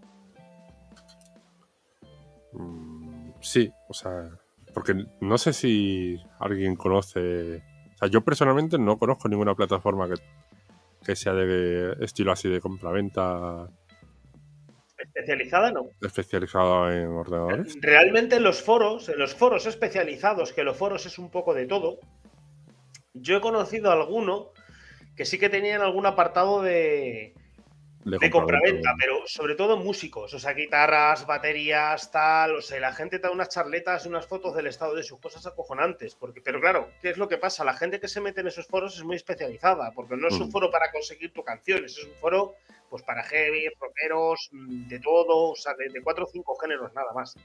Mm, 2.53 3.31
sí, 3.41 3.73
o 3.89 3.95
sea, 3.95 4.31
porque 4.75 4.95
no 5.21 5.39
sé 5.39 5.53
si 5.53 6.21
alguien 6.41 6.75
conoce... 6.75 7.63
O 7.95 7.99
sea, 7.99 8.09
yo 8.09 8.23
personalmente 8.23 8.79
no 8.79 8.99
conozco 8.99 9.29
ninguna 9.29 9.55
plataforma 9.55 10.09
que 10.09 10.15
que 11.11 11.17
sea 11.17 11.33
de 11.33 11.97
estilo 12.05 12.31
así 12.31 12.49
de 12.49 12.61
compraventa. 12.61 13.69
Especializada, 14.97 15.73
no. 15.73 15.89
Especializada 16.01 16.97
en 16.97 17.09
ordenadores. 17.09 17.77
Realmente 17.81 18.37
en 18.37 18.45
los 18.45 18.63
foros, 18.63 19.09
en 19.09 19.19
los 19.19 19.35
foros 19.35 19.67
especializados, 19.67 20.53
que 20.53 20.63
los 20.63 20.77
foros 20.77 21.07
es 21.07 21.19
un 21.19 21.29
poco 21.33 21.53
de 21.53 21.67
todo, 21.67 21.99
yo 23.13 23.39
he 23.39 23.41
conocido 23.41 23.91
alguno 23.91 24.53
que 25.17 25.25
sí 25.25 25.37
que 25.37 25.49
tenían 25.49 25.83
algún 25.83 26.07
apartado 26.07 26.63
de, 26.63 27.35
de, 28.05 28.31
compraventa, 28.31 28.95
pero 28.99 29.27
sobre 29.27 29.55
todo 29.55 29.77
músicos, 29.77 30.33
o 30.33 30.39
sea, 30.39 30.55
guitarras, 30.55 31.27
baterías, 31.27 32.11
tal, 32.11 32.57
o 32.57 32.63
sea, 32.63 32.81
la 32.81 32.95
gente 32.95 33.19
da 33.19 33.31
unas 33.31 33.51
charletas, 33.51 34.07
unas 34.07 34.27
fotos 34.27 34.55
del 34.55 34.69
estado 34.69 34.95
de 34.95 35.03
sus 35.03 35.21
cosas 35.21 35.47
acojonantes, 35.47 36.15
porque, 36.15 36.41
pero 36.41 36.61
claro, 36.61 36.91
¿qué 37.03 37.11
es 37.11 37.19
lo 37.19 37.29
que 37.29 37.37
pasa? 37.37 37.65
La 37.65 37.75
gente 37.75 38.01
que 38.01 38.09
se 38.09 38.21
mete 38.21 38.41
en 38.41 38.47
esos 38.47 38.67
foros 38.67 38.97
es 38.97 39.05
muy 39.05 39.17
especializada, 39.17 39.91
porque 39.93 40.17
no 40.17 40.29
es 40.29 40.35
un 40.35 40.49
mm. 40.49 40.51
foro 40.51 40.71
para 40.71 40.91
conseguir 40.91 41.33
tu 41.33 41.45
canción, 41.45 41.85
es 41.85 42.03
un 42.03 42.15
foro 42.15 42.55
pues 42.89 43.03
para 43.03 43.23
heavy, 43.23 43.69
rockeros, 43.79 44.49
mm, 44.51 44.89
de 44.89 44.99
todo, 45.01 45.51
o 45.51 45.57
sea, 45.57 45.75
de, 45.75 46.03
cuatro 46.03 46.25
o 46.25 46.29
cinco 46.29 46.57
géneros 46.57 46.93
nada 46.95 47.13
más. 47.13 47.37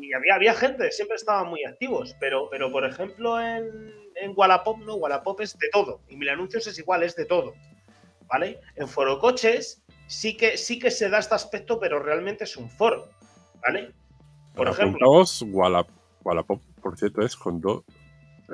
Y 0.00 0.12
había, 0.12 0.34
había 0.34 0.52
gente, 0.52 0.90
siempre 0.90 1.14
estaban 1.14 1.48
muy 1.48 1.64
activos, 1.64 2.16
pero, 2.18 2.48
pero 2.50 2.72
por 2.72 2.84
ejemplo 2.84 3.40
en, 3.40 3.94
en 4.16 4.32
Wallapop, 4.34 4.78
no, 4.78 4.96
Wallapop 4.96 5.40
es 5.42 5.56
de 5.56 5.68
todo, 5.70 6.00
y 6.08 6.16
Mil 6.16 6.28
Anuncios 6.28 6.66
es 6.66 6.76
igual, 6.78 7.04
es 7.04 7.14
de 7.14 7.24
todo. 7.24 7.54
¿Vale? 8.28 8.60
En 8.74 8.88
foro 8.88 9.18
coches 9.18 9.82
sí 10.06 10.36
que, 10.36 10.56
sí 10.56 10.78
que 10.78 10.90
se 10.90 11.08
da 11.08 11.18
este 11.18 11.34
aspecto, 11.34 11.78
pero 11.78 11.98
realmente 11.98 12.44
es 12.44 12.56
un 12.56 12.70
foro, 12.70 13.08
¿vale? 13.62 13.92
Por 14.54 14.68
ejemplo. 14.68 15.22
Wallapop, 16.24 16.62
por 16.82 16.98
cierto, 16.98 17.22
es 17.22 17.36
con 17.36 17.60
dos. 17.60 17.84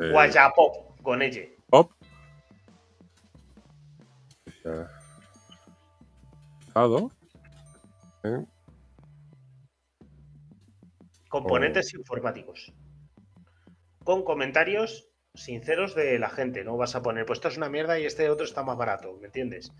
Eh, 0.01 0.13
Wallapop, 0.13 1.01
con 1.03 1.23
ella. 1.23 1.43
Pop. 1.69 1.93
Componentes 11.29 11.95
informáticos. 11.95 12.73
Con 14.05 14.23
comentarios 14.23 15.12
sinceros 15.35 15.95
de 15.95 16.19
la 16.19 16.31
gente. 16.31 16.65
No 16.65 16.77
vas 16.77 16.95
a 16.95 17.03
poner, 17.03 17.25
pues 17.27 17.39
esto 17.39 17.49
es 17.49 17.57
una 17.57 17.69
mierda 17.69 17.99
y 17.99 18.07
este 18.07 18.29
otro 18.31 18.45
está 18.45 18.63
más 18.63 18.77
barato, 18.77 19.17
¿me 19.21 19.27
entiendes? 19.27 19.73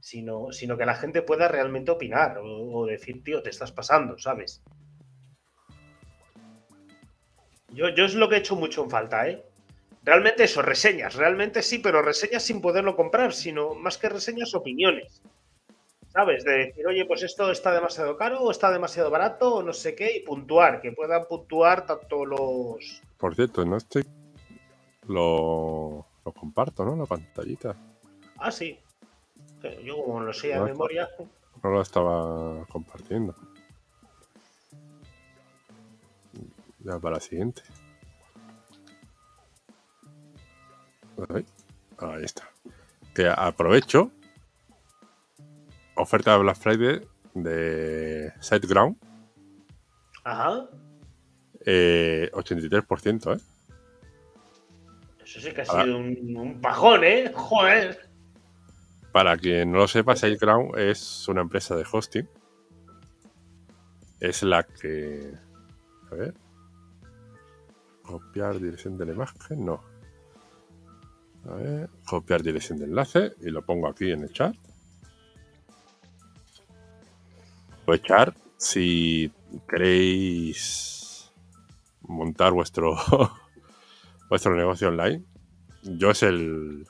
Sino, 0.00 0.52
sino 0.52 0.76
que 0.76 0.86
la 0.86 0.94
gente 0.94 1.22
pueda 1.22 1.48
realmente 1.48 1.90
opinar 1.90 2.38
o, 2.42 2.86
decir, 2.86 3.22
tío, 3.22 3.42
te 3.42 3.50
estás 3.50 3.72
pasando, 3.72 4.18
¿sabes? 4.18 4.62
Yo, 7.68 7.88
yo 7.90 8.04
es 8.04 8.14
lo 8.14 8.28
que 8.28 8.36
he 8.36 8.38
hecho 8.38 8.56
mucho 8.56 8.82
en 8.82 8.90
falta, 8.90 9.28
¿eh? 9.28 9.44
Realmente 10.02 10.44
eso, 10.44 10.62
reseñas, 10.62 11.14
realmente 11.14 11.62
sí, 11.62 11.78
pero 11.78 12.00
reseñas 12.00 12.42
sin 12.42 12.62
poderlo 12.62 12.96
comprar, 12.96 13.34
sino 13.34 13.74
más 13.74 13.98
que 13.98 14.08
reseñas, 14.08 14.54
opiniones. 14.54 15.22
¿Sabes? 16.08 16.42
De 16.42 16.52
decir, 16.52 16.86
oye, 16.86 17.04
pues 17.04 17.22
esto 17.22 17.50
está 17.52 17.72
demasiado 17.72 18.16
caro 18.16 18.40
o 18.40 18.50
está 18.50 18.72
demasiado 18.72 19.10
barato 19.10 19.56
o 19.56 19.62
no 19.62 19.72
sé 19.72 19.94
qué, 19.94 20.16
y 20.16 20.20
puntuar, 20.20 20.80
que 20.80 20.92
puedan 20.92 21.26
puntuar 21.26 21.86
tanto 21.86 22.24
los... 22.24 23.02
Por 23.18 23.36
cierto, 23.36 23.64
no 23.64 23.76
estoy 23.76 24.02
lo, 25.06 26.06
comparto, 26.38 26.84
¿no? 26.84 26.96
La 26.96 27.06
pantallita. 27.06 27.76
Ah, 28.38 28.50
sí. 28.50 28.78
Yo 29.84 30.02
como 30.04 30.20
lo 30.20 30.32
sé 30.32 30.54
a 30.54 30.62
memoria. 30.62 31.08
No 31.62 31.70
lo 31.70 31.82
estaba 31.82 32.64
compartiendo. 32.66 33.34
Ya 36.78 36.98
para 36.98 37.16
la 37.16 37.20
siguiente. 37.20 37.62
Ahí, 41.28 42.24
está. 42.24 42.48
Que 43.14 43.28
aprovecho. 43.28 44.10
Oferta 45.96 46.32
de 46.32 46.38
Black 46.38 46.56
Friday 46.56 47.06
de 47.34 48.32
SiteGround. 48.40 48.96
Ajá. 50.24 50.66
Eh, 51.66 52.30
83%, 52.32 53.36
¿eh? 53.36 53.40
Eso 55.30 55.40
sí 55.40 55.52
que 55.52 55.60
ha 55.60 55.64
sido 55.64 55.96
un, 55.96 56.36
un, 56.36 56.60
pajón, 56.60 57.04
¿eh? 57.04 57.30
Joder. 57.32 58.00
Para 59.12 59.36
quien 59.36 59.70
no 59.70 59.78
lo 59.78 59.86
sepa, 59.86 60.16
SiteGround 60.16 60.76
es 60.76 61.28
una 61.28 61.42
empresa 61.42 61.76
de 61.76 61.84
hosting. 61.88 62.28
Es 64.18 64.42
la 64.42 64.64
que. 64.64 65.32
A 66.10 66.14
ver. 66.16 66.34
Copiar 68.02 68.58
dirección 68.58 68.98
de 68.98 69.06
la 69.06 69.12
imagen, 69.12 69.64
no. 69.64 69.84
A 71.48 71.54
ver, 71.54 71.90
copiar 72.04 72.42
dirección 72.42 72.80
de 72.80 72.86
enlace 72.86 73.32
y 73.40 73.50
lo 73.50 73.64
pongo 73.64 73.86
aquí 73.86 74.10
en 74.10 74.24
el 74.24 74.32
chat. 74.32 74.56
echar 77.94 78.34
si 78.56 79.32
queréis 79.68 81.32
montar 82.02 82.52
vuestro 82.52 82.96
vuestro 84.30 84.56
negocio 84.56 84.88
online. 84.88 85.24
Yo 85.82 86.12
es 86.12 86.22
el, 86.22 86.86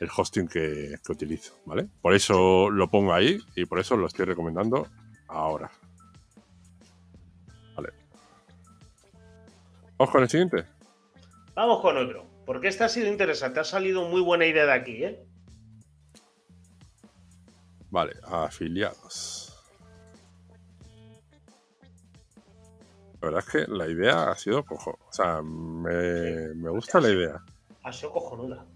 el 0.00 0.08
hosting 0.16 0.48
que, 0.48 0.94
utilizo, 1.08 1.54
¿vale? 1.66 1.88
Por 2.00 2.14
eso 2.14 2.70
lo 2.70 2.88
pongo 2.88 3.12
ahí 3.12 3.38
y 3.56 3.66
por 3.66 3.80
eso 3.80 3.96
lo 3.96 4.06
estoy 4.06 4.24
recomendando 4.24 4.86
ahora. 5.28 5.70
Vale. 7.76 7.90
¿Vamos 9.98 10.12
con 10.12 10.22
el 10.22 10.28
siguiente? 10.30 10.64
Vamos 11.54 11.82
con 11.82 11.96
otro, 11.96 12.24
porque 12.46 12.68
este 12.68 12.84
ha 12.84 12.88
sido 12.88 13.08
interesante, 13.08 13.60
ha 13.60 13.64
salido 13.64 14.08
muy 14.08 14.22
buena 14.22 14.46
idea 14.46 14.64
de 14.64 14.72
aquí, 14.72 15.04
¿eh? 15.04 15.26
Vale, 17.90 18.14
afiliados. 18.22 19.51
La 23.22 23.28
verdad 23.28 23.44
es 23.46 23.52
que 23.52 23.72
la 23.72 23.86
idea 23.86 24.30
ha 24.30 24.36
sido 24.36 24.64
cojo. 24.64 24.98
O 25.08 25.12
sea, 25.12 25.40
me, 25.42 26.68
gusta 26.70 27.00
la 27.00 27.08
idea. 27.08 27.40
Ha 27.84 27.92
sido 27.92 28.10
cojonuda. 28.10 28.66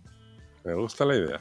Me 0.62 0.72
gusta 0.74 1.04
la 1.04 1.16
idea. 1.16 1.40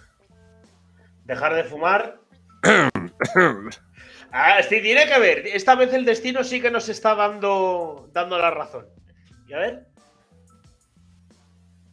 Dejar 1.26 1.54
de 1.54 1.66
fumar. 1.66 2.20
ah, 4.32 4.64
sí, 4.64 4.82
tiene 4.82 5.06
que 5.06 5.20
ver. 5.20 5.46
Esta 5.46 5.76
vez 5.76 5.94
el 5.94 6.04
destino 6.04 6.44
sí 6.44 6.60
que 6.60 6.72
nos 6.72 6.90
está 6.90 7.14
dando, 7.14 8.10
dando 8.12 8.40
la 8.40 8.50
razón. 8.50 8.88
Y 9.48 9.54
a 9.54 9.60
ver. 9.60 9.86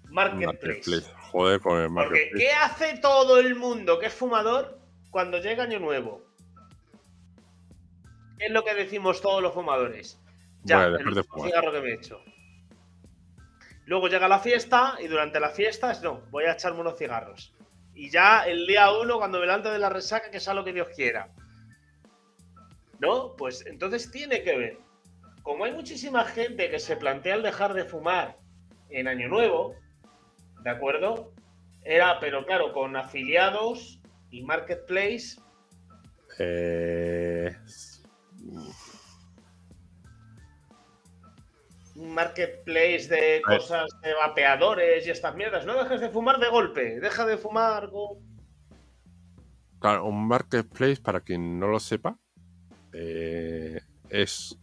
Marketplace. 0.09 1.13
Joder, 1.31 1.61
con 1.61 1.79
el 1.79 1.91
marketplace. 1.91 2.29
Porque, 2.31 2.43
¿qué 2.43 2.53
hace 2.53 2.99
todo 3.01 3.39
el 3.39 3.55
mundo 3.55 3.99
que 3.99 4.07
es 4.07 4.15
fumador 4.15 4.79
cuando 5.11 5.37
llega 5.43 5.65
Año 5.65 5.79
Nuevo? 5.79 6.25
¿Qué 8.39 8.47
es 8.47 8.51
lo 8.51 8.65
que 8.65 8.75
decimos 8.75 9.21
todos 9.21 9.43
los 9.43 9.53
fumadores? 9.53 10.22
Ya, 10.65 10.85
el 10.85 11.25
cigarro 11.43 11.73
que 11.73 11.81
me 11.81 11.91
he 11.91 11.95
hecho. 11.95 12.23
Luego 13.87 14.09
llega 14.09 14.29
la 14.29 14.39
fiesta 14.39 14.97
y 15.01 15.09
durante 15.09 15.41
la 15.41 15.51
fiesta 15.51 15.91
es 15.91 16.03
no, 16.03 16.23
voy 16.31 16.45
a 16.45 16.53
echarme 16.53 16.81
unos 16.81 16.99
cigarros. 16.99 17.53
Y 17.95 18.11
ya 18.11 18.47
el 18.47 18.67
día 18.67 18.91
uno, 18.93 19.19
cuando 19.19 19.39
me 19.39 19.47
levante 19.47 19.71
de 19.71 19.79
la 19.79 19.89
resaca, 19.89 20.31
que 20.31 20.41
sea 20.41 20.55
lo 20.55 20.65
que 20.65 20.73
Dios 20.73 20.89
quiera. 20.95 21.29
¿No? 23.01 23.35
Pues 23.37 23.67
entonces 23.67 24.11
tiene 24.11 24.43
que 24.43 24.57
ver. 24.57 24.79
Como 25.43 25.65
hay 25.65 25.73
muchísima 25.73 26.25
gente 26.25 26.71
que 26.71 26.79
se 26.79 26.97
plantea 26.97 27.35
el 27.35 27.43
dejar 27.43 27.75
de 27.75 27.85
fumar 27.85 28.39
en 28.89 29.09
Año 29.09 29.29
Nuevo, 29.29 29.75
¿de 30.63 30.71
acuerdo? 30.71 31.33
Era, 31.83 32.21
pero 32.21 32.47
claro, 32.47 32.73
con 32.73 32.97
afiliados 32.97 34.01
y 34.31 34.43
marketplace. 34.43 35.41
Eh, 36.39 37.55
marketplace 42.03 43.09
de 43.09 43.43
cosas 43.45 43.89
de 44.03 44.15
vapeadores 44.15 45.07
y 45.07 45.11
estas 45.11 45.35
mierdas. 45.35 45.67
No 45.67 45.83
dejes 45.83 46.01
de 46.01 46.11
fumar 46.11 46.39
de 46.39 46.49
golpe, 46.49 47.01
deja 47.01 47.27
de 47.27 47.37
fumar. 47.37 47.91
Claro, 49.79 50.07
un 50.07 50.27
marketplace, 50.29 51.01
para 51.03 51.21
quien 51.21 51.59
no 51.59 51.67
lo 51.67 51.81
sepa, 51.81 52.17
eh, 52.93 53.81
es, 54.09 54.57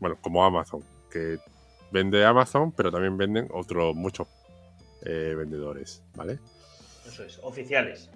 bueno, 0.00 0.18
como 0.20 0.44
Amazon, 0.44 0.82
que 1.10 1.38
vende 1.90 2.24
Amazon, 2.24 2.72
pero 2.72 2.90
también 2.90 3.16
venden 3.16 3.48
otros 3.52 3.94
muchos 3.94 4.26
eh, 5.02 5.34
vendedores, 5.36 6.02
¿vale? 6.14 6.38
Eso 7.06 7.24
es, 7.24 7.38
oficiales. 7.42 8.10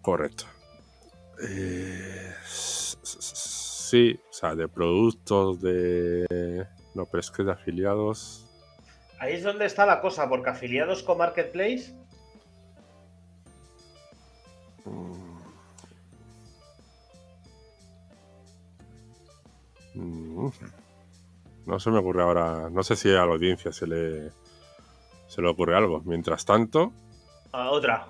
Correcto. 0.00 0.44
Eh, 1.42 2.34
sí, 2.44 4.18
o 4.28 4.32
sea, 4.32 4.54
de 4.54 4.68
productos, 4.68 5.60
de 5.60 6.66
no, 6.94 7.06
pero 7.06 7.20
es 7.20 7.30
que 7.30 7.42
de 7.42 7.52
afiliados. 7.52 8.46
Ahí 9.18 9.34
es 9.34 9.42
donde 9.42 9.66
está 9.66 9.86
la 9.86 10.00
cosa, 10.00 10.28
porque 10.28 10.50
afiliados 10.50 11.02
con 11.02 11.18
Marketplace. 11.18 11.94
Mm. 19.94 20.48
No 21.66 21.78
se 21.78 21.90
me 21.90 21.98
ocurre 21.98 22.22
ahora. 22.22 22.70
No 22.70 22.82
sé 22.82 22.96
si 22.96 23.10
a 23.10 23.26
la 23.26 23.32
audiencia 23.32 23.72
se 23.72 23.86
le, 23.86 24.30
se 25.26 25.42
le 25.42 25.48
ocurre 25.48 25.76
algo. 25.76 26.00
Mientras 26.04 26.44
tanto. 26.44 26.92
A 27.52 27.70
otra. 27.70 28.08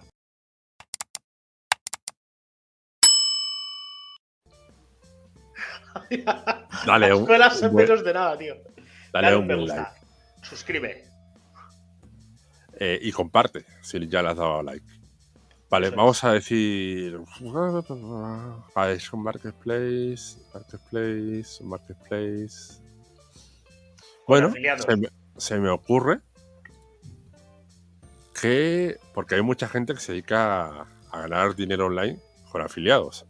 Dale, 6.86 7.14
un, 7.14 7.26
menos 7.74 8.04
de 8.04 8.14
nada, 8.14 8.38
tío. 8.38 8.54
Dale, 9.12 9.36
un, 9.36 9.66
like. 9.66 9.90
Suscribe. 10.42 11.04
Eh, 12.78 12.98
y 13.02 13.12
comparte 13.12 13.64
si 13.82 14.06
ya 14.08 14.22
le 14.22 14.30
has 14.30 14.36
dado 14.36 14.62
like. 14.62 15.00
Vale, 15.70 15.90
vamos 15.90 16.24
a 16.24 16.32
decir. 16.32 17.20
es 18.88 19.12
un 19.12 19.22
marketplace. 19.22 20.38
Marketplace. 20.52 21.62
Marketplace. 21.62 22.82
Bueno, 24.26 24.52
se 25.36 25.58
me, 25.60 25.68
ocurre 25.68 26.20
que. 28.40 28.98
Porque 29.14 29.36
hay 29.36 29.42
mucha 29.42 29.68
gente 29.68 29.94
que 29.94 30.00
se 30.00 30.12
dedica 30.12 30.88
a 31.10 31.20
ganar 31.20 31.54
dinero 31.54 31.86
online 31.86 32.18
con 32.50 32.62
afiliados. 32.62 33.26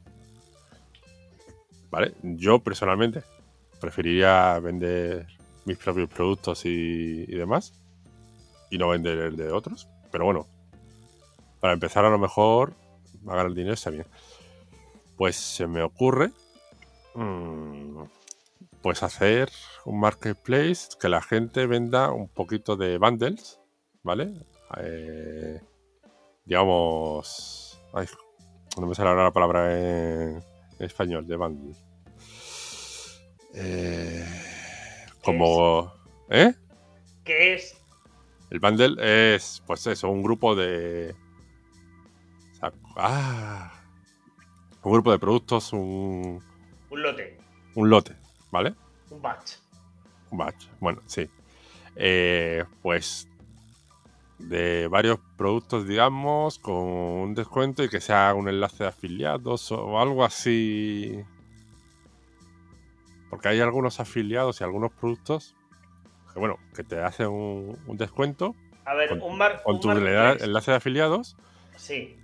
¿Vale? 1.90 2.14
Yo 2.22 2.60
personalmente 2.60 3.22
preferiría 3.80 4.58
vender 4.60 5.26
mis 5.64 5.76
propios 5.76 6.08
productos 6.08 6.64
y, 6.64 7.26
demás 7.26 7.72
y 8.70 8.78
no 8.78 8.88
vender 8.88 9.18
el 9.18 9.36
de 9.36 9.50
otros. 9.50 9.88
Pero 10.10 10.24
bueno, 10.24 10.46
para 11.60 11.72
empezar 11.74 12.04
a 12.04 12.10
lo 12.10 12.18
mejor 12.18 12.74
a 13.26 13.36
ganar 13.36 13.52
dinero 13.52 13.74
está 13.74 13.90
bien. 13.90 14.06
Pues 15.16 15.36
se 15.36 15.66
me 15.66 15.82
ocurre 15.82 16.32
mm, 17.14 18.02
pues 18.82 19.02
hacer 19.02 19.50
un 19.84 20.00
marketplace 20.00 20.88
que 20.98 21.08
la 21.08 21.20
gente 21.20 21.66
venda 21.66 22.10
un 22.12 22.28
poquito 22.28 22.76
de 22.76 22.98
bundles, 22.98 23.60
¿vale? 24.02 24.32
Eh, 24.78 25.60
digamos... 26.44 27.80
Ay, 27.92 28.06
no 28.78 28.86
me 28.86 28.94
sale 28.94 29.10
ahora 29.10 29.24
la 29.24 29.32
palabra 29.32 29.78
en 29.78 30.42
español, 30.78 31.26
de 31.26 31.36
bundle. 31.36 31.74
Eh, 33.54 34.24
como. 35.22 35.92
¿Eh? 36.28 36.54
¿Qué 37.24 37.54
es? 37.54 37.76
El 38.50 38.58
bundle 38.58 39.34
es, 39.34 39.62
pues 39.66 39.86
eso, 39.86 40.08
un 40.08 40.22
grupo 40.22 40.54
de. 40.54 41.14
ah, 42.96 43.72
un 44.82 44.92
grupo 44.92 45.12
de 45.12 45.18
productos, 45.18 45.72
un. 45.72 46.42
Un 46.90 47.02
lote. 47.02 47.38
Un 47.74 47.90
lote, 47.90 48.16
¿vale? 48.50 48.74
Un 49.10 49.22
batch. 49.22 49.52
Un 50.30 50.38
batch, 50.38 50.66
bueno, 50.80 51.00
sí. 51.06 51.28
Eh, 51.96 52.64
pues 52.82 53.28
de 54.38 54.88
varios 54.88 55.18
productos, 55.36 55.86
digamos, 55.86 56.58
con 56.58 56.76
un 56.76 57.34
descuento 57.34 57.84
y 57.84 57.88
que 57.88 58.00
sea 58.00 58.34
un 58.34 58.48
enlace 58.48 58.84
de 58.84 58.88
afiliados 58.88 59.70
o 59.70 60.00
algo 60.00 60.24
así 60.24 61.22
porque 63.30 63.48
hay 63.48 63.60
algunos 63.60 64.00
afiliados 64.00 64.60
y 64.60 64.64
algunos 64.64 64.92
productos 64.92 65.54
que, 66.32 66.38
bueno, 66.38 66.58
que 66.74 66.84
te 66.84 66.98
hacen 66.98 67.28
un, 67.28 67.96
descuento. 67.96 68.54
A 68.84 68.94
ver, 68.94 69.10
con, 69.10 69.22
un 69.22 69.38
mar, 69.38 69.62
Con 69.62 69.80
tu 69.80 69.90
enlace 69.90 70.70
de 70.70 70.76
afiliados. 70.76 71.36
Sí. 71.76 72.16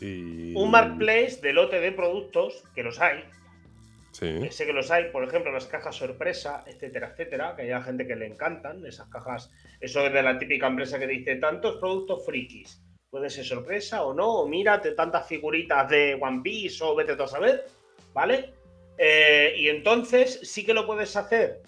Un 0.00 0.70
marketplace 0.70 1.40
de 1.42 1.52
lote 1.54 1.80
de 1.80 1.90
productos, 1.92 2.64
que 2.74 2.82
los 2.82 3.00
hay. 3.00 3.24
Sí. 4.12 4.48
sé 4.50 4.64
que 4.64 4.72
los 4.72 4.90
hay, 4.90 5.10
por 5.10 5.24
ejemplo, 5.24 5.52
las 5.52 5.66
cajas 5.66 5.96
sorpresa, 5.96 6.64
etcétera, 6.66 7.08
etcétera, 7.08 7.54
que 7.54 7.70
hay 7.70 7.82
gente 7.82 8.06
que 8.06 8.16
le 8.16 8.26
encantan 8.26 8.84
esas 8.86 9.08
cajas. 9.08 9.50
Eso 9.80 10.06
es 10.06 10.12
de 10.12 10.22
la 10.22 10.38
típica 10.38 10.66
empresa 10.66 10.98
que 10.98 11.06
dice 11.06 11.36
tantos 11.36 11.76
productos 11.76 12.24
frikis. 12.24 12.82
Puede 13.10 13.28
ser 13.28 13.44
sorpresa 13.44 14.04
o 14.04 14.14
no, 14.14 14.40
o 14.40 14.48
mírate 14.48 14.92
tantas 14.92 15.26
figuritas 15.26 15.88
de 15.90 16.18
One 16.20 16.40
Piece 16.42 16.82
o 16.82 16.94
vete 16.94 17.12
a 17.12 17.26
saber, 17.26 17.66
¿vale? 18.14 18.54
Eh, 18.98 19.54
y 19.58 19.68
entonces 19.68 20.40
sí 20.42 20.64
que 20.64 20.74
lo 20.74 20.86
puedes 20.86 21.16
hacer. 21.16 21.62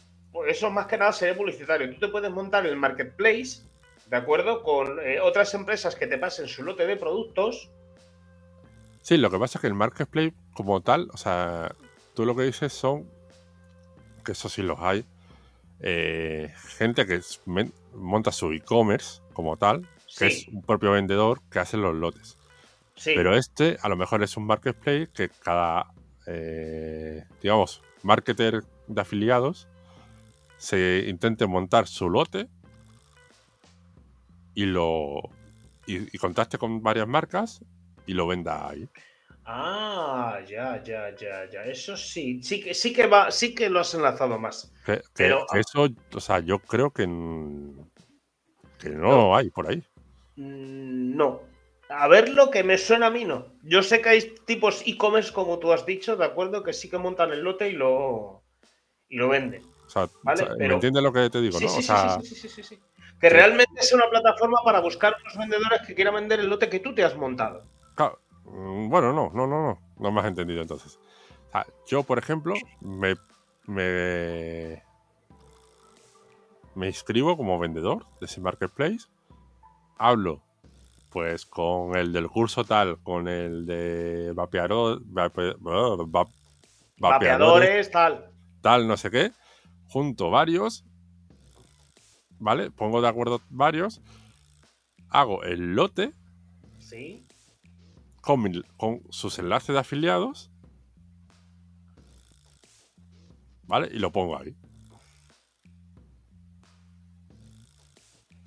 Eso 0.46 0.70
más 0.70 0.86
que 0.86 0.98
nada 0.98 1.12
sería 1.12 1.36
publicitario. 1.36 1.90
Tú 1.90 1.98
te 1.98 2.08
puedes 2.08 2.30
montar 2.30 2.66
el 2.66 2.76
marketplace, 2.76 3.62
¿de 4.06 4.16
acuerdo? 4.16 4.62
Con 4.62 4.98
eh, 5.00 5.20
otras 5.20 5.52
empresas 5.54 5.94
que 5.94 6.06
te 6.06 6.18
pasen 6.18 6.48
su 6.48 6.62
lote 6.62 6.86
de 6.86 6.96
productos. 6.96 7.70
Sí, 9.02 9.16
lo 9.16 9.30
que 9.30 9.38
pasa 9.38 9.58
es 9.58 9.62
que 9.62 9.66
el 9.66 9.74
marketplace 9.74 10.34
como 10.54 10.80
tal, 10.80 11.08
o 11.12 11.16
sea, 11.16 11.74
tú 12.14 12.24
lo 12.24 12.36
que 12.36 12.42
dices 12.42 12.72
son, 12.72 13.08
que 14.24 14.32
eso 14.32 14.48
sí 14.48 14.62
los 14.62 14.78
hay, 14.80 15.04
eh, 15.80 16.52
gente 16.76 17.06
que 17.06 17.20
monta 17.94 18.32
su 18.32 18.52
e-commerce 18.52 19.22
como 19.32 19.56
tal, 19.56 19.86
que 20.18 20.26
es 20.26 20.48
un 20.48 20.62
propio 20.62 20.92
vendedor 20.92 21.40
que 21.50 21.58
hace 21.58 21.76
los 21.76 21.94
lotes. 21.94 22.36
Sí. 22.96 23.12
Pero 23.14 23.36
este 23.36 23.78
a 23.80 23.88
lo 23.88 23.96
mejor 23.96 24.22
es 24.22 24.36
un 24.36 24.44
marketplace 24.46 25.08
que 25.14 25.28
cada 25.28 25.92
eh, 26.28 27.24
digamos, 27.42 27.82
marketer 28.02 28.62
de 28.86 29.00
afiliados 29.00 29.66
se 30.58 31.06
intente 31.08 31.46
montar 31.46 31.86
su 31.86 32.10
lote 32.10 32.48
y 34.54 34.66
lo 34.66 35.30
y, 35.86 36.18
contacte 36.18 36.58
con 36.58 36.82
varias 36.82 37.08
marcas 37.08 37.60
y 38.06 38.12
lo 38.12 38.26
venda 38.26 38.68
ahí. 38.68 38.86
Ah, 39.46 40.40
ya, 40.46 40.82
ya, 40.82 41.16
ya, 41.16 41.48
ya. 41.50 41.64
Eso 41.64 41.96
sí, 41.96 42.42
sí 42.42 42.60
que 42.60 42.74
sí 42.74 42.92
que 42.92 43.06
va, 43.06 43.30
sí 43.30 43.54
que 43.54 43.70
lo 43.70 43.80
has 43.80 43.94
enlazado 43.94 44.38
más. 44.38 44.70
Pero 45.14 45.46
eso, 45.54 45.88
o 46.12 46.20
sea, 46.20 46.40
yo 46.40 46.58
creo 46.58 46.90
que, 46.90 47.04
que 48.78 48.90
no, 48.90 49.34
hay 49.34 49.48
por 49.48 49.70
ahí. 49.70 49.82
Mm, 50.36 51.16
no, 51.16 51.40
a 51.88 52.06
ver 52.08 52.28
lo 52.30 52.50
que 52.50 52.62
me 52.62 52.76
suena 52.76 53.06
a 53.06 53.10
mí, 53.10 53.24
no. 53.24 53.46
Yo 53.62 53.82
sé 53.82 54.02
que 54.02 54.10
hay 54.10 54.34
tipos 54.44 54.82
e-commerce, 54.86 55.32
como 55.32 55.58
tú 55.58 55.72
has 55.72 55.86
dicho, 55.86 56.16
¿de 56.16 56.24
acuerdo? 56.24 56.62
Que 56.62 56.72
sí 56.72 56.90
que 56.90 56.98
montan 56.98 57.32
el 57.32 57.40
lote 57.40 57.68
y 57.70 57.72
lo, 57.72 58.42
y 59.08 59.16
lo 59.16 59.28
venden. 59.28 59.62
O 59.86 59.90
sea, 59.90 60.08
¿me 60.58 60.66
entiendes 60.66 61.02
lo 61.02 61.12
que 61.12 61.30
te 61.30 61.40
digo, 61.40 61.58
sí, 61.58 61.64
no? 61.64 61.70
Sí, 61.70 61.78
o 61.78 61.82
sea... 61.82 62.20
sí, 62.20 62.34
sí, 62.34 62.48
sí, 62.48 62.62
sí, 62.62 62.78
Que 63.18 63.30
realmente 63.30 63.80
es 63.80 63.92
una 63.92 64.08
plataforma 64.10 64.58
para 64.62 64.80
buscar 64.80 65.14
a 65.14 65.18
los 65.24 65.36
vendedores 65.38 65.80
que 65.86 65.94
quieran 65.94 66.14
vender 66.14 66.40
el 66.40 66.48
lote 66.48 66.68
que 66.68 66.80
tú 66.80 66.94
te 66.94 67.04
has 67.04 67.16
montado. 67.16 67.64
Mm, 68.44 68.88
bueno, 68.88 69.12
no, 69.12 69.30
no, 69.34 69.46
no, 69.46 69.62
no. 69.62 69.78
No 69.98 70.12
me 70.12 70.20
has 70.20 70.26
entendido 70.26 70.60
entonces. 70.60 70.98
yo, 71.86 72.02
por 72.02 72.18
ejemplo, 72.18 72.54
me, 72.80 73.16
me, 73.66 74.82
me 76.74 76.86
inscribo 76.86 77.36
como 77.36 77.58
vendedor 77.58 78.04
de 78.20 78.26
ese 78.26 78.40
marketplace. 78.40 79.06
Hablo 79.96 80.42
pues 81.10 81.46
con 81.46 81.96
el 81.96 82.12
del 82.12 82.28
curso 82.28 82.64
tal, 82.64 82.98
con 83.02 83.28
el 83.28 83.66
de 83.66 84.32
vapeador, 84.34 85.02
vapeadores, 86.98 87.90
tal. 87.90 88.30
Tal, 88.60 88.86
no 88.86 88.96
sé 88.96 89.10
qué. 89.10 89.32
Junto 89.88 90.30
varios 90.30 90.84
¿vale? 92.38 92.70
Pongo 92.70 93.00
de 93.00 93.08
acuerdo 93.08 93.40
varios, 93.50 94.00
hago 95.08 95.42
el 95.42 95.74
lote 95.74 96.12
¿Sí? 96.78 97.26
con, 98.20 98.64
con 98.76 99.02
sus 99.10 99.38
enlaces 99.38 99.74
de 99.74 99.78
afiliados, 99.78 100.50
¿vale? 103.64 103.88
Y 103.92 103.98
lo 103.98 104.12
pongo 104.12 104.38
ahí. 104.38 104.56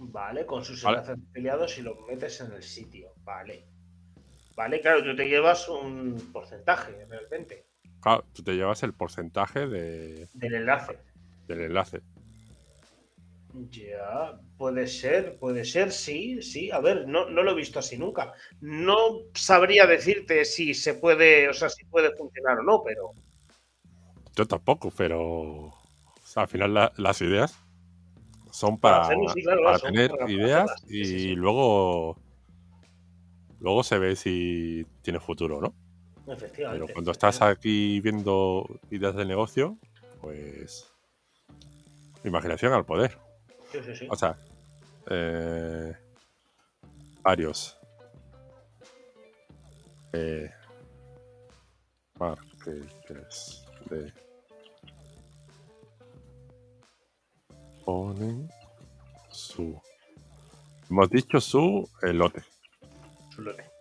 Vale, 0.03 0.47
con 0.47 0.65
sus 0.65 0.83
enlaces 0.83 1.15
de 1.15 1.23
afiliados 1.29 1.77
y 1.77 1.83
lo 1.83 1.95
metes 2.07 2.41
en 2.41 2.51
el 2.53 2.63
sitio, 2.63 3.13
vale. 3.23 3.67
Vale, 4.55 4.81
claro, 4.81 5.03
tú 5.03 5.15
te 5.15 5.29
llevas 5.29 5.69
un 5.69 6.31
porcentaje 6.33 7.05
realmente. 7.05 7.67
Claro, 8.01 8.25
tú 8.33 8.41
te 8.41 8.53
llevas 8.53 8.81
el 8.81 8.93
porcentaje 8.93 9.67
de... 9.67 10.27
Del 10.33 10.55
enlace. 10.55 10.97
Del 11.47 11.61
enlace. 11.61 12.01
Ya, 13.69 14.39
puede 14.57 14.87
ser, 14.87 15.37
puede 15.37 15.65
ser, 15.65 15.91
sí, 15.91 16.41
sí. 16.41 16.71
A 16.71 16.79
ver, 16.79 17.07
no, 17.07 17.29
no 17.29 17.43
lo 17.43 17.51
he 17.51 17.55
visto 17.55 17.77
así 17.77 17.97
nunca. 17.97 18.33
No 18.59 19.19
sabría 19.35 19.85
decirte 19.85 20.45
si 20.45 20.73
se 20.73 20.95
puede, 20.95 21.47
o 21.47 21.53
sea, 21.53 21.69
si 21.69 21.85
puede 21.85 22.15
funcionar 22.15 22.57
o 22.59 22.63
no, 22.63 22.81
pero. 22.83 23.11
Yo 24.35 24.47
tampoco, 24.47 24.91
pero. 24.97 25.71
al 26.35 26.47
final 26.47 26.91
las 26.95 27.21
ideas 27.21 27.55
son 28.51 28.77
para, 28.79 29.07
para, 29.07 29.79
tener 29.79 30.11
ideas 30.27 30.71
y 30.87 31.35
luego. 31.35 32.17
Luego 33.59 33.83
se 33.83 33.99
ve 33.99 34.15
si 34.15 34.85
tiene 35.01 35.19
futuro 35.19 35.61
no. 35.61 35.73
Efectivamente. 36.33 36.85
Pero 36.85 36.93
cuando 36.93 37.11
estás 37.11 37.41
aquí 37.41 37.99
viendo 38.01 38.65
ideas 38.89 39.15
de 39.15 39.25
negocio, 39.25 39.77
pues. 40.21 40.87
Imaginación 42.23 42.73
al 42.73 42.85
poder. 42.85 43.17
O 44.09 44.15
sea, 44.15 44.37
eh, 45.09 45.93
varios. 47.23 47.77
Eh, 50.13 50.51
marketers 52.19 53.65
de 53.89 54.13
ponen 57.85 58.49
su 59.29 59.81
hemos 60.89 61.09
dicho 61.09 61.39
su 61.39 61.87
elote 62.01 62.43
su 63.29 63.41
lote 63.41 63.71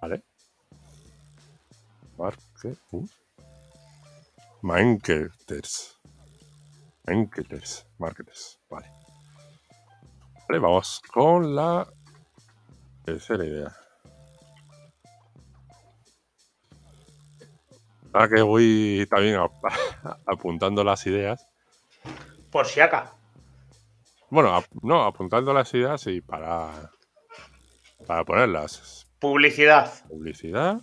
¿Vale? 0.00 0.22
Market. 2.18 2.78
Uh. 2.92 3.06
Marketers. 4.62 5.98
Marketers. 7.06 7.86
Marketers. 7.98 8.58
Vale. 8.70 8.86
Vale, 10.48 10.60
vamos 10.60 11.00
con 11.12 11.56
la 11.56 11.88
tercera 13.06 13.44
idea. 13.44 13.72
Ahora 18.12 18.28
que 18.28 18.42
voy 18.42 19.06
también 19.08 19.38
apuntando 20.26 20.82
las 20.82 21.06
ideas. 21.06 21.48
Por 22.50 22.66
si 22.66 22.80
acá. 22.80 23.14
Bueno, 24.28 24.60
no, 24.82 25.04
apuntando 25.04 25.54
las 25.54 25.72
ideas 25.74 26.06
y 26.08 26.20
para, 26.20 26.90
para 28.06 28.24
ponerlas. 28.24 29.06
Publicidad. 29.20 29.92
Publicidad. 30.08 30.80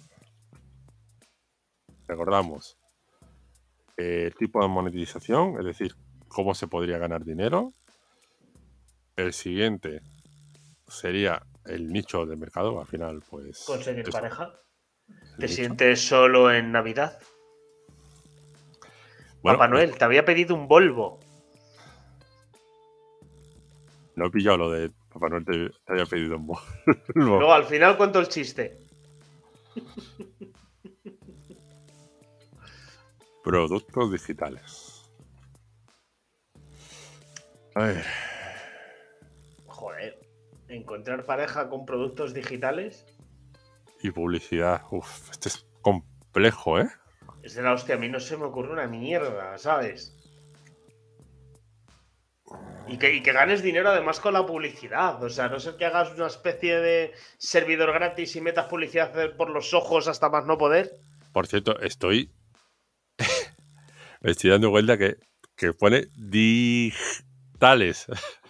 Recordamos 2.07 2.77
el 3.97 4.33
tipo 4.35 4.61
de 4.61 4.69
monetización, 4.69 5.57
es 5.59 5.65
decir, 5.65 5.95
cómo 6.29 6.55
se 6.55 6.67
podría 6.67 6.97
ganar 6.97 7.25
dinero. 7.25 7.73
El 9.15 9.33
siguiente 9.33 10.01
sería 10.87 11.43
el 11.65 11.91
nicho 11.91 12.25
de 12.25 12.35
mercado, 12.35 12.79
al 12.79 12.87
final, 12.87 13.23
pues. 13.29 13.63
Conseguir 13.65 14.09
pareja. 14.09 14.53
¿Te 15.37 15.47
sientes 15.47 16.01
solo 16.01 16.51
en 16.51 16.71
Navidad? 16.71 17.19
Papá 19.41 19.67
Noel, 19.67 19.97
te 19.97 20.05
había 20.05 20.23
pedido 20.23 20.55
un 20.55 20.67
Volvo. 20.67 21.19
No 24.15 24.27
he 24.27 24.29
pillado 24.29 24.57
lo 24.57 24.71
de 24.71 24.91
Papá 25.13 25.29
Noel 25.29 25.45
te, 25.45 25.71
había 25.91 26.05
pedido 26.05 26.37
un 26.37 26.47
Volvo. 26.47 26.63
Luego, 27.15 27.53
al 27.53 27.65
final, 27.65 27.97
cuento 27.97 28.19
el 28.19 28.29
chiste. 28.29 28.79
Productos 33.43 34.11
digitales. 34.11 35.11
A 37.75 37.85
ver. 37.85 38.05
Encontrar 40.73 41.25
pareja 41.25 41.69
con 41.69 41.85
productos 41.85 42.33
digitales. 42.33 43.05
Y 44.01 44.09
publicidad. 44.09 44.81
Uf, 44.89 45.29
este 45.29 45.49
es 45.49 45.67
complejo, 45.81 46.79
¿eh? 46.79 46.89
Es 47.43 47.53
de 47.53 47.61
la 47.61 47.73
hostia. 47.73 47.93
A 47.95 47.99
mí 47.99 48.09
no 48.09 48.19
se 48.19 48.37
me 48.37 48.45
ocurre 48.45 48.73
una 48.73 48.87
mierda, 48.87 49.55
¿sabes? 49.59 50.17
Y 52.87 52.97
que, 52.97 53.19
ganes 53.19 53.61
dinero 53.61 53.89
además 53.89 54.19
con 54.19 54.33
la 54.33 54.47
publicidad. 54.47 55.23
O 55.23 55.29
sea, 55.29 55.47
no 55.47 55.59
sé 55.59 55.77
que 55.77 55.85
hagas 55.85 56.11
una 56.15 56.25
especie 56.25 56.79
de 56.79 57.13
servidor 57.37 57.93
gratis 57.93 58.35
y 58.35 58.41
metas 58.41 58.65
publicidad 58.65 59.35
por 59.37 59.51
los 59.51 59.75
ojos 59.75 60.07
hasta 60.07 60.29
más 60.29 60.47
no 60.47 60.57
poder. 60.57 60.97
Por 61.31 61.45
cierto, 61.45 61.79
estoy. 61.81 62.33
me 64.21 64.31
estoy 64.31 64.49
dando 64.49 64.71
cuenta 64.71 64.97
que, 64.97 65.17
que 65.55 65.71
pone 65.73 66.07
digitales. 66.15 68.07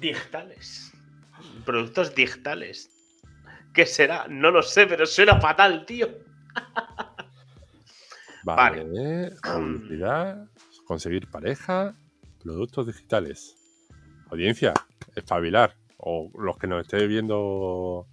Digitales. 0.00 0.92
Productos 1.64 2.14
digitales. 2.14 2.90
¿Qué 3.72 3.86
será? 3.86 4.26
No 4.28 4.50
lo 4.50 4.62
sé, 4.62 4.86
pero 4.86 5.06
suena 5.06 5.40
fatal, 5.40 5.84
tío. 5.86 6.08
vale. 8.44 8.84
vale. 8.84 9.30
Publicidad, 9.42 10.48
conseguir 10.84 11.28
pareja, 11.30 11.94
productos 12.42 12.86
digitales. 12.86 13.56
Audiencia, 14.30 14.74
espabilar. 15.14 15.76
O 15.98 16.30
los 16.38 16.56
que 16.58 16.66
nos 16.66 16.82
esté 16.82 17.06
viendo 17.06 18.06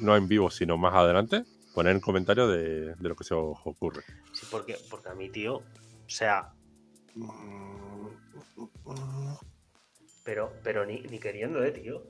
no 0.00 0.16
en 0.16 0.28
vivo, 0.28 0.50
sino 0.50 0.76
más 0.76 0.94
adelante, 0.94 1.44
poner 1.74 1.94
en 1.94 2.00
comentario 2.00 2.48
de, 2.48 2.94
lo 2.98 3.14
que 3.14 3.24
se 3.24 3.34
os 3.34 3.58
ocurre. 3.64 4.02
Sí, 4.32 4.46
porque, 4.50 4.76
porque 4.90 5.08
a 5.10 5.14
mi 5.14 5.30
tío, 5.30 5.56
o 5.56 5.64
sea. 6.06 6.52
Pero, 10.24 10.52
pero 10.62 10.84
ni, 10.86 11.02
queriendo, 11.18 11.62
eh, 11.64 11.72
tío. 11.72 12.02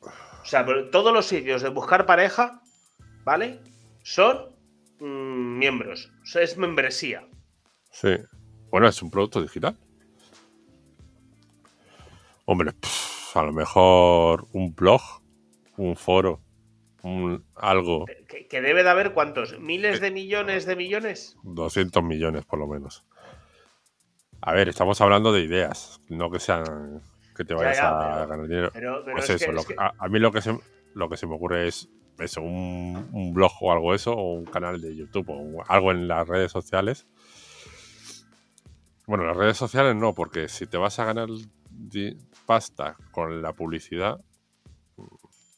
O 0.00 0.44
sea, 0.44 0.66
todos 0.90 1.12
los 1.12 1.26
sitios 1.26 1.62
de 1.62 1.70
buscar 1.70 2.06
pareja, 2.06 2.62
¿vale? 3.24 3.60
Son 4.02 4.54
mm, 5.00 5.58
miembros. 5.58 6.12
O 6.22 6.26
sea, 6.26 6.42
es 6.42 6.56
membresía. 6.56 7.26
Sí. 7.90 8.16
Bueno, 8.70 8.88
es 8.88 9.00
un 9.02 9.10
producto 9.10 9.40
digital. 9.40 9.76
Hombre, 12.46 12.72
a 13.34 13.42
lo 13.42 13.52
mejor 13.52 14.46
un 14.52 14.74
blog, 14.74 15.00
un 15.76 15.96
foro, 15.96 16.42
un 17.02 17.44
algo. 17.54 18.04
¿Que, 18.28 18.60
debe 18.60 18.82
de 18.82 18.90
haber 18.90 19.14
cuántos? 19.14 19.58
¿Miles 19.60 20.00
de 20.00 20.10
millones 20.10 20.66
de 20.66 20.76
millones? 20.76 21.36
200 21.42 22.02
millones 22.02 22.44
por 22.44 22.58
lo 22.58 22.66
menos. 22.66 23.04
A 24.40 24.52
ver, 24.52 24.68
estamos 24.68 25.00
hablando 25.00 25.32
de 25.32 25.40
ideas, 25.40 26.00
no 26.08 26.30
que 26.30 26.38
sean 26.38 27.00
que 27.34 27.44
te 27.44 27.54
vayas 27.54 27.80
a 27.80 28.26
ganar 28.26 28.46
dinero. 28.46 28.70
pues 29.12 29.30
eso, 29.30 29.50
a, 29.78 30.08
mí 30.08 30.18
lo 30.18 30.30
que 30.32 30.40
se, 30.40 30.58
lo 30.94 31.08
que 31.08 31.16
se 31.16 31.26
me 31.26 31.34
ocurre 31.34 31.68
es 31.68 31.88
eso, 32.18 32.42
un, 32.42 33.08
un, 33.12 33.34
blog 33.34 33.52
o 33.60 33.72
algo 33.72 33.94
eso, 33.94 34.12
o 34.12 34.34
un 34.34 34.44
canal 34.44 34.80
de 34.80 34.94
YouTube 34.94 35.26
o 35.28 35.64
algo 35.68 35.90
en 35.90 36.06
las 36.06 36.26
redes 36.28 36.52
sociales. 36.52 37.06
Bueno, 39.06 39.24
las 39.24 39.36
redes 39.36 39.56
sociales 39.56 39.96
no, 39.96 40.14
porque 40.14 40.48
si 40.48 40.66
te 40.66 40.78
vas 40.78 40.98
a 40.98 41.04
ganar 41.04 41.28
pasta 42.46 42.96
con 43.10 43.42
la 43.42 43.52
publicidad, 43.52 44.20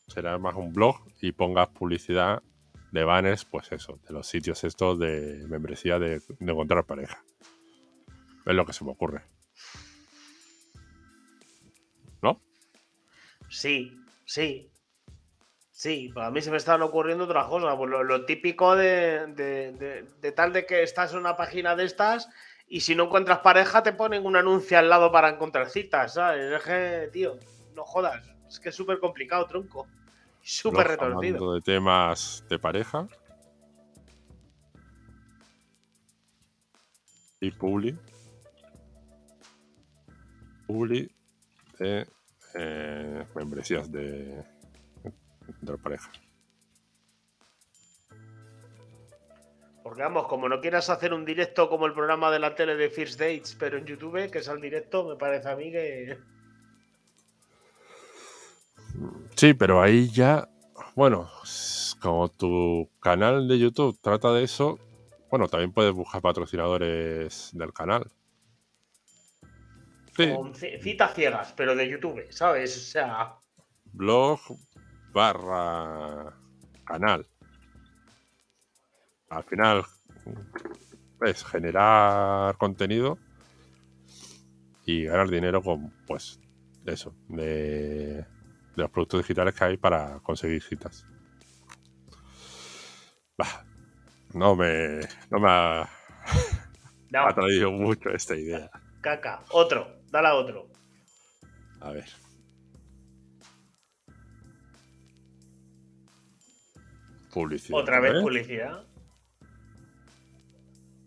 será 0.08 0.38
más 0.38 0.54
un 0.54 0.72
blog 0.72 0.96
y 1.20 1.32
pongas 1.32 1.68
publicidad 1.68 2.42
de 2.90 3.04
banners, 3.04 3.44
pues 3.44 3.70
eso, 3.72 4.00
de 4.06 4.14
los 4.14 4.26
sitios 4.26 4.64
estos 4.64 4.98
de 4.98 5.44
membresía 5.48 5.98
de, 5.98 6.20
de 6.20 6.52
encontrar 6.52 6.84
pareja. 6.84 7.22
Es 8.46 8.54
lo 8.54 8.64
que 8.64 8.72
se 8.72 8.84
me 8.84 8.92
ocurre. 8.92 9.35
Sí, 13.48 13.96
sí. 14.24 14.70
Sí, 15.70 16.12
a 16.16 16.30
mí 16.30 16.40
se 16.40 16.50
me 16.50 16.56
están 16.56 16.80
ocurriendo 16.82 17.24
otras 17.24 17.46
cosas. 17.48 17.74
Pues 17.76 17.90
lo, 17.90 18.02
lo 18.02 18.24
típico 18.24 18.74
de, 18.76 19.26
de- 19.34 19.72
de- 19.72 20.02
de 20.20 20.32
tal 20.32 20.52
de 20.52 20.64
que 20.64 20.82
estás 20.82 21.12
en 21.12 21.18
una 21.18 21.36
página 21.36 21.76
de 21.76 21.84
estas 21.84 22.28
y 22.66 22.80
si 22.80 22.94
no 22.94 23.04
encuentras 23.04 23.40
pareja 23.40 23.82
te 23.82 23.92
ponen 23.92 24.24
un 24.24 24.36
anuncio 24.36 24.78
al 24.78 24.88
lado 24.88 25.12
para 25.12 25.28
encontrar 25.28 25.68
citas, 25.68 26.14
¿sabes? 26.14 26.50
Es 26.50 26.62
que, 26.62 27.10
tío, 27.12 27.38
no 27.74 27.84
jodas. 27.84 28.26
Es 28.48 28.58
que 28.58 28.70
es 28.70 28.74
súper 28.74 28.98
complicado, 29.00 29.46
tronco. 29.46 29.86
Súper 30.42 30.86
retorcido. 30.88 31.52
de 31.52 31.60
temas 31.60 32.42
de 32.48 32.58
pareja. 32.58 33.06
Y 37.40 37.50
Publi. 37.50 37.98
Publi 40.66 41.10
de 41.78 42.06
eh, 42.58 43.26
membresías 43.34 43.90
de, 43.90 44.44
de 45.60 45.72
la 45.72 45.76
pareja. 45.76 46.10
Porque 49.82 50.02
vamos, 50.02 50.26
como 50.26 50.48
no 50.48 50.60
quieras 50.60 50.90
hacer 50.90 51.14
un 51.14 51.24
directo 51.24 51.68
como 51.68 51.86
el 51.86 51.92
programa 51.92 52.30
de 52.32 52.40
la 52.40 52.56
tele 52.56 52.74
de 52.74 52.90
First 52.90 53.20
Dates, 53.20 53.56
pero 53.56 53.78
en 53.78 53.84
YouTube, 53.86 54.30
que 54.32 54.38
es 54.38 54.48
al 54.48 54.60
directo, 54.60 55.04
me 55.04 55.14
parece 55.14 55.48
a 55.48 55.54
mí 55.54 55.70
que. 55.70 56.18
Sí, 59.36 59.54
pero 59.54 59.80
ahí 59.80 60.10
ya, 60.10 60.48
bueno, 60.96 61.30
como 62.00 62.28
tu 62.28 62.90
canal 62.98 63.46
de 63.46 63.60
YouTube 63.60 63.96
trata 64.00 64.32
de 64.32 64.42
eso, 64.42 64.78
bueno, 65.30 65.46
también 65.46 65.72
puedes 65.72 65.92
buscar 65.92 66.20
patrocinadores 66.20 67.50
del 67.52 67.72
canal. 67.72 68.10
Sí, 70.16 70.26
Con 70.34 70.54
ci- 70.54 70.80
citas 70.80 71.14
ciegas, 71.14 71.52
pero 71.56 71.74
de 71.74 71.88
YouTube, 71.88 72.26
¿sabes? 72.30 72.76
O 72.76 72.80
sea. 72.80 73.34
blog 73.92 74.40
barra 75.12 76.32
canal. 76.84 77.26
Al 79.30 79.44
final 79.44 79.84
es 81.22 81.44
generar 81.44 82.56
contenido 82.56 83.18
y 84.84 85.04
ganar 85.04 85.28
dinero 85.28 85.62
con, 85.62 85.90
pues, 86.06 86.38
eso, 86.84 87.14
de, 87.28 87.44
de 88.18 88.26
los 88.76 88.90
productos 88.90 89.20
digitales 89.22 89.54
que 89.54 89.64
hay 89.64 89.76
para 89.76 90.20
conseguir 90.20 90.62
citas. 90.62 91.04
Bah, 93.36 93.64
no 94.34 94.54
me, 94.54 95.00
no 95.30 95.40
me 95.40 95.48
ha, 95.50 95.82
No, 97.10 97.26
ha 97.26 97.34
traído 97.34 97.70
mucho 97.72 98.10
esta 98.10 98.36
idea. 98.36 98.70
caca. 99.00 99.42
Otro, 99.50 99.95
dale 100.16 100.28
a 100.28 100.34
otro. 100.34 100.70
A 101.80 101.90
ver. 101.90 102.08
Publicidad. 107.32 107.78
Otra 107.78 108.00
vez 108.00 108.14
¿eh? 108.14 108.22
publicidad. 108.22 108.86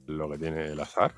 Lo 0.05 0.30
que 0.30 0.38
tiene 0.38 0.68
el 0.68 0.80
azar. 0.80 1.14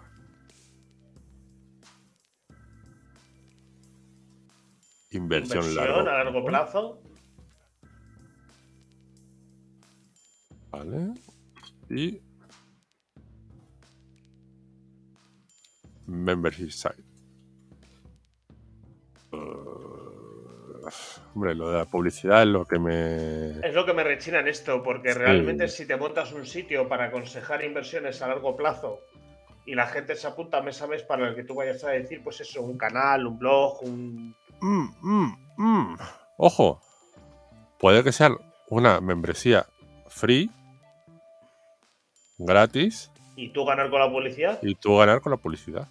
Inversión, 5.10 5.58
Inversión 5.58 5.76
largo 5.76 6.00
a 6.00 6.04
largo 6.04 6.46
plazo. 6.46 7.02
Vale. 10.70 11.14
Y. 11.90 12.22
Membership 16.06 16.72
site. 16.72 17.11
Hombre, 21.34 21.56
lo 21.56 21.70
de 21.72 21.78
la 21.78 21.86
publicidad 21.86 22.42
es 22.44 22.48
lo 22.50 22.66
que 22.66 22.80
me. 22.80 23.52
Es 23.66 23.74
lo 23.74 23.86
que 23.86 23.94
me 23.94 24.04
rechina 24.04 24.40
en 24.40 24.48
esto, 24.48 24.82
porque 24.84 25.14
Sí. 25.14 25.20
realmente 25.20 25.68
si 25.68 25.86
te 25.88 25.96
montas 25.98 26.32
un 26.34 26.46
sitio 26.46 26.88
para 26.88 27.06
aconsejar 27.06 27.64
inversiones 27.64 28.22
a 28.22 28.28
largo 28.28 28.56
plazo 28.56 29.00
y 29.66 29.76
la 29.76 29.88
gente 29.88 30.16
se 30.16 30.28
apunta 30.28 30.62
mes 30.62 30.82
a 30.82 30.88
mes 30.88 31.04
para 31.04 31.28
el 31.30 31.36
que 31.36 31.44
tú 31.44 31.56
vayas 31.56 31.84
a 31.84 31.90
decir, 31.92 32.22
pues 32.24 32.42
eso, 32.42 32.62
un 32.62 32.78
canal, 32.78 33.26
un 33.28 33.38
blog, 33.40 33.84
un... 33.84 34.36
Mm, 34.62 34.90
mm, 35.02 35.38
mm. 35.58 35.98
Ojo, 36.38 36.82
puede 37.80 38.04
que 38.04 38.12
sea 38.12 38.32
una 38.70 39.00
membresía 39.02 39.66
free, 40.08 40.50
gratis, 42.38 43.12
y 43.36 43.50
tú 43.50 43.66
ganar 43.66 43.90
con 43.90 44.00
la 44.00 44.10
publicidad. 44.10 44.60
y 44.62 44.76
tú 44.76 44.98
ganar 44.98 45.22
con 45.22 45.32
la 45.32 45.38
publicidad. 45.38 45.88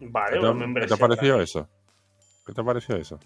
Vale, 0.00 0.38
¿Qué 0.40 0.46
te, 0.46 0.80
qué 0.80 0.86
te 0.86 0.94
ha 0.94 0.96
parecido 0.96 1.36
gratis. 1.36 1.50
eso? 1.50 1.68
¿Qué 2.46 2.52
te 2.52 2.60
ha 2.60 2.64
parecido 2.64 2.98
eso? 2.98 3.18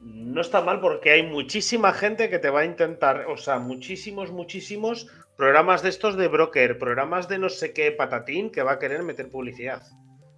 No 0.00 0.40
está 0.40 0.62
mal 0.62 0.80
porque 0.80 1.10
hay 1.10 1.22
muchísima 1.26 1.92
gente 1.92 2.30
que 2.30 2.38
te 2.38 2.48
va 2.48 2.60
a 2.60 2.64
intentar, 2.64 3.26
o 3.26 3.36
sea, 3.36 3.58
muchísimos, 3.58 4.30
muchísimos 4.32 5.08
programas 5.36 5.82
de 5.82 5.90
estos 5.90 6.16
de 6.16 6.28
broker, 6.28 6.78
programas 6.78 7.28
de 7.28 7.38
no 7.38 7.48
sé 7.50 7.72
qué 7.74 7.92
patatín 7.92 8.50
que 8.50 8.62
va 8.62 8.72
a 8.72 8.78
querer 8.78 9.02
meter 9.02 9.30
publicidad. 9.30 9.82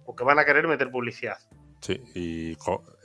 O 0.05 0.15
que 0.15 0.25
van 0.25 0.37
a 0.37 0.43
querer 0.45 0.67
meter 0.67 0.91
publicidad. 0.91 1.37
Sí, 1.79 2.01
y 2.13 2.57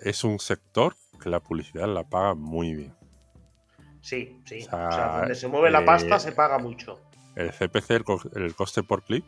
es 0.02 0.24
un 0.24 0.40
sector 0.40 0.96
que 1.22 1.28
la 1.30 1.38
publicidad 1.40 1.86
la 1.86 2.02
paga 2.02 2.34
muy 2.34 2.74
bien. 2.74 2.94
Sí, 4.00 4.40
sí. 4.44 4.58
O 4.66 4.70
sea, 4.70 4.88
O 4.88 4.92
sea, 4.92 5.18
donde 5.20 5.34
se 5.36 5.46
mueve 5.48 5.70
la 5.70 5.80
eh, 5.82 5.84
pasta 5.86 6.18
se 6.18 6.32
paga 6.32 6.58
mucho. 6.58 7.00
El 7.36 7.50
CPC, 7.52 7.90
el, 7.90 8.04
co- 8.04 8.20
el 8.34 8.54
coste 8.56 8.82
por 8.82 9.04
clic 9.04 9.24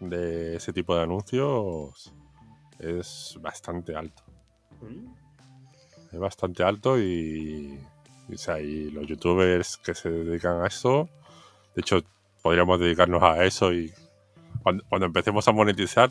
de 0.00 0.56
ese 0.56 0.72
tipo 0.74 0.94
de 0.96 1.02
anuncios 1.02 2.12
es 2.78 3.36
bastante 3.40 3.94
alto. 3.96 4.22
Mm. 4.80 5.06
Es 6.12 6.18
bastante 6.18 6.62
alto 6.62 6.98
y, 6.98 7.78
y, 8.28 8.34
o 8.34 8.38
sea, 8.38 8.60
y 8.60 8.90
los 8.90 9.06
youtubers 9.06 9.76
que 9.78 9.94
se 9.94 10.10
dedican 10.10 10.62
a 10.62 10.66
eso, 10.68 11.08
de 11.74 11.80
hecho, 11.80 12.02
podríamos 12.42 12.78
dedicarnos 12.78 13.22
a 13.22 13.44
eso 13.44 13.72
y 13.72 13.92
cuando, 14.62 14.84
cuando 14.88 15.06
empecemos 15.06 15.46
a 15.48 15.52
monetizar 15.52 16.10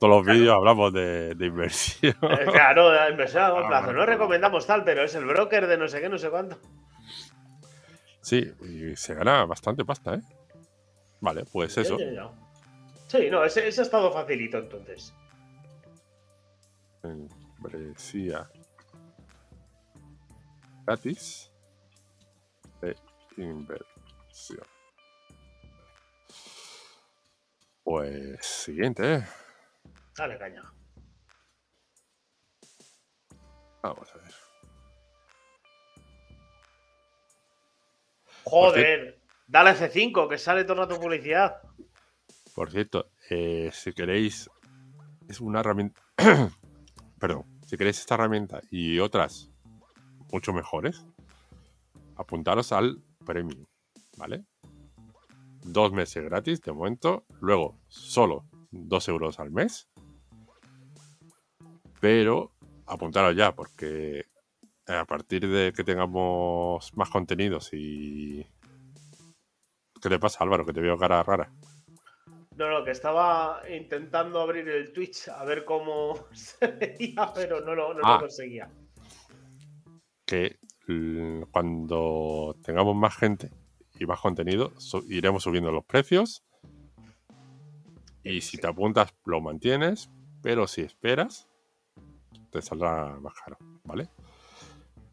todos 0.00 0.14
los 0.16 0.24
Claro. 0.24 0.38
vídeos 0.38 0.54
hablamos 0.56 0.92
de, 0.92 1.34
de 1.34 1.46
inversión. 1.46 2.14
Eh, 2.22 2.46
Claro, 2.52 2.92
la 2.92 3.10
inversión 3.10 3.42
a 3.42 3.48
largo 3.48 3.64
Ah, 3.64 3.68
plazo. 3.68 3.84
bueno, 3.86 4.00
No 4.00 4.06
recomendamos 4.06 4.66
tal, 4.66 4.84
pero 4.84 5.02
es 5.02 5.14
el 5.14 5.24
broker 5.24 5.66
de 5.66 5.76
no 5.78 5.88
sé 5.88 6.00
qué, 6.00 6.08
no 6.08 6.18
sé 6.18 6.30
cuánto. 6.30 6.58
Sí, 8.20 8.44
y 8.62 8.94
se 8.96 9.14
gana 9.14 9.44
bastante 9.44 9.84
pasta, 9.84 10.14
¿eh? 10.14 10.20
Vale, 11.20 11.44
pues 11.50 11.76
eso. 11.78 11.96
Sí, 13.08 13.30
no, 13.30 13.42
ese, 13.44 13.66
ese 13.66 13.80
ha 13.80 13.84
estado 13.84 14.12
facilito 14.12 14.58
entonces. 14.58 15.14
Membresía 17.02 18.50
gratis 20.86 21.52
de 22.80 22.96
inversión. 23.36 24.66
Pues 27.84 28.44
siguiente. 28.44 29.24
Dale, 30.16 30.38
caña. 30.38 30.62
Vamos 33.82 34.12
a 34.14 34.18
ver. 34.18 34.34
Joder, 38.44 39.20
dale 39.46 39.70
F5, 39.70 40.28
que 40.28 40.38
sale 40.38 40.64
todo 40.64 40.72
el 40.74 40.88
rato 40.88 41.00
publicidad. 41.00 41.60
Por 42.54 42.70
cierto, 42.70 43.10
eh, 43.30 43.70
si 43.72 43.92
queréis, 43.92 44.50
es 45.28 45.40
una 45.40 45.60
herramienta. 45.60 46.00
Perdón, 47.18 47.44
si 47.66 47.76
queréis 47.76 47.98
esta 47.98 48.14
herramienta 48.14 48.60
y 48.70 48.98
otras 49.00 49.50
mucho 50.32 50.52
mejores, 50.52 51.04
apuntaros 52.16 52.72
al 52.72 53.02
premium, 53.24 53.64
¿vale? 54.16 54.44
Dos 55.62 55.92
meses 55.92 56.24
gratis 56.24 56.60
de 56.60 56.72
momento, 56.72 57.24
luego 57.40 57.78
solo 57.88 58.44
dos 58.70 59.08
euros 59.08 59.40
al 59.40 59.50
mes. 59.50 59.88
Pero 62.00 62.52
apuntaros 62.86 63.34
ya, 63.34 63.54
porque 63.54 64.26
a 64.86 65.04
partir 65.04 65.48
de 65.48 65.72
que 65.72 65.84
tengamos 65.84 66.96
más 66.96 67.10
contenidos 67.10 67.70
y. 67.72 68.46
¿Qué 70.00 70.08
te 70.08 70.18
pasa, 70.18 70.44
Álvaro? 70.44 70.64
Que 70.64 70.72
te 70.72 70.80
veo 70.80 70.96
cara 70.96 71.22
rara. 71.22 71.52
No, 72.58 72.68
no, 72.70 72.84
que 72.84 72.90
estaba 72.90 73.62
intentando 73.70 74.40
abrir 74.40 74.68
el 74.68 74.92
Twitch 74.92 75.28
a 75.28 75.44
ver 75.44 75.64
cómo 75.64 76.26
se 76.32 76.66
veía, 76.66 77.32
pero 77.34 77.60
no 77.60 77.74
lo, 77.74 77.94
no 77.94 78.00
Ah. 78.02 78.14
lo 78.14 78.20
conseguía. 78.20 78.68
que 80.26 80.58
l- 80.88 81.46
cuando 81.52 82.54
tengamos 82.62 82.94
más 82.94 83.16
gente 83.16 83.50
y 83.98 84.04
más 84.04 84.20
contenido, 84.20 84.72
su- 84.78 85.04
iremos 85.08 85.42
subiendo 85.44 85.72
los 85.72 85.84
precios. 85.86 86.44
Y 88.24 88.42
si 88.42 88.58
te 88.58 88.66
apuntas, 88.66 89.14
lo 89.24 89.40
mantienes. 89.40 90.10
Pero 90.42 90.66
si 90.66 90.82
esperas, 90.82 91.48
te 92.50 92.60
saldrá 92.60 93.16
más 93.20 93.32
caro, 93.42 93.56
¿vale? 93.84 94.08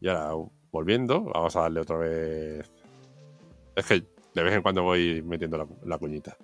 Y 0.00 0.08
ahora, 0.08 0.48
volviendo, 0.70 1.22
vamos 1.24 1.56
a 1.56 1.62
darle 1.62 1.80
otra 1.80 1.96
vez. 1.96 2.70
Es 3.74 3.86
que 3.86 4.04
de 4.34 4.42
vez 4.42 4.54
en 4.54 4.62
cuando 4.62 4.82
voy 4.82 5.22
metiendo 5.22 5.56
la, 5.58 5.66
la 5.84 5.96
cuñita. 5.98 6.36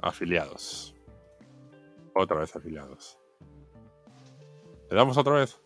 Afiliados. 0.00 0.94
Otra 2.14 2.40
vez 2.40 2.54
afiliados. 2.54 3.18
¿Le 4.90 4.96
damos 4.96 5.16
otra 5.16 5.34
vez? 5.34 5.60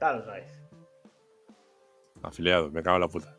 Dale 0.00 0.20
otra 0.20 0.34
vez. 0.34 0.62
Afiliados, 2.22 2.72
me 2.72 2.82
cago 2.82 2.96
en 2.96 3.02
la 3.02 3.08
puta. 3.08 3.36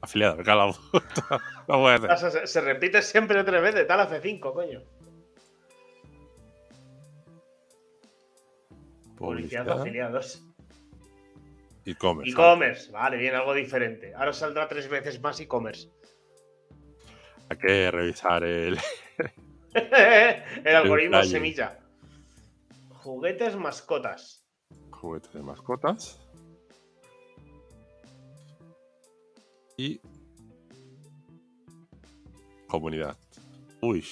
Afiliado, 0.00 0.36
me 0.36 0.44
cago 0.44 0.62
en 0.62 0.68
la 0.68 0.74
puta. 0.74 1.40
No 2.08 2.16
Se, 2.16 2.46
se 2.46 2.60
repite 2.60 3.02
siempre 3.02 3.42
tres 3.44 3.62
veces, 3.62 3.86
tal 3.86 4.00
hace 4.00 4.20
cinco, 4.20 4.52
coño. 4.52 4.82
Publicidad 9.16 9.64
Publicidad. 9.64 9.80
afiliados. 9.80 10.44
E-commerce. 11.84 12.30
E-commerce, 12.30 12.92
vale, 12.92 13.16
bien, 13.16 13.34
algo 13.34 13.54
diferente. 13.54 14.14
Ahora 14.14 14.32
saldrá 14.32 14.68
tres 14.68 14.88
veces 14.88 15.20
más 15.20 15.38
e-commerce. 15.40 15.91
Hay 17.52 17.58
que 17.58 17.90
revisar 17.90 18.44
el. 18.44 18.78
El 19.74 20.74
algoritmo 20.76 21.22
semilla. 21.22 21.78
Juguetes 22.90 23.56
mascotas. 23.56 24.42
juguete 24.90 25.28
de 25.36 25.42
mascotas. 25.42 26.18
Y. 29.76 30.00
Comunidad. 32.68 33.16
Uy. 33.82 34.02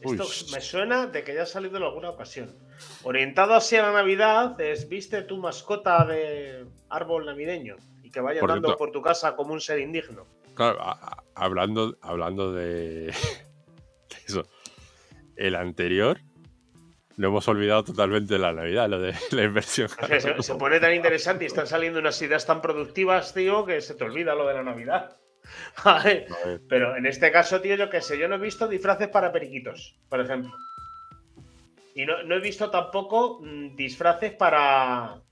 Esto 0.00 0.24
Uy. 0.24 0.52
me 0.52 0.60
suena 0.60 1.06
de 1.06 1.24
que 1.24 1.34
ya 1.34 1.42
ha 1.42 1.46
salido 1.46 1.76
en 1.78 1.82
alguna 1.84 2.10
ocasión. 2.10 2.54
Orientado 3.02 3.54
así 3.54 3.74
a 3.76 3.82
la 3.82 3.92
Navidad, 3.92 4.60
es 4.60 4.88
viste 4.88 5.22
tu 5.22 5.38
mascota 5.38 6.04
de 6.04 6.66
árbol 6.88 7.26
navideño 7.26 7.76
y 8.04 8.10
que 8.12 8.20
vaya 8.20 8.40
Por 8.40 8.50
andando 8.50 8.68
cierto- 8.68 8.78
por 8.78 8.92
tu 8.92 9.02
casa 9.02 9.34
como 9.34 9.52
un 9.54 9.60
ser 9.60 9.80
indigno. 9.80 10.26
Claro, 10.56 10.80
a- 10.82 10.92
a- 10.92 11.22
hablando, 11.36 11.96
hablando 12.02 12.52
de, 12.52 13.06
de 13.06 14.16
eso. 14.26 14.42
El 15.36 15.54
anterior. 15.54 16.18
Lo 17.18 17.28
hemos 17.28 17.48
olvidado 17.48 17.82
totalmente 17.84 18.34
de 18.34 18.40
la 18.40 18.52
Navidad, 18.52 18.90
lo 18.90 19.00
de 19.00 19.14
la 19.30 19.42
inversión. 19.44 19.88
O 20.02 20.06
sea, 20.06 20.20
se, 20.20 20.42
se 20.42 20.54
pone 20.56 20.80
tan 20.80 20.92
interesante 20.94 21.44
y 21.44 21.46
están 21.46 21.66
saliendo 21.66 21.98
unas 21.98 22.20
ideas 22.20 22.44
tan 22.44 22.60
productivas, 22.60 23.32
tío, 23.32 23.64
que 23.64 23.80
se 23.80 23.94
te 23.94 24.04
olvida 24.04 24.34
lo 24.34 24.46
de 24.46 24.54
la 24.54 24.62
Navidad. 24.62 25.16
Vale. 25.84 26.26
Pero 26.68 26.96
en 26.96 27.06
este 27.06 27.30
caso, 27.30 27.60
tío, 27.60 27.76
yo 27.76 27.88
qué 27.88 28.00
sé, 28.02 28.18
yo 28.18 28.28
no 28.28 28.34
he 28.34 28.38
visto 28.38 28.66
disfraces 28.68 29.08
para 29.08 29.32
periquitos, 29.32 29.96
por 30.10 30.20
ejemplo. 30.20 30.52
Y 31.94 32.04
no, 32.04 32.22
no 32.24 32.34
he 32.34 32.40
visto 32.40 32.68
tampoco 32.70 33.40
mm, 33.42 33.76
disfraces 33.76 34.32
para. 34.32 35.22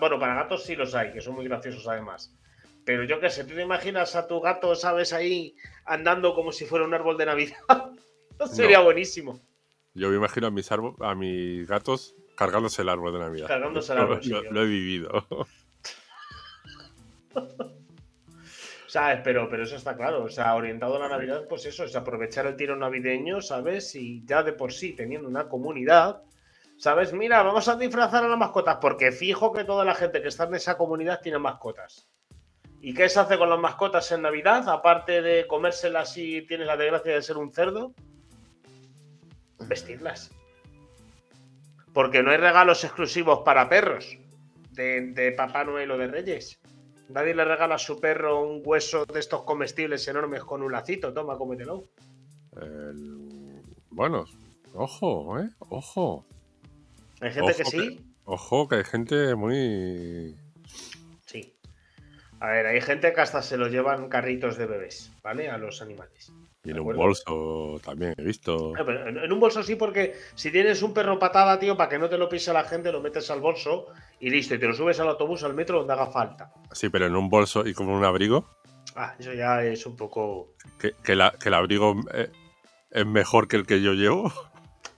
Bueno, 0.00 0.18
para 0.18 0.34
gatos 0.36 0.62
sí 0.64 0.74
los 0.74 0.94
hay, 0.94 1.12
que 1.12 1.20
son 1.20 1.34
muy 1.34 1.44
graciosos 1.44 1.86
además. 1.88 2.32
Pero 2.86 3.02
yo 3.04 3.18
qué 3.20 3.28
sé, 3.30 3.42
tú 3.44 3.54
te 3.54 3.62
imaginas 3.62 4.14
a 4.14 4.28
tu 4.28 4.40
gato, 4.40 4.74
¿sabes? 4.76 5.12
Ahí 5.12 5.56
andando 5.84 6.34
como 6.34 6.52
si 6.52 6.64
fuera 6.66 6.84
un 6.84 6.94
árbol 6.94 7.18
de 7.18 7.26
Navidad. 7.26 7.56
Eso 8.38 8.46
sería 8.46 8.78
buenísimo. 8.80 9.40
Yo 9.92 10.08
me 10.08 10.16
imagino 10.16 10.46
a 10.46 10.50
mis, 10.52 10.70
a 10.70 11.14
mis 11.16 11.66
gatos 11.66 12.14
cargándose 12.36 12.82
el 12.82 12.88
árbol 12.88 13.12
de 13.14 13.18
Navidad. 13.18 13.48
Cargándose 13.48 13.92
el 13.92 13.98
árbol, 13.98 14.20
Lo, 14.24 14.42
yo- 14.44 14.50
lo 14.52 14.62
he 14.62 14.66
vivido. 14.66 15.26
¿Sabes? 18.86 19.20
Pero, 19.24 19.48
pero 19.50 19.64
eso 19.64 19.74
está 19.76 19.96
claro. 19.96 20.22
O 20.22 20.28
sea, 20.30 20.54
orientado 20.54 20.94
a 20.96 21.00
la 21.00 21.08
Navidad, 21.08 21.46
pues 21.48 21.66
eso, 21.66 21.82
es 21.84 21.96
aprovechar 21.96 22.46
el 22.46 22.56
tiro 22.56 22.76
navideño, 22.76 23.40
¿sabes? 23.42 23.94
Y 23.96 24.24
ya 24.24 24.42
de 24.44 24.52
por 24.52 24.72
sí, 24.72 24.94
teniendo 24.94 25.28
una 25.28 25.48
comunidad, 25.48 26.22
¿sabes? 26.78 27.12
Mira, 27.12 27.42
vamos 27.42 27.66
a 27.68 27.74
disfrazar 27.76 28.24
a 28.24 28.28
las 28.28 28.38
mascotas, 28.38 28.78
porque 28.80 29.10
fijo 29.10 29.52
que 29.52 29.64
toda 29.64 29.84
la 29.84 29.94
gente 29.96 30.22
que 30.22 30.28
está 30.28 30.44
en 30.44 30.54
esa 30.54 30.76
comunidad 30.78 31.20
tiene 31.20 31.38
mascotas. 31.38 32.08
¿Y 32.80 32.94
qué 32.94 33.08
se 33.08 33.18
hace 33.18 33.36
con 33.38 33.50
las 33.50 33.58
mascotas 33.58 34.10
en 34.12 34.22
Navidad? 34.22 34.68
Aparte 34.68 35.20
de 35.22 35.46
comérselas 35.46 36.12
si 36.12 36.42
tienes 36.46 36.66
la 36.66 36.76
desgracia 36.76 37.14
de 37.14 37.22
ser 37.22 37.36
un 37.36 37.52
cerdo, 37.52 37.92
vestirlas. 39.66 40.30
Porque 41.92 42.22
no 42.22 42.30
hay 42.30 42.36
regalos 42.36 42.84
exclusivos 42.84 43.40
para 43.44 43.68
perros 43.68 44.16
de, 44.72 45.12
de 45.12 45.32
Papá 45.32 45.64
Noel 45.64 45.90
o 45.90 45.98
de 45.98 46.06
Reyes. 46.08 46.58
Nadie 47.08 47.34
le 47.34 47.44
regala 47.44 47.76
a 47.76 47.78
su 47.78 47.98
perro 48.00 48.42
un 48.42 48.62
hueso 48.64 49.06
de 49.06 49.20
estos 49.20 49.42
comestibles 49.42 50.06
enormes 50.08 50.44
con 50.44 50.62
un 50.62 50.72
lacito. 50.72 51.12
Toma, 51.12 51.36
cómetelo. 51.38 51.84
El- 52.60 53.62
Bueno, 53.90 54.24
ojo, 54.74 55.38
¿eh? 55.38 55.48
Ojo. 55.70 56.26
Hay 57.20 57.32
gente 57.32 57.54
que 57.54 57.64
sí. 57.64 58.04
Ojo, 58.24 58.68
que 58.68 58.76
hay 58.76 58.84
gente 58.84 59.34
muy. 59.34 60.36
A 62.40 62.48
ver, 62.48 62.66
hay 62.66 62.80
gente 62.80 63.12
que 63.12 63.20
hasta 63.20 63.40
se 63.42 63.56
lo 63.56 63.68
llevan 63.68 64.08
carritos 64.08 64.56
de 64.58 64.66
bebés, 64.66 65.12
¿vale? 65.22 65.48
A 65.48 65.56
los 65.58 65.80
animales. 65.80 66.32
Y 66.64 66.70
en 66.72 66.80
un 66.80 66.96
bolso 66.96 67.80
también 67.84 68.12
he 68.18 68.22
visto. 68.22 68.72
Ah, 68.76 68.82
pero 68.84 69.08
En 69.24 69.32
un 69.32 69.38
bolso 69.40 69.62
sí, 69.62 69.76
porque 69.76 70.14
si 70.34 70.50
tienes 70.50 70.82
un 70.82 70.92
perro 70.92 71.18
patada, 71.18 71.58
tío, 71.58 71.76
para 71.76 71.88
que 71.88 71.98
no 71.98 72.08
te 72.08 72.18
lo 72.18 72.28
pise 72.28 72.52
la 72.52 72.64
gente, 72.64 72.90
lo 72.92 73.00
metes 73.00 73.30
al 73.30 73.40
bolso 73.40 73.86
y 74.20 74.30
listo. 74.30 74.54
Y 74.54 74.58
te 74.58 74.66
lo 74.66 74.74
subes 74.74 74.98
al 75.00 75.08
autobús, 75.08 75.44
al 75.44 75.54
metro, 75.54 75.78
donde 75.78 75.92
haga 75.92 76.08
falta. 76.08 76.52
Sí, 76.72 76.88
pero 76.88 77.06
en 77.06 77.14
un 77.16 77.28
bolso 77.30 77.66
y 77.66 77.72
como 77.72 77.96
un 77.96 78.04
abrigo. 78.04 78.50
Ah, 78.96 79.14
eso 79.18 79.32
ya 79.32 79.62
es 79.62 79.86
un 79.86 79.96
poco. 79.96 80.54
Que, 80.78 80.92
que 81.04 81.14
la- 81.14 81.32
que 81.40 81.48
el 81.50 81.54
abrigo 81.54 81.94
eh, 82.12 82.30
es 82.90 83.06
mejor 83.06 83.46
que 83.48 83.56
el 83.56 83.66
que 83.66 83.80
yo 83.80 83.92
llevo. 83.92 84.32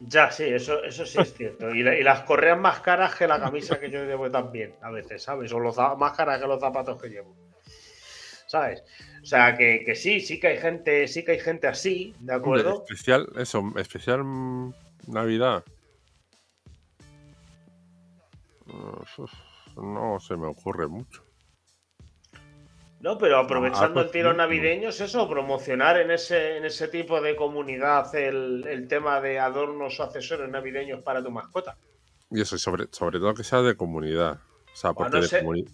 Ya, 0.01 0.31
sí, 0.31 0.45
eso, 0.45 0.83
eso 0.85 1.05
sí 1.05 1.19
es 1.19 1.35
cierto. 1.35 1.75
Y, 1.75 1.83
la- 1.83 1.99
y 1.99 2.03
las 2.03 2.23
correas 2.23 2.59
más 2.59 2.81
caras 2.81 3.15
que 3.17 3.27
la 3.27 3.41
camisa 3.41 3.81
que 3.81 3.91
yo 3.91 4.05
llevo 4.05 4.31
también, 4.31 4.75
a 4.81 4.91
veces, 4.91 5.23
¿sabes? 5.23 5.53
O 5.53 5.59
los, 5.59 5.77
más 5.99 6.17
caras 6.17 6.41
que 6.41 6.47
los 6.47 6.61
zapatos 6.61 7.01
que 7.01 7.09
llevo. 7.09 7.35
¿Sabes? 8.47 8.83
O 9.23 9.27
sea, 9.27 9.55
que, 9.57 9.83
que 9.85 9.95
sí, 9.95 10.21
sí 10.21 10.41
que 10.41 10.47
hay 10.47 10.59
gente, 10.59 11.07
sí 11.09 11.25
que 11.25 11.33
hay 11.33 11.41
gente 11.41 11.67
así, 11.67 12.15
¿de 12.21 12.33
Hombre, 12.35 12.61
acuerdo? 12.61 12.83
especial, 12.85 13.29
eso, 13.37 13.63
especial 13.77 14.23
Navidad. 15.07 15.65
No 19.77 20.19
se 20.21 20.37
me 20.37 20.47
ocurre 20.47 20.87
mucho. 20.89 21.28
No, 23.01 23.17
pero 23.17 23.39
aprovechando 23.39 24.01
Ah, 24.01 24.03
el 24.05 24.11
tiro 24.11 24.31
pues, 24.31 24.37
navideño 24.39 24.89
es 24.89 25.01
eso, 25.01 25.29
promocionar 25.29 25.99
en 26.01 26.11
ese, 26.11 26.57
en 26.57 26.65
ese 26.65 26.89
tipo 26.89 27.21
de 27.21 27.37
comunidad 27.37 28.13
el, 28.17 28.67
el 28.67 28.89
tema 28.89 29.21
de 29.21 29.39
adornos 29.39 30.01
o 30.01 30.03
accesorios 30.03 30.49
navideños 30.51 31.03
para 31.03 31.23
tu 31.23 31.31
mascota. 31.31 31.77
Y 32.31 32.41
eso, 32.41 32.57
y 32.57 32.59
sobre, 32.59 32.87
sobre 32.91 33.21
todo 33.21 33.35
que 33.35 33.45
sea 33.45 33.63
de 33.63 33.77
comunidad. 33.77 34.39
O 34.73 34.77
sea, 34.77 34.93
porque 34.93 35.17
no 35.17 35.23
de 35.23 35.29
sé. 35.29 35.43
comuni- 35.45 35.69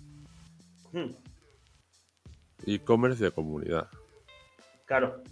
Hmm, 0.92 1.12
e-commerce 2.66 3.22
de 3.24 3.30
comunidad. 3.32 3.88
claro. 4.86 5.22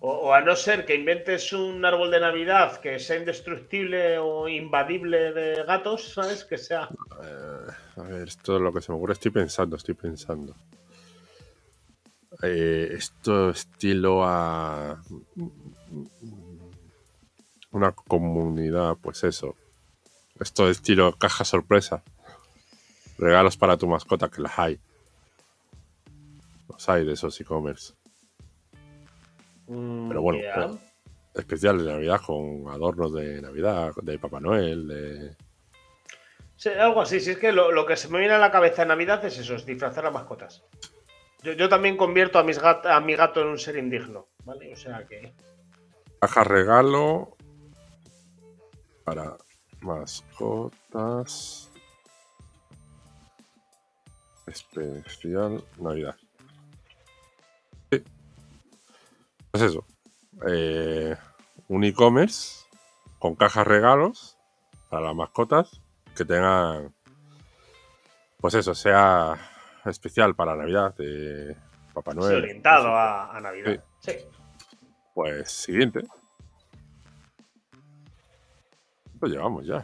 O, 0.00 0.12
o 0.12 0.32
a 0.32 0.40
no 0.42 0.54
ser 0.54 0.84
que 0.86 0.94
inventes 0.94 1.52
un 1.52 1.84
árbol 1.84 2.12
de 2.12 2.20
Navidad 2.20 2.80
que 2.80 3.00
sea 3.00 3.16
indestructible 3.16 4.16
o 4.18 4.46
invadible 4.48 5.32
de 5.32 5.64
gatos, 5.64 6.12
¿sabes? 6.14 6.44
Que 6.44 6.56
sea. 6.56 6.88
Eh, 7.20 7.66
a 7.96 8.02
ver, 8.04 8.28
esto 8.28 8.56
es 8.56 8.62
lo 8.62 8.72
que 8.72 8.80
se 8.80 8.92
me 8.92 8.98
ocurre. 8.98 9.14
Estoy 9.14 9.32
pensando, 9.32 9.74
estoy 9.74 9.94
pensando. 9.94 10.54
Eh, 12.42 12.90
esto 12.92 13.50
estilo 13.50 14.24
a 14.24 15.02
una 17.72 17.92
comunidad, 17.92 18.96
pues 19.00 19.24
eso. 19.24 19.56
Esto 20.38 20.68
estilo 20.70 21.12
caja 21.16 21.44
sorpresa. 21.44 22.02
Regalos 23.18 23.56
para 23.56 23.76
tu 23.76 23.88
mascota, 23.88 24.28
que 24.28 24.40
las 24.40 24.56
hay. 24.58 24.78
Los 26.68 26.88
hay 26.88 27.04
de 27.04 27.14
esos 27.14 27.40
e-commerce. 27.40 27.94
mm, 29.66 30.08
Pero 30.08 30.22
bueno, 30.22 30.40
ya. 30.40 30.54
pues, 30.54 30.80
especiales 31.34 31.84
de 31.84 31.92
Navidad 31.92 32.20
con 32.24 32.68
adornos 32.68 33.12
de 33.14 33.42
Navidad, 33.42 33.92
de 34.02 34.18
Papá 34.18 34.38
Noel, 34.40 34.86
de... 34.86 35.36
Sí, 36.56 36.70
algo 36.70 37.00
así. 37.00 37.18
Si 37.20 37.30
es 37.30 37.38
que 37.38 37.52
lo, 37.52 37.72
lo 37.72 37.86
que 37.86 37.96
se 37.96 38.08
me 38.08 38.18
viene 38.18 38.34
a 38.34 38.38
la 38.38 38.50
cabeza 38.52 38.82
en 38.82 38.88
Navidad 38.88 39.24
es 39.24 39.38
eso, 39.38 39.54
es 39.56 39.66
disfrazar 39.66 40.06
a 40.06 40.10
mascotas. 40.10 40.64
Yo, 41.56 41.68
también 41.68 41.96
convierto 41.96 42.38
a, 42.38 42.42
mis 42.42 42.60
gat- 42.60 42.86
a 42.86 43.00
mi 43.00 43.14
gato 43.14 43.40
en 43.40 43.48
un 43.48 43.58
ser 43.58 43.76
indigno, 43.76 44.26
¿vale? 44.44 44.72
O 44.72 44.76
sea 44.76 45.06
que. 45.06 45.32
Caja 46.20 46.44
regalo 46.44 47.36
para 49.04 49.36
mascotas. 49.80 51.70
Especial 54.46 55.62
Navidad. 55.78 56.16
Sí. 57.90 58.02
Pues 59.50 59.62
eso. 59.62 59.84
eh, 60.48 61.16
un 61.68 61.84
e-commerce 61.84 62.64
con 63.18 63.34
cajas 63.34 63.66
regalos 63.66 64.36
para 64.88 65.06
las 65.06 65.14
mascotas 65.14 65.80
que 66.16 66.24
tengan. 66.24 66.94
Pues 68.40 68.54
eso, 68.54 68.74
sea 68.74 69.36
especial 69.88 70.34
para 70.34 70.54
Navidad 70.56 70.94
de 70.96 71.56
Papá 71.94 72.12
sí, 72.12 72.18
Noel. 72.18 72.36
orientado 72.36 72.88
a, 72.88 73.36
a 73.36 73.40
Navidad. 73.40 73.82
Sí. 74.00 74.12
Pues 75.14 75.50
siguiente. 75.50 76.02
¿Cuánto 79.04 79.26
llevamos 79.26 79.66
ya? 79.66 79.82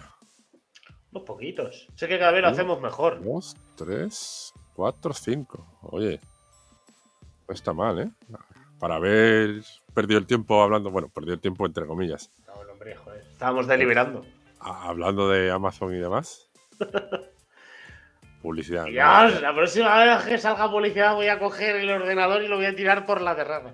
Unos 1.10 1.24
poquitos. 1.24 1.88
Sé 1.96 2.08
que 2.08 2.18
cada 2.18 2.32
vez 2.32 2.42
lo 2.42 2.48
Uno, 2.48 2.54
hacemos 2.54 2.80
mejor. 2.80 3.22
Dos, 3.22 3.56
tres, 3.76 4.52
cuatro, 4.74 5.12
cinco. 5.12 5.78
Oye, 5.82 6.20
no 7.48 7.54
está 7.54 7.72
mal, 7.72 7.98
¿eh? 8.00 8.10
Para 8.78 8.96
haber 8.96 9.62
perdido 9.92 10.18
el 10.18 10.26
tiempo 10.26 10.62
hablando, 10.62 10.90
bueno, 10.90 11.08
perdido 11.08 11.34
el 11.34 11.40
tiempo 11.40 11.66
entre 11.66 11.86
comillas, 11.86 12.30
No, 12.46 12.54
hombre, 12.72 12.94
joder. 12.96 13.22
Estábamos 13.30 13.66
deliberando. 13.66 14.24
hablando 14.60 15.28
de 15.28 15.50
Amazon 15.50 15.94
y 15.94 15.98
demás. 15.98 16.50
Publicidad. 18.44 18.84
¿no? 18.84 18.90
Dios, 18.90 19.40
la 19.40 19.54
próxima 19.54 20.04
vez 20.04 20.24
que 20.26 20.36
salga 20.36 20.70
policía 20.70 21.12
voy 21.14 21.28
a 21.28 21.38
coger 21.38 21.76
el 21.76 21.90
ordenador 21.90 22.42
y 22.42 22.48
lo 22.48 22.56
voy 22.56 22.66
a 22.66 22.76
tirar 22.76 23.06
por 23.06 23.22
la 23.22 23.34
terraza. 23.34 23.72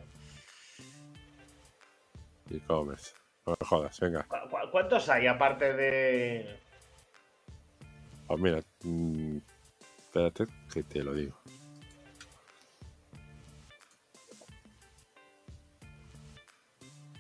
E-commerce. 2.48 3.12
No 3.46 3.56
me 3.58 3.66
jodas, 3.66 3.98
venga. 3.98 4.22
¿Cu- 4.28 4.48
cu- 4.48 4.70
¿Cuántos 4.70 5.08
hay 5.08 5.26
aparte 5.26 5.72
de. 5.72 6.60
Pues 8.28 8.40
mira, 8.40 8.60
mm, 8.84 9.38
espérate 9.98 10.46
que 10.72 10.84
te 10.84 11.02
lo 11.02 11.14
digo. 11.14 11.36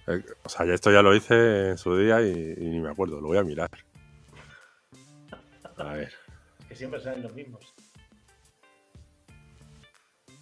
Eh, 0.06 0.22
O 0.44 0.48
sea, 0.48 0.66
ya 0.66 0.74
esto 0.74 0.90
ya 0.90 1.02
lo 1.02 1.14
hice 1.14 1.70
en 1.70 1.78
su 1.78 1.96
día 1.96 2.20
y, 2.22 2.54
y 2.56 2.64
ni 2.70 2.80
me 2.80 2.90
acuerdo, 2.90 3.20
lo 3.20 3.28
voy 3.28 3.38
a 3.38 3.42
mirar. 3.44 3.68
A 5.76 5.92
ver, 5.94 6.12
que 6.70 6.76
siempre 6.76 7.00
salen 7.00 7.22
los 7.22 7.34
mismos? 7.34 7.74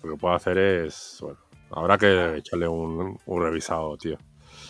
lo 0.03 0.12
que 0.12 0.20
puedo 0.20 0.35
hacer 0.35 0.59
es, 0.59 1.18
bueno, 1.20 1.39
habrá 1.70 1.99
que 1.99 2.37
echarle 2.37 2.68
un, 2.68 3.18
un 3.26 3.43
revisado, 3.43 3.97
tío. 3.97 4.16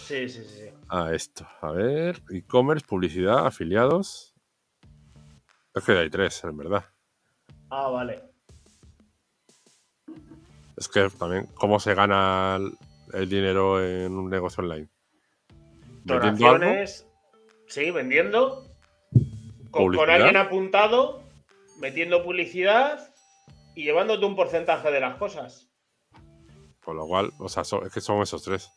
Sí, 0.07 0.27
sí, 0.29 0.43
sí. 0.43 0.71
A 0.89 1.13
esto, 1.13 1.47
a 1.61 1.73
ver, 1.73 2.23
e-commerce, 2.31 2.87
publicidad, 2.87 3.47
afiliados. 3.47 4.35
Es 5.75 5.85
que 5.85 5.93
hay 5.93 6.09
tres, 6.09 6.43
en 6.45 6.57
verdad. 6.57 6.87
Ah, 7.69 7.89
vale. 7.89 8.23
Es 10.77 10.89
que 10.89 11.11
también, 11.11 11.47
¿cómo 11.55 11.79
se 11.79 11.95
gana 11.95 12.57
el, 12.57 12.73
el 13.13 13.29
dinero 13.29 13.85
en 13.85 14.13
un 14.17 14.31
negocio 14.31 14.63
online? 14.63 14.89
¿Vendiendo 16.05 16.47
algo? 16.47 16.59
Donaciones. 16.59 17.07
Sí, 17.67 17.91
vendiendo. 17.91 18.65
Con, 19.71 20.11
alguien 20.11 20.37
apuntado, 20.37 21.28
metiendo 21.79 22.23
publicidad 22.23 23.15
y 23.75 23.85
llevándote 23.85 24.25
un 24.27 24.37
porcentaje 24.37 24.91
de 24.91 25.01
las 25.01 25.17
cosas. 25.17 25.71
Con 26.85 26.97
lo 26.97 27.07
cual, 27.07 27.31
o 27.39 27.49
sea, 27.49 27.63
es 27.63 27.93
que 27.93 28.01
son 28.01 28.23
esos 28.23 28.43
tres. 28.43 28.71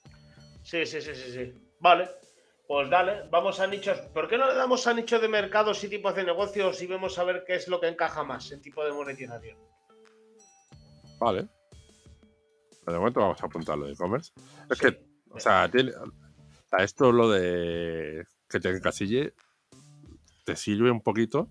Sí, 0.63 0.85
sí, 0.85 1.01
sí, 1.01 1.15
sí, 1.15 1.31
sí. 1.31 1.53
Vale. 1.79 2.09
Pues 2.67 2.89
dale, 2.89 3.27
vamos 3.29 3.59
a 3.59 3.67
nichos. 3.67 3.97
¿Por 4.13 4.29
qué 4.29 4.37
no 4.37 4.47
le 4.47 4.55
damos 4.55 4.87
a 4.87 4.93
nichos 4.93 5.21
de 5.21 5.27
mercados 5.27 5.83
y 5.83 5.89
tipos 5.89 6.15
de 6.15 6.23
negocios 6.23 6.81
y 6.81 6.87
vemos 6.87 7.19
a 7.19 7.25
ver 7.25 7.43
qué 7.45 7.55
es 7.55 7.67
lo 7.67 7.81
que 7.81 7.87
encaja 7.89 8.23
más 8.23 8.49
en 8.51 8.61
tipo 8.61 8.83
de 8.85 8.93
monetización? 8.93 9.57
Vale. 11.19 11.47
De 12.87 12.93
momento 12.97 13.19
vamos 13.19 13.41
a 13.43 13.45
apuntar 13.45 13.77
lo 13.77 13.87
de 13.87 13.93
e-commerce. 13.93 14.31
Es 14.69 14.77
Sí. 14.77 14.85
que, 14.85 15.03
o 15.31 15.39
sea, 15.39 15.69
tiene, 15.69 15.91
esto 16.79 17.11
lo 17.11 17.29
de 17.29 18.25
que 18.49 18.59
te 18.59 18.69
encasille 18.69 19.33
te 20.45 20.55
sirve 20.55 20.89
un 20.91 21.01
poquito 21.01 21.49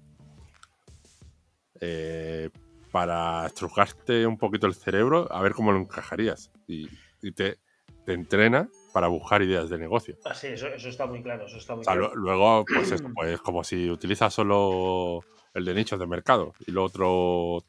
eh, 1.80 2.50
para 2.92 3.46
estrujarte 3.46 4.26
un 4.26 4.36
poquito 4.38 4.66
el 4.66 4.74
cerebro 4.74 5.26
a 5.32 5.40
ver 5.42 5.52
cómo 5.54 5.72
lo 5.72 5.78
encajarías. 5.78 6.50
Y, 6.66 6.88
y 7.22 7.32
te, 7.32 7.58
te 8.04 8.12
entrena 8.12 8.68
para 8.92 9.06
buscar 9.08 9.42
ideas 9.42 9.70
de 9.70 9.78
negocio. 9.78 10.16
Ah, 10.24 10.34
sí, 10.34 10.48
eso, 10.48 10.66
eso 10.68 10.88
está 10.88 11.06
muy 11.06 11.22
claro, 11.22 11.46
eso 11.46 11.58
está 11.58 11.74
muy 11.74 11.82
O 11.82 11.84
sea, 11.84 11.94
claro. 11.94 12.14
lu- 12.14 12.20
luego, 12.22 12.64
pues 12.66 12.90
eso, 12.92 13.04
pues 13.14 13.40
como 13.40 13.62
si 13.62 13.88
utilizas 13.90 14.34
solo 14.34 15.20
el 15.54 15.64
de 15.64 15.74
nichos 15.74 15.98
de 16.00 16.06
mercado 16.06 16.52
y 16.66 16.72
lo 16.72 16.84
otro 16.84 17.64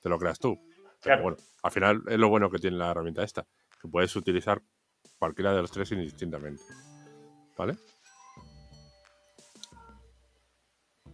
te 0.00 0.08
lo 0.08 0.18
creas 0.18 0.38
tú. 0.38 0.58
Pero 0.76 0.98
Claro. 1.02 1.22
bueno, 1.22 1.36
al 1.62 1.70
final 1.70 2.02
es 2.08 2.18
lo 2.18 2.28
bueno 2.28 2.50
que 2.50 2.58
tiene 2.58 2.76
la 2.76 2.90
herramienta 2.90 3.22
esta, 3.22 3.46
que 3.80 3.88
puedes 3.88 4.14
utilizar 4.16 4.60
cualquiera 5.18 5.54
de 5.54 5.62
los 5.62 5.70
tres 5.70 5.92
indistintamente. 5.92 6.62
¿Vale? 7.56 7.76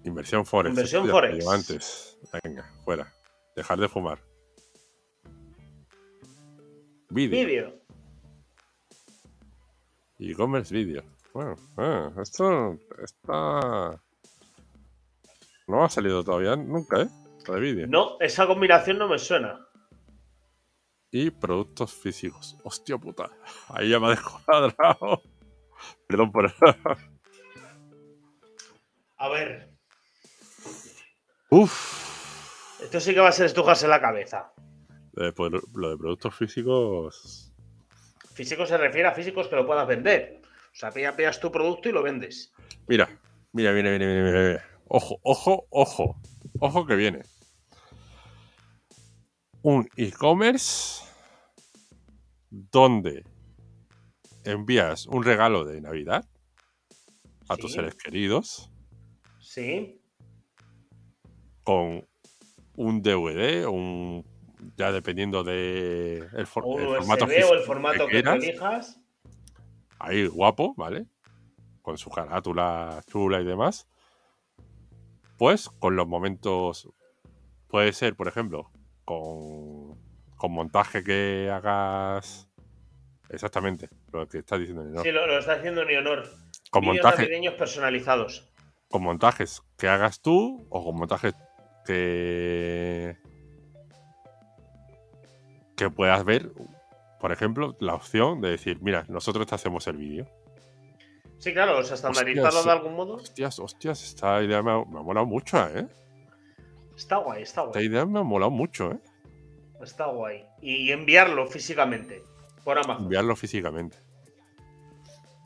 Inversión 0.05 0.47
Forex. 0.47 0.71
Inversión 0.71 1.09
Forex. 1.09 1.49
antes. 1.49 2.19
Venga, 2.43 2.71
fuera. 2.85 3.13
Dejar 3.55 3.79
de 3.79 3.89
fumar. 3.89 4.19
Vídeo. 7.11 7.47
Vídeo. 7.47 7.81
E-commerce 10.19 10.73
vídeo. 10.73 11.03
Bueno, 11.33 11.57
ah, 11.77 12.11
esto 12.21 12.79
está. 13.03 14.01
No 15.67 15.85
ha 15.85 15.89
salido 15.89 16.23
todavía 16.25 16.57
nunca, 16.57 17.03
¿eh? 17.03 17.09
De 17.47 17.61
vídeo. 17.61 17.87
No, 17.87 18.19
esa 18.21 18.47
combinación 18.47 18.99
no 18.99 19.09
me 19.09 19.19
suena. 19.19 19.67
Y 21.11 21.31
productos 21.31 21.93
físicos. 21.93 22.57
Hostia 22.65 22.99
puta. 22.99 23.31
Ahí 23.69 23.91
ya 23.91 23.99
me 23.99 24.07
ha 24.09 24.11
descuadrado. 24.11 25.23
Perdón 26.07 26.31
por 26.31 26.53
A 29.17 29.29
ver, 29.29 29.70
Uf. 31.51 32.81
esto 32.83 33.01
sí 33.01 33.13
que 33.15 33.21
va 33.21 33.29
a 33.29 33.33
ser 33.33 33.47
estujarse 33.47 33.87
la 33.89 34.01
cabeza. 34.01 34.53
Eh, 35.17 35.33
pues 35.35 35.53
lo- 35.75 35.91
de 35.91 35.97
productos 35.99 36.35
físicos. 36.35 37.53
Físico 38.33 38.65
se 38.65 38.79
refiere 38.79 39.09
a 39.09 39.13
físicos 39.13 39.49
que 39.49 39.57
lo 39.57 39.67
puedas 39.67 39.87
vender. 39.87 40.41
O 40.73 40.75
sea, 40.77 40.91
pilla- 40.91 41.15
pillas 41.17 41.41
tu 41.41 41.51
producto 41.51 41.89
y 41.89 41.93
lo 41.93 42.03
vendes. 42.03 42.53
Mira, 42.87 43.09
mira, 43.53 43.73
mira, 43.73 43.91
mira, 43.91 44.07
mira, 44.07 44.41
mira. 44.49 44.65
Ojo, 44.87 45.19
ojo, 45.23 45.67
ojo. 45.71 46.21
Ojo 46.61 46.87
que 46.87 46.95
viene. 46.97 47.23
Un 49.63 49.89
e-commerce 49.97 51.05
donde 52.49 53.25
envías 54.45 55.07
un 55.07 55.23
regalo 55.25 55.65
de 55.65 55.81
Navidad 55.81 56.25
a 57.49 57.57
tus 57.57 57.73
seres 57.73 57.95
queridos 57.95 58.71
Sí, 59.39 60.00
con 61.71 62.05
un 62.75 63.01
DVD 63.01 63.65
o 63.65 63.71
un 63.71 64.25
ya 64.77 64.91
dependiendo 64.91 65.45
de 65.45 66.27
el, 66.33 66.47
for- 66.49 66.65
o 66.67 66.79
el 66.81 66.97
formato 66.99 67.27
USB 67.27 67.45
o 67.49 67.55
el 67.55 67.61
formato 67.61 68.07
que, 68.07 68.13
quieras. 68.23 68.35
elijas. 68.43 69.01
ahí 70.01 70.27
guapo, 70.27 70.75
¿vale? 70.77 71.07
Con 71.81 71.97
su 71.97 72.11
carátula 72.11 73.01
chula 73.09 73.41
y 73.41 73.45
demás. 73.45 73.87
Pues 75.39 75.69
con 75.69 75.95
los 75.95 76.09
momentos. 76.09 76.89
Puede 77.69 77.93
ser, 77.93 78.17
por 78.17 78.27
ejemplo, 78.27 78.73
con, 79.05 79.97
con 80.37 80.51
montaje 80.53 81.05
que 81.05 81.51
hagas. 81.53 82.49
Exactamente, 83.29 83.89
lo 84.13 84.27
que 84.29 84.39
estás 84.39 84.59
diciendo. 84.59 85.03
Sí, 85.05 85.13
lo, 85.13 85.25
lo 85.29 85.39
está 85.39 85.53
haciendo 85.53 85.85
Neonor. 85.85 86.25
con, 86.73 86.83
Vídeos 86.83 86.97
montaje, 86.97 87.23
navideños 87.23 87.55
personalizados. 87.55 88.53
con 88.89 89.03
montajes 89.05 89.63
que 89.79 89.87
hagas 89.87 90.21
tú 90.21 90.67
o 90.69 90.85
con 90.85 90.97
montajes 90.97 91.33
que. 91.85 93.17
que 95.77 95.91
puedas 95.91 96.25
ver, 96.25 96.53
por 97.21 97.33
ejemplo, 97.33 97.77
la 97.81 97.95
opción 97.95 98.41
de 98.41 98.51
decir, 98.51 98.79
mira, 98.83 99.05
nosotros 99.09 99.47
te 99.47 99.55
hacemos 99.55 99.87
el 99.87 99.97
vídeo. 99.97 100.27
Sí, 101.39 101.55
claro, 101.55 101.79
o 101.79 101.83
sea, 101.83 101.95
estandarizado 101.95 102.49
Hostias, 102.49 102.65
de 102.67 102.71
algún 102.73 102.97
modo. 102.97 103.15
Hostias, 103.15 103.59
hostias, 103.59 104.05
esta 104.05 104.43
idea 104.43 104.63
me 104.63 104.73
ha, 104.73 104.85
me 104.85 104.99
ha 104.99 105.03
molado 105.03 105.25
mucho, 105.27 105.57
¿eh? 105.69 105.87
Está 106.95 107.17
guay, 107.17 107.43
está 107.45 107.63
Esta 107.63 107.73
guay. 107.79 107.87
idea 107.87 108.05
me 108.05 108.19
ha 108.19 108.23
molado 108.23 108.51
mucho, 108.51 108.93
¿eh? 108.93 108.99
Está 109.83 110.07
guay. 110.07 110.45
Y 110.61 110.91
enviarlo 110.93 111.47
físicamente 111.47 112.23
por 112.63 112.77
Amazon. 112.77 113.05
Enviarlo 113.05 113.35
físicamente. 113.37 113.97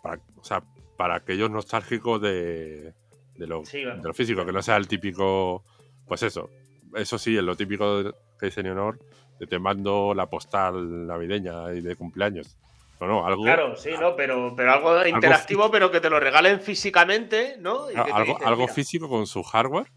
Para, 0.03 0.21
o 0.37 0.43
sea, 0.43 0.65
para 0.97 1.15
aquellos 1.15 1.49
nostálgicos 1.49 2.21
de, 2.21 2.93
de, 3.37 3.47
lo, 3.47 3.65
Sí, 3.65 3.83
claro. 3.83 4.03
de 4.03 4.09
lo 4.09 4.15
físico, 4.15 4.45
que 4.45 4.53
no 4.53 4.63
sea 4.63 4.77
el 4.77 4.89
típico. 4.89 5.65
Pues 6.07 6.23
eso. 6.23 6.51
Eso 6.95 7.19
sí, 7.19 7.37
es 7.37 7.43
lo 7.43 7.57
típico 7.57 8.03
de- 8.03 8.13
que 8.39 8.47
dice 8.47 8.63
Leonor, 8.63 8.99
de 9.41 9.47
te 9.47 9.59
mando 9.59 10.15
la 10.15 10.27
postal 10.27 11.07
navideña 11.07 11.73
y 11.75 11.81
de 11.81 11.97
cumpleaños. 11.97 12.57
No, 13.01 13.07
no, 13.09 13.27
algo. 13.27 13.43
Claro, 13.43 13.77
sí, 13.77 13.91
¿no? 14.01 14.15
Pero, 14.17 14.55
pero 14.57 14.73
algo 14.73 15.07
interactivo, 15.07 15.71
pero 15.71 15.91
que 15.91 16.01
te 16.01 16.09
lo 16.09 16.21
regalen 16.21 16.61
físicamente, 16.61 17.57
¿no? 17.59 17.91
Y 17.91 17.97
a- 17.97 18.05
que 18.05 18.11
te 18.13 18.17
algo, 18.17 18.33
dicen, 18.35 18.47
algo 18.49 18.63
mira, 18.63 18.73
físico 18.73 19.09
con 19.09 19.27
su 19.27 19.43
hardware, 19.43 19.91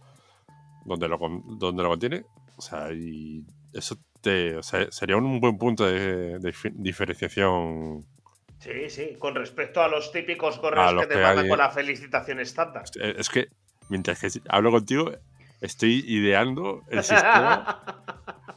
donde 0.86 1.08
lo, 1.08 1.20
donde 1.58 1.84
lo 1.84 1.90
contiene. 1.90 2.26
O 2.58 2.62
sea, 2.62 2.92
y 2.92 3.44
eso 3.74 3.96
te, 4.22 4.56
o 4.58 4.64
sea, 4.64 4.92
sería 4.92 5.16
un 5.18 5.40
buen 5.40 5.58
punto 5.60 5.86
de, 5.86 6.40
de 6.40 6.54
diferenciación 6.74 8.06
Sí, 8.60 8.90
sí, 8.90 9.16
con 9.20 9.36
respecto 9.36 9.84
a 9.84 9.88
los 9.88 10.12
típicos 10.12 10.58
correos 10.58 10.96
que 11.00 11.06
te 11.08 11.22
mandan 11.22 11.44
hay- 11.46 11.50
con 11.50 11.60
la 11.60 11.70
felicitación 11.70 12.40
estándar. 12.40 12.84
Es 12.96 13.30
que 13.30 13.50
mientras 13.90 14.20
que 14.20 14.30
hablo 14.50 14.72
contigo, 14.72 15.12
estoy 15.62 16.04
ideando 16.08 16.84
el 16.90 17.04
sistema 17.04 18.04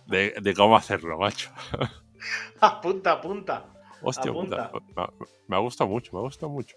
de, 0.07 0.35
de 0.41 0.55
cómo 0.55 0.77
hacerlo, 0.77 1.19
macho. 1.19 1.51
apunta, 2.61 3.13
apunta. 3.13 3.67
Hostia 4.03 4.31
Apunta. 4.31 4.71
puta. 4.71 5.13
Me, 5.47 5.57
ha- 5.57 5.61
gustado 5.61 5.89
mucho, 5.91 6.13
me 6.13 6.19
ha 6.19 6.23
gustado 6.23 6.49
mucho. 6.51 6.77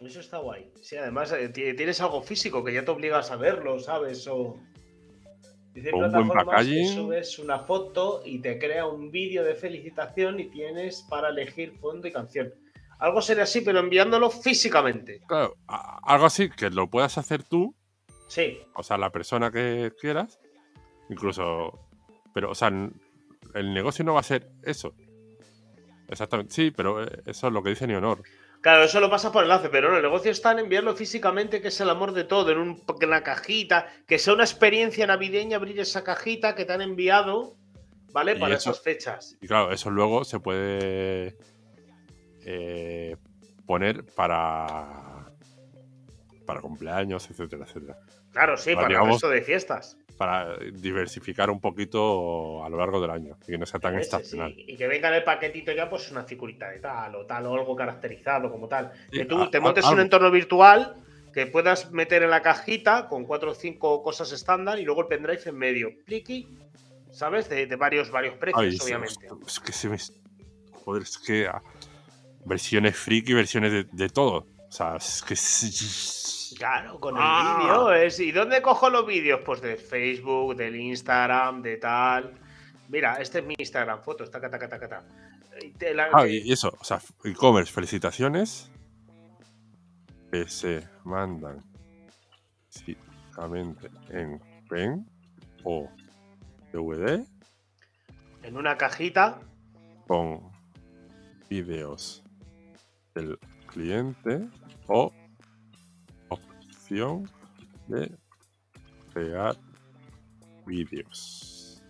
Eso 0.00 0.20
está 0.20 0.38
guay. 0.38 0.70
Sí, 0.82 0.96
además 0.96 1.32
eh, 1.32 1.48
ti- 1.48 1.74
tienes 1.74 2.00
algo 2.00 2.20
físico 2.22 2.62
que 2.62 2.74
ya 2.74 2.84
te 2.84 2.90
obligas 2.90 3.30
a 3.30 3.36
verlo, 3.36 3.78
¿sabes? 3.80 4.26
O. 4.28 4.58
Dice 5.72 5.92
un 5.92 6.12
buen 6.12 6.56
que 6.60 6.86
subes 6.94 7.38
una 7.38 7.60
foto 7.60 8.22
y 8.24 8.38
te 8.40 8.58
crea 8.58 8.86
un 8.86 9.10
vídeo 9.10 9.42
de 9.42 9.54
felicitación 9.54 10.38
y 10.38 10.50
tienes 10.50 11.04
para 11.08 11.30
elegir 11.30 11.72
fondo 11.80 12.06
y 12.06 12.12
canción. 12.12 12.52
Algo 13.04 13.20
sería 13.20 13.42
así, 13.42 13.60
pero 13.60 13.80
enviándolo 13.80 14.30
físicamente. 14.30 15.20
Claro, 15.28 15.56
algo 15.68 16.24
así 16.26 16.48
que 16.48 16.70
lo 16.70 16.88
puedas 16.88 17.18
hacer 17.18 17.42
tú, 17.42 17.74
Sí, 18.28 18.58
o 18.74 18.82
sea, 18.82 18.96
la 18.96 19.10
persona 19.10 19.50
que 19.50 19.92
quieras, 20.00 20.40
incluso. 21.10 21.86
Pero, 22.32 22.50
o 22.50 22.54
sea, 22.54 22.68
el 22.68 23.74
negocio 23.74 24.04
no 24.06 24.14
va 24.14 24.20
a 24.20 24.24
ser 24.24 24.50
eso. 24.62 24.94
Exactamente, 26.08 26.54
sí, 26.54 26.70
pero 26.70 27.04
eh, 27.04 27.22
eso 27.26 27.46
es 27.48 27.52
lo 27.52 27.62
que 27.62 27.70
dice 27.70 27.86
Neonor. 27.86 28.22
Claro, 28.62 28.84
eso 28.84 28.98
lo 29.00 29.10
pasa 29.10 29.30
por 29.30 29.42
enlace, 29.42 29.68
pero 29.68 29.90
no, 29.90 29.96
el 29.98 30.02
negocio 30.02 30.30
está 30.30 30.52
en 30.52 30.60
enviarlo 30.60 30.94
físicamente, 30.96 31.60
que 31.60 31.68
es 31.68 31.80
el 31.82 31.90
amor 31.90 32.12
de 32.12 32.24
todo, 32.24 32.50
en 32.50 32.58
un- 32.58 32.82
en 33.00 33.08
una 33.08 33.22
cajita, 33.22 33.86
que 34.06 34.18
sea 34.18 34.32
una 34.32 34.44
experiencia 34.44 35.06
navideña 35.06 35.58
abrir 35.58 35.78
esa 35.78 36.02
cajita 36.02 36.54
que 36.54 36.64
te 36.64 36.72
han 36.72 36.80
enviado, 36.80 37.56
¿vale? 38.12 38.36
Para 38.36 38.54
eso- 38.54 38.70
esas 38.70 38.82
fechas. 38.82 39.36
Y 39.42 39.46
claro, 39.46 39.70
eso 39.72 39.90
luego 39.90 40.24
se 40.24 40.40
puede 40.40 41.36
eh, 42.44 43.16
poner 43.66 44.04
para, 44.14 45.26
para 46.46 46.60
cumpleaños, 46.60 47.28
etcétera, 47.30 47.64
etcétera. 47.64 47.98
Claro, 48.32 48.56
sí, 48.56 48.64
Pues 48.66 48.76
para 48.76 48.86
el 48.86 48.92
digamos- 48.92 49.12
resto 49.14 49.28
de 49.30 49.42
fiestas. 49.42 49.96
Para 50.16 50.56
diversificar 50.58 51.50
un 51.50 51.60
poquito 51.60 52.64
a 52.64 52.68
lo 52.68 52.76
largo 52.78 53.00
del 53.00 53.10
año 53.10 53.36
y 53.42 53.46
que 53.52 53.58
no 53.58 53.66
sea 53.66 53.80
tan 53.80 53.94
Ese, 53.94 54.02
estacional. 54.02 54.54
sí, 54.54 54.64
Y 54.68 54.76
que 54.76 54.86
venga 54.86 55.08
en 55.08 55.14
el 55.14 55.24
paquetito 55.24 55.72
ya, 55.72 55.90
pues 55.90 56.08
una 56.12 56.22
figurita 56.22 56.70
de 56.70 56.78
tal 56.78 57.16
o 57.16 57.26
tal, 57.26 57.46
o 57.46 57.54
algo 57.54 57.74
caracterizado 57.74 58.48
como 58.48 58.68
tal. 58.68 58.92
Sí, 59.10 59.18
que 59.18 59.24
tú 59.24 59.42
a- 59.42 59.50
te 59.50 59.58
a- 59.58 59.60
montes 59.60 59.84
un 59.86 59.98
entorno 59.98 60.30
virtual 60.30 60.94
que 61.32 61.46
puedas 61.48 61.90
meter 61.90 62.22
en 62.22 62.30
la 62.30 62.42
cajita 62.42 63.08
con 63.08 63.24
cuatro 63.24 63.50
o 63.50 63.54
cinco 63.56 64.04
cosas 64.04 64.30
estándar 64.30 64.78
y 64.78 64.84
luego 64.84 65.00
el 65.00 65.08
pendrive 65.08 65.40
en 65.46 65.56
medio. 65.56 65.88
Pliqui, 66.06 66.46
¿sabes? 67.10 67.48
De, 67.48 67.66
de 67.66 67.74
varios, 67.74 68.12
varios 68.12 68.36
precios, 68.36 68.62
Ay, 68.62 68.76
es- 68.76 68.80
obviamente. 68.84 69.26
Es, 69.44 69.58
que 69.58 69.72
se 69.72 69.88
me. 69.88 69.96
Joder, 70.70 71.02
es 71.02 71.18
que. 71.18 71.48
Versiones 72.44 72.96
friki, 72.96 73.32
versiones 73.32 73.72
de, 73.72 73.84
de 73.84 74.08
todo. 74.08 74.46
O 74.68 74.72
sea, 74.72 74.96
es 74.96 75.22
que. 75.22 75.34
Claro, 76.58 77.00
con 77.00 77.16
el 77.16 77.22
Ah. 77.24 77.58
vídeo. 77.60 77.92
Es, 77.92 78.20
¿Y 78.20 78.30
dónde 78.32 78.62
cojo 78.62 78.88
los 78.90 79.06
vídeos? 79.06 79.40
Pues 79.44 79.60
de 79.60 79.76
Facebook, 79.76 80.56
del 80.56 80.76
Instagram, 80.76 81.62
de 81.62 81.76
tal. 81.78 82.32
Mira, 82.88 83.14
este 83.16 83.38
es 83.40 83.44
mi 83.46 83.54
Instagram, 83.58 84.02
fotos, 84.02 84.30
taca, 84.30 84.50
taca, 84.50 84.68
taca, 84.68 84.88
taca. 84.88 85.04
Y 85.62 85.70
te 85.72 85.94
la- 85.94 86.08
Ah, 86.12 86.26
y 86.26 86.38
y 86.38 86.52
eso, 86.52 86.76
o 86.78 86.84
sea, 86.84 87.00
e-commerce, 87.24 87.72
felicitaciones 87.72 88.70
que 90.32 90.48
se 90.48 90.86
mandan 91.04 91.62
físicamente 92.70 93.88
en 94.10 94.40
pen 94.68 95.06
o 95.62 95.88
DVD 96.72 97.24
En 98.42 98.56
una 98.56 98.76
cajita, 98.76 99.38
con 100.08 100.50
vídeos 101.48 102.23
del 103.14 103.38
cliente 103.66 104.48
o 104.88 105.12
opción 106.28 107.30
de 107.86 108.16
crear 109.12 109.56
vídeos. 110.66 111.82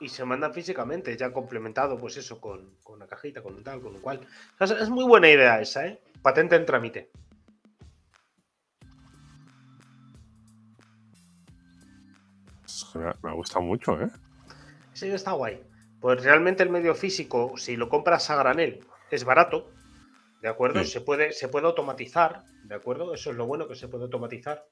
Y, 0.00 0.04
y 0.04 0.08
se 0.08 0.24
mandan 0.24 0.52
físicamente, 0.52 1.16
ya 1.16 1.32
complementado, 1.32 1.96
pues 1.96 2.16
eso, 2.16 2.40
con, 2.40 2.76
con 2.82 2.96
una 2.96 3.06
cajita, 3.06 3.42
con 3.42 3.54
un 3.54 3.64
tal, 3.64 3.80
con 3.80 3.94
un 3.94 4.00
cual. 4.00 4.26
O 4.58 4.66
sea, 4.66 4.78
es 4.78 4.90
muy 4.90 5.04
buena 5.04 5.28
idea 5.28 5.60
esa, 5.60 5.86
¿eh? 5.86 6.02
Patente 6.22 6.56
en 6.56 6.66
trámite. 6.66 7.10
Me 12.94 13.08
ha, 13.08 13.16
me 13.22 13.30
ha 13.30 13.34
gustado 13.34 13.62
mucho, 13.62 14.00
¿eh? 14.00 14.10
Ese 14.92 15.08
ya 15.08 15.14
está 15.14 15.32
guay. 15.32 15.62
Pues 16.00 16.22
realmente 16.24 16.62
el 16.62 16.70
medio 16.70 16.94
físico, 16.94 17.54
si 17.56 17.76
lo 17.76 17.88
compras 17.88 18.30
a 18.30 18.36
granel, 18.36 18.80
es 19.10 19.24
barato, 19.24 19.70
¿de 20.40 20.48
acuerdo? 20.48 20.82
Sí. 20.84 20.90
Se, 20.92 21.00
puede, 21.02 21.32
se 21.32 21.48
puede 21.48 21.66
automatizar, 21.66 22.42
¿de 22.64 22.74
acuerdo? 22.74 23.12
Eso 23.14 23.30
es 23.30 23.36
lo 23.36 23.46
bueno 23.46 23.68
que 23.68 23.74
se 23.74 23.88
puede 23.88 24.04
automatizar. 24.04 24.64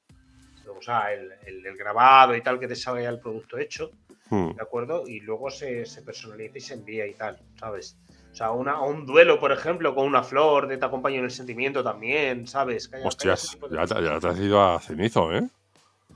O 0.76 0.82
sea, 0.82 1.12
el, 1.12 1.32
el- 1.46 1.66
el 1.66 1.76
grabado 1.76 2.36
y 2.36 2.42
tal 2.42 2.58
que 2.60 2.68
te 2.68 2.76
salga 2.76 3.02
ya 3.02 3.08
el 3.08 3.20
producto 3.20 3.58
hecho, 3.58 3.90
Hmm. 4.30 4.54
¿de 4.54 4.60
acuerdo? 4.62 5.04
Y 5.08 5.20
luego 5.20 5.48
se, 5.50 5.86
se 5.86 6.02
personaliza 6.02 6.58
y 6.58 6.60
se 6.60 6.74
envía 6.74 7.06
y 7.06 7.14
tal, 7.14 7.38
¿sabes? 7.58 7.96
O 8.30 8.34
sea, 8.34 8.50
una, 8.50 8.78
un 8.82 9.06
duelo, 9.06 9.40
por 9.40 9.52
ejemplo, 9.52 9.94
con 9.94 10.06
una 10.06 10.22
flor 10.22 10.68
de 10.68 10.76
te 10.76 10.84
acompaño 10.84 11.16
en 11.20 11.24
el 11.24 11.30
sentimiento 11.30 11.82
también, 11.82 12.46
¿sabes? 12.46 12.88
Que 12.88 12.96
haya- 12.96 13.08
que 13.08 13.28
haya 13.28 13.32
ese 13.34 13.46
Hostias, 13.56 13.70
de 13.70 13.76
ya, 13.76 13.86
te- 13.86 14.02
ya 14.04 14.20
te 14.20 14.28
has 14.28 14.38
ido 14.38 14.62
a 14.62 14.78
cenizo, 14.80 15.32
¿eh? 15.34 15.48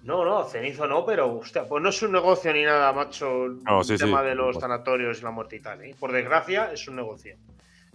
No, 0.03 0.25
no, 0.25 0.45
cenizo 0.45 0.87
no, 0.87 1.05
pero 1.07 1.33
hostia, 1.39 1.67
pues 1.69 1.83
no 1.83 1.89
es 1.91 2.03
un 2.03 2.13
negocio 2.13 2.53
ni 2.53 2.65
nada, 2.65 2.93
macho. 2.93 3.49
No, 3.65 3.81
el 3.81 3.85
sí, 3.85 3.97
tema 3.97 4.21
sí, 4.23 4.29
de 4.29 4.35
los 4.35 4.57
sanatorios 4.57 5.21
y 5.21 5.23
la 5.23 5.31
muerte 5.31 5.57
y 5.57 5.61
tal. 5.61 5.83
¿eh? 5.83 5.95
Por 5.99 6.13
desgracia, 6.13 6.73
es 6.73 6.87
un 6.89 6.97
negocio. 6.97 7.37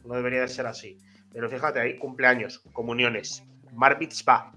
No 0.05 0.15
debería 0.15 0.41
de 0.41 0.47
ser 0.47 0.65
así. 0.67 0.97
Pero 1.33 1.49
fíjate 1.49 1.79
ahí, 1.79 1.97
cumpleaños, 1.97 2.59
comuniones, 2.71 3.43
mitzvah, 3.99 4.51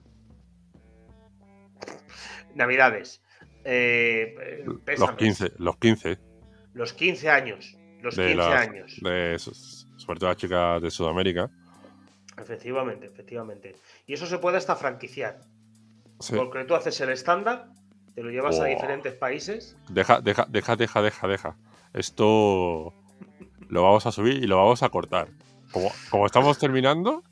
navidades, 2.55 3.23
eh, 3.65 4.35
eh, 4.41 4.63
Los 4.65 4.81
pésames, 4.81 5.17
15, 5.17 5.53
los 5.59 5.77
15 5.77 6.19
los 6.73 6.93
15 6.93 7.29
años, 7.29 7.77
los 8.01 8.15
de 8.17 8.29
15 8.29 8.37
las- 8.37 8.69
años. 8.69 8.97
de 9.03 9.39
sobre 9.39 10.19
todo 10.19 10.29
las 10.31 10.37
chicas 10.37 10.81
de 10.81 10.91
Sudamérica. 10.91 11.51
Efectivamente, 12.39 13.07
efectivamente. 13.07 13.77
Y 14.07 14.15
eso 14.15 14.25
se 14.27 14.39
puede 14.39 14.57
hasta 14.57 14.77
franquiciar. 14.77 15.41
Sí. 16.21 16.35
Porque 16.37 16.65
tú 16.65 16.75
haces 16.75 17.01
el 17.01 17.11
estándar, 17.11 17.69
te 18.15 18.23
lo 18.23 18.31
llevas 18.31 18.57
a 18.57 18.61
Buah. 18.61 18.69
diferentes 18.69 19.15
países. 19.15 19.77
Deja, 19.89 20.21
deja, 20.21 20.47
deja, 20.49 20.77
deja, 20.77 21.03
deja, 21.03 21.29
deja. 21.29 21.57
Esto 21.95 22.95
lo 23.69 23.83
vamos 23.83 24.07
a 24.07 24.13
subir 24.13 24.43
y 24.43 24.47
lo 24.47 24.57
vamos 24.57 24.83
a 24.83 24.89
cortar. 24.91 25.29
Como, 25.73 25.91
como 26.11 26.27
estamos 26.27 26.59
terminando, 26.59 27.23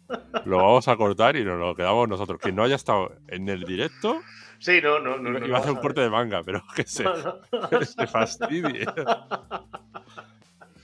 lo 0.45 0.57
vamos 0.59 0.89
a 0.89 0.97
cortar 0.97 1.37
y 1.37 1.45
nos 1.45 1.59
lo 1.59 1.75
quedamos 1.75 2.09
nosotros. 2.09 2.41
Quien 2.41 2.55
no 2.57 2.65
haya 2.65 2.77
estado 2.77 3.13
en 3.29 3.49
el 3.49 3.65
directo, 3.65 4.21
Sí, 4.61 4.81
no, 4.83 4.99
no, 4.99 5.19
no. 5.19 5.31
no, 5.31 5.47
iba 5.47 5.57
a 5.59 5.61
hacer 5.61 5.73
un 5.73 5.79
corte 5.79 6.01
de 6.01 6.11
manga, 6.11 6.43
pero 6.43 6.63
que 6.75 6.83
se, 6.83 7.05
no, 7.05 7.17
no. 7.17 7.69
que 7.71 7.85
se 7.87 8.07
fastidie. 8.07 8.87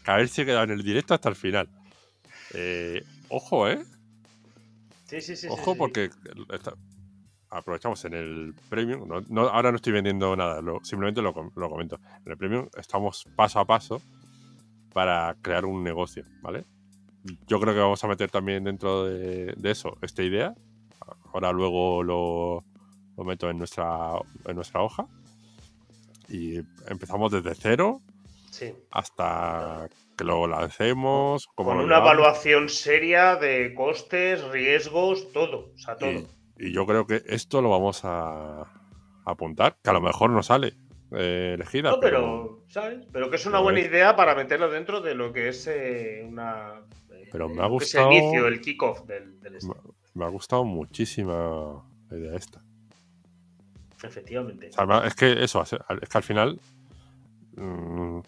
Que 0.05 0.11
haberse 0.11 0.45
quedado 0.47 0.65
en 0.65 0.71
el 0.71 0.83
directo 0.83 1.15
hasta 1.15 1.29
el 1.29 1.35
final. 1.35 1.69
Eh, 2.55 3.03
ojo, 3.29 3.69
¿eh? 3.69 3.85
Sí, 5.07 5.21
sí, 5.21 5.35
sí. 5.35 5.49
Ojo, 5.51 5.73
sí. 5.73 5.79
porque 5.79 6.11
aprovechamos 7.55 8.05
en 8.05 8.15
el 8.15 8.55
premium. 8.69 9.07
no- 9.09 9.23
no- 9.29 9.49
ahora 9.49 9.71
no 9.71 9.77
estoy 9.77 9.93
vendiendo 9.93 10.35
nada, 10.37 10.61
lo- 10.61 10.85
simplemente 10.85 11.23
lo, 11.23 11.33
com- 11.33 11.51
lo 11.57 11.69
comento. 11.71 11.99
En 12.25 12.33
el 12.33 12.37
premium 12.39 12.69
estamos 12.77 13.27
paso 13.37 13.61
a 13.61 13.65
paso 13.65 14.01
para 14.93 15.37
crear 15.43 15.65
un 15.65 15.83
negocio, 15.83 16.25
¿vale? 16.43 16.65
Yo 17.47 17.59
creo 17.61 17.73
que 17.75 17.81
vamos 17.81 18.03
a 18.05 18.09
meter 18.09 18.31
también 18.31 18.65
dentro 18.65 19.05
de, 19.05 19.55
de 19.57 19.71
eso 19.71 19.97
esta 20.03 20.23
idea. 20.23 20.55
Ahora 21.33 21.53
luego 21.53 22.03
lo, 22.03 22.65
lo 23.17 23.25
meto 23.25 23.49
en 23.51 23.59
nuestra, 23.59 24.11
en 24.47 24.57
nuestra 24.57 24.83
hoja. 24.83 25.07
Y 26.29 26.59
empezamos 26.89 27.33
desde 27.33 27.55
cero 27.55 28.01
Sí. 28.51 28.73
hasta 28.91 29.89
que 30.17 30.25
lo 30.25 30.47
lancemos. 30.47 31.47
Con 31.55 31.67
lo 31.67 31.73
una 31.73 31.83
llevamos. 31.97 32.07
evaluación 32.13 32.69
seria 32.69 33.37
de 33.37 33.75
costes, 33.75 34.43
riesgos, 34.51 35.33
todo. 35.33 35.73
O 35.75 35.79
sea, 35.79 35.97
todo. 35.97 36.23
Y 36.59 36.73
yo 36.73 36.87
creo 36.87 37.07
que 37.07 37.23
esto 37.27 37.61
lo 37.63 37.71
vamos 37.71 38.05
a, 38.05 38.63
a 38.63 38.67
apuntar, 39.25 39.77
que 39.83 39.91
a 39.91 39.93
lo 39.93 40.01
mejor 40.01 40.31
no 40.31 40.43
sale 40.43 40.75
eh, 41.13 41.53
elegida. 41.55 41.91
No, 41.91 42.01
pero, 42.01 42.19
pero, 42.19 42.65
¿sabes? 42.69 43.07
Pero 43.13 43.31
que 43.31 43.37
es 43.37 43.47
una 43.47 43.61
buena 43.61 43.81
es- 43.81 43.87
idea 43.87 44.17
para 44.17 44.35
meterlo 44.35 44.71
dentro 44.71 45.01
de 45.01 45.15
lo 45.15 45.33
que 45.33 45.49
es 45.49 45.67
eh, 45.67 46.25
una. 46.29 46.81
eh, 47.11 47.29
Pero 47.31 47.49
me 47.49 47.63
ha 47.63 47.67
gustado- 47.67 48.11
el 48.11 48.17
inicio, 48.17 48.47
el 48.49 48.61
kickoff 48.61 49.03
del, 49.07 49.41
del 49.41 49.57
este. 49.57 49.73
me 50.15 50.25
ha 50.25 50.29
gustado 50.29 50.65
muchísima 50.65 51.83
la 52.11 52.17
idea 52.19 52.37
esta. 52.37 52.61
Efectivamente. 54.03 54.69
O 54.69 54.73
sea, 54.73 54.87
me- 54.87 55.07
es 55.07 55.15
que 55.15 55.43
eso, 55.45 55.63
es 55.63 55.71
que 55.71 56.19
al 56.19 56.23
final 56.23 56.61
mm, 57.57 58.19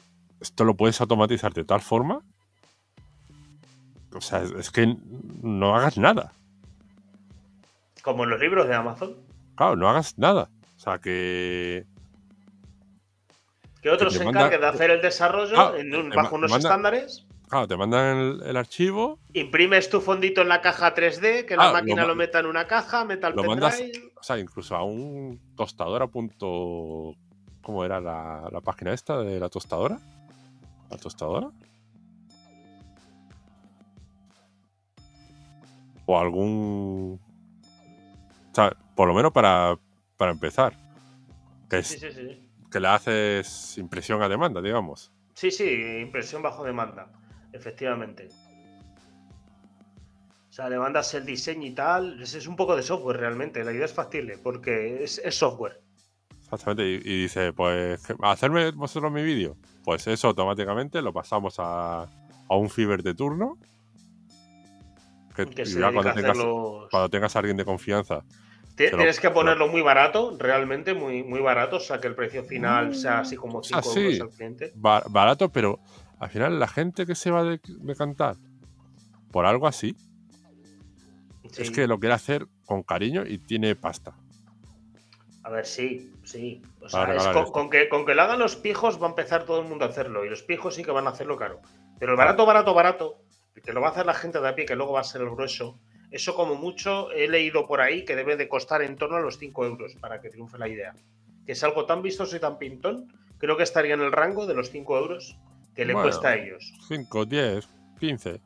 esto 0.41 0.65
lo 0.65 0.75
puedes 0.77 1.01
automatizar 1.01 1.53
de 1.53 1.65
tal 1.65 1.81
forma. 1.81 2.23
O 4.15 4.21
sea, 4.21 4.43
es 4.43 4.71
que 4.71 4.97
no 5.43 5.75
hagas 5.77 5.99
nada. 5.99 6.33
Como 8.07 8.23
en 8.23 8.31
los 8.31 8.39
libros 8.39 8.69
de 8.69 8.75
Amazon. 8.77 9.17
Claro, 9.57 9.75
no 9.75 9.89
hagas 9.89 10.17
nada. 10.17 10.49
O 10.77 10.79
sea, 10.79 10.99
que 11.01 11.85
Que 13.83 13.91
otro 13.91 14.11
se 14.11 14.23
manda- 14.23 14.43
encargue 14.47 14.59
de 14.59 14.67
hacer 14.69 14.91
el 14.93 15.03
desarrollo 15.03 15.59
Ah, 15.59 15.73
en 15.77 15.93
un- 15.93 16.11
te 16.11 16.17
bajo 16.17 16.37
unos 16.37 16.53
manda- 16.53 16.69
estándares. 16.69 17.27
claro, 17.49 17.67
te 17.67 17.77
mandan 17.77 18.17
el, 18.17 18.43
el 18.47 18.57
archivo, 18.57 19.19
Imprimes 19.33 19.91
tu 19.91 20.01
fondito 20.01 20.41
en 20.41 20.49
la 20.49 20.61
caja 20.61 20.95
3D, 20.95 21.47
que 21.47 21.55
Ah, 21.55 21.57
la 21.57 21.67
lo 21.67 21.73
máquina 21.73 22.07
lo, 22.07 22.15
meta 22.15 22.39
en 22.39 22.47
una 22.47 22.69
caja, 22.69 23.05
meta 23.05 23.27
el 23.27 23.35
lo 23.35 23.43
mandas- 23.43 23.83
o 24.15 24.23
sea, 24.23 24.39
incluso 24.39 24.77
a 24.77 24.85
un 24.85 25.41
tostadora. 25.57 26.07
Punto, 26.07 27.17
¿Cómo 27.61 27.85
era 27.85 28.01
la, 28.01 28.49
la 28.53 28.61
página 28.61 28.93
esta 28.93 29.19
de 29.19 29.41
la 29.41 29.49
tostadora? 29.49 29.99
¿La 30.89 30.97
tostadora? 30.97 31.51
O 36.07 36.17
algún. 36.21 37.19
Sea, 38.57 38.75
por 38.95 39.07
lo 39.07 39.13
menos 39.13 39.33
para, 39.33 39.79
para 40.17 40.33
empezar. 40.33 40.73
Que, 41.69 41.79
es, 41.81 41.89
Sí, 41.89 41.99
sí, 41.99 42.11
sí. 42.11 42.49
que 42.71 42.81
le 42.81 42.89
haces 42.89 43.77
impresión 43.77 44.23
a 44.23 44.29
demanda, 44.31 44.63
digamos. 44.63 45.13
Sí, 45.35 45.51
sí, 45.51 45.99
impresión 46.01 46.41
bajo 46.41 46.65
demanda, 46.65 47.13
efectivamente. 47.53 48.29
O 50.49 50.53
sea, 50.57 50.71
le 50.71 50.79
mandas 50.79 51.13
el 51.13 51.27
diseño 51.27 51.67
y 51.67 51.73
tal. 51.75 52.23
Es, 52.23 52.35
es 52.35 52.47
un 52.47 52.57
poco 52.57 52.75
de 52.75 52.83
software 52.83 53.19
realmente. 53.19 53.63
La 53.63 53.73
idea 53.73 53.85
es 53.85 53.93
factible 53.93 54.39
porque 54.39 55.05
es, 55.05 55.21
es 55.23 55.35
software. 55.35 55.83
Exactamente. 56.45 56.89
Y, 56.89 56.95
y 56.95 57.23
dice, 57.25 57.53
pues, 57.53 58.03
¿qué- 58.07 58.17
¿hacerme 58.23 58.71
vosotros 58.71 59.13
mi 59.13 59.23
vídeo? 59.23 59.57
Pues 59.85 60.07
eso 60.07 60.29
automáticamente 60.29 61.03
lo 61.03 61.13
pasamos 61.13 61.57
a, 61.59 62.05
a 62.05 62.57
un 62.57 62.71
Fiverr 62.71 63.03
de 63.03 63.15
turno. 63.15 63.59
Que, 65.37 65.47
Que 65.47 65.65
ya 65.65 65.93
cuando 65.93 66.13
tengas, 66.15 66.37
los. 66.37 66.89
cuando 66.91 67.09
tengas 67.11 67.37
a 67.37 67.39
alguien 67.41 67.57
de 67.57 67.65
confianza. 67.65 68.17
Lo- 68.17 68.75
Tienes 68.77 69.21
que 69.21 69.31
ponerlo 69.31 69.69
muy 69.69 69.81
barato, 69.83 70.37
realmente, 70.39 70.93
muy, 70.95 71.23
muy 71.23 71.41
barato. 71.41 71.77
O 71.77 71.81
sea, 71.81 71.99
que 72.01 72.09
el 72.09 72.15
precio 72.15 72.43
final 72.45 72.95
sea 72.95 73.21
así 73.21 73.37
como 73.37 73.59
o 73.59 73.63
sea, 73.65 73.81
5 73.83 73.95
sí. 73.95 74.01
euros 74.01 74.21
al 74.21 74.31
cliente. 74.31 74.73
ba- 74.75 75.05
barato, 75.09 75.51
pero 75.51 75.79
al 76.19 76.29
final 76.31 76.59
la 76.59 76.69
gente 76.69 77.07
que 77.07 77.15
se 77.15 77.31
va 77.31 77.43
de, 77.45 77.61
de 77.65 77.95
cantar 77.95 78.37
por 79.31 79.47
algo 79.47 79.67
así 79.67 79.95
es 81.59 81.71
que 81.71 81.87
lo 81.87 81.99
quiere 81.99 82.15
hacer 82.15 82.47
con 82.67 82.83
cariño 82.83 83.25
y 83.27 83.39
tiene 83.39 83.77
pasta. 83.77 84.13
A 85.43 85.51
ver, 85.51 85.65
sí, 85.65 86.13
sí. 86.25 86.61
O 86.81 86.87
es 86.87 87.29
con, 87.29 87.51
con 87.53 87.71
que, 87.71 87.89
con 87.89 88.05
que 88.05 88.15
lo 88.15 88.23
hagan 88.23 88.39
los 88.39 88.57
pijos 88.57 89.01
va 89.01 89.07
a 89.07 89.11
empezar 89.11 89.45
todo 89.45 89.61
el 89.61 89.69
mundo 89.69 89.85
a 89.85 89.89
hacerlo. 89.89 90.25
Y 90.25 90.29
los 90.29 90.43
pijos 90.43 90.75
sí 90.75 90.83
que 90.83 90.91
van 90.91 91.07
a 91.07 91.11
hacerlo 91.11 91.37
caro. 91.37 91.61
Pero 91.99 92.13
el 92.13 92.19
barato, 92.19 92.45
barato, 92.45 92.75
barato, 92.75 93.19
que 93.63 93.73
lo 93.73 93.81
va 93.81 93.89
a 93.89 93.91
hacer 93.91 94.07
la 94.07 94.15
gente 94.15 94.41
de 94.41 94.49
a 94.49 94.55
pie, 94.55 94.67
que 94.67 94.77
luego 94.77 94.93
va 94.93 95.01
a 95.01 95.05
ser 95.05 95.23
el 95.23 95.31
grueso, 95.31 95.79
eso 96.11 96.35
como 96.35 96.55
mucho 96.55 97.11
he 97.13 97.29
leído 97.29 97.67
por 97.67 97.81
ahí 97.81 98.05
que 98.05 98.17
debe 98.17 98.37
de 98.37 98.49
costar 98.49 98.83
en 98.83 98.97
torno 98.97 99.17
a 99.17 99.21
los 99.21 99.39
5 99.39 99.67
euros 99.67 99.95
para 100.01 100.21
que 100.21 100.31
triunfe 100.31 100.59
la 100.59 100.69
idea. 100.69 100.95
Que 101.45 101.53
es 101.53 101.65
algo 101.65 101.87
tan 101.87 102.03
vistoso 102.03 102.37
y 102.37 102.41
tan 102.41 102.59
pintón, 102.59 103.13
creo 103.39 103.57
que 103.57 103.63
estaría 103.63 103.95
en 103.95 104.01
el 104.01 104.13
rango 104.13 104.47
de 104.47 104.55
los 104.55 104.71
5 104.71 104.99
euros 104.99 105.37
que 105.75 105.85
le 105.85 105.93
Bueno. 105.93 106.09
cuesta 106.09 106.29
a 106.29 106.37
ellos. 106.37 106.73
5, 106.89 107.27
10, 107.27 107.69
15. 108.01 108.41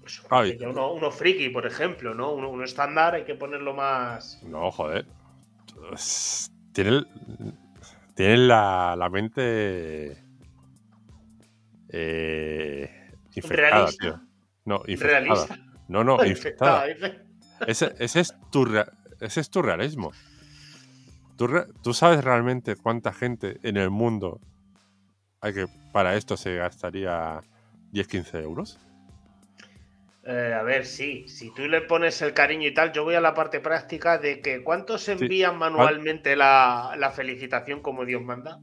Pues, 0.00 0.22
Ay. 0.30 0.56
ya 0.58 0.68
uno, 0.68 0.92
uno 0.92 1.10
friki, 1.10 1.50
por 1.50 1.66
ejemplo, 1.66 2.14
¿no? 2.14 2.32
Uno, 2.32 2.48
uno 2.48 2.64
estándar 2.64 3.14
hay 3.14 3.24
que 3.24 3.34
ponerlo 3.34 3.74
más... 3.74 4.42
No, 4.44 4.70
joder. 4.70 5.04
Tienen, 6.72 7.06
tienen 8.14 8.48
la, 8.48 8.94
la 8.96 9.10
mente 9.10 10.16
eh, 11.90 13.10
infectada, 13.34 13.70
Realista. 13.70 14.04
tío. 14.04 14.20
No, 14.64 14.82
infectada. 14.86 15.20
Realista. 15.20 15.58
No, 15.88 16.04
no, 16.04 16.16
infectada. 16.24 16.90
Infectada. 16.90 17.24
Ese, 17.66 17.94
ese 17.98 18.20
es 18.20 18.34
tu 18.50 18.64
rea- 18.64 18.92
ese 19.20 19.40
es 19.40 19.50
tu 19.50 19.62
realismo. 19.62 20.12
¿Tú, 21.36 21.46
re- 21.46 21.66
tú 21.82 21.94
sabes 21.94 22.24
realmente 22.24 22.76
cuánta 22.76 23.12
gente 23.12 23.58
en 23.62 23.76
el 23.76 23.90
mundo 23.90 24.40
hay 25.40 25.54
que 25.54 25.66
para 25.92 26.16
esto 26.16 26.36
se 26.36 26.56
gastaría 26.56 27.40
10-15 27.92 28.42
euros? 28.42 28.78
Eh, 30.24 30.52
a 30.52 30.62
ver, 30.62 30.84
sí, 30.84 31.26
si 31.28 31.54
tú 31.54 31.62
le 31.68 31.80
pones 31.80 32.20
el 32.22 32.34
cariño 32.34 32.68
y 32.68 32.74
tal, 32.74 32.92
yo 32.92 33.02
voy 33.04 33.14
a 33.14 33.20
la 33.20 33.34
parte 33.34 33.60
práctica 33.60 34.18
de 34.18 34.40
que 34.42 34.62
¿cuántos 34.62 35.08
envían 35.08 35.56
manualmente 35.56 36.36
la, 36.36 36.94
la 36.98 37.10
felicitación 37.12 37.80
como 37.80 38.04
Dios 38.04 38.20
manda? 38.22 38.58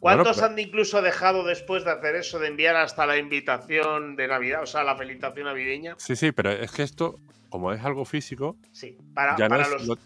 ¿Cuántos 0.00 0.42
han 0.42 0.58
incluso 0.58 1.02
dejado 1.02 1.44
después 1.44 1.84
de 1.84 1.90
hacer 1.90 2.16
eso 2.16 2.38
de 2.38 2.48
enviar 2.48 2.76
hasta 2.76 3.06
la 3.06 3.16
invitación 3.18 4.14
de 4.16 4.28
Navidad, 4.28 4.62
o 4.62 4.66
sea, 4.66 4.84
la 4.84 4.96
felicitación 4.96 5.46
navideña? 5.46 5.94
Sí, 5.98 6.14
sí, 6.16 6.32
pero 6.32 6.50
es 6.52 6.70
que 6.70 6.82
esto, 6.82 7.18
como 7.48 7.72
es 7.72 7.82
algo 7.84 8.04
físico, 8.04 8.56
Sí, 8.72 8.96
para, 9.14 9.36
ya 9.36 9.48
no 9.48 9.56
para 9.56 9.62
es, 9.64 9.70
los... 9.70 9.88
no- 9.88 9.96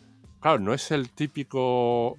claro, 0.41 0.59
no 0.61 0.73
es 0.75 0.91
el 0.91 1.11
típico 1.11 2.17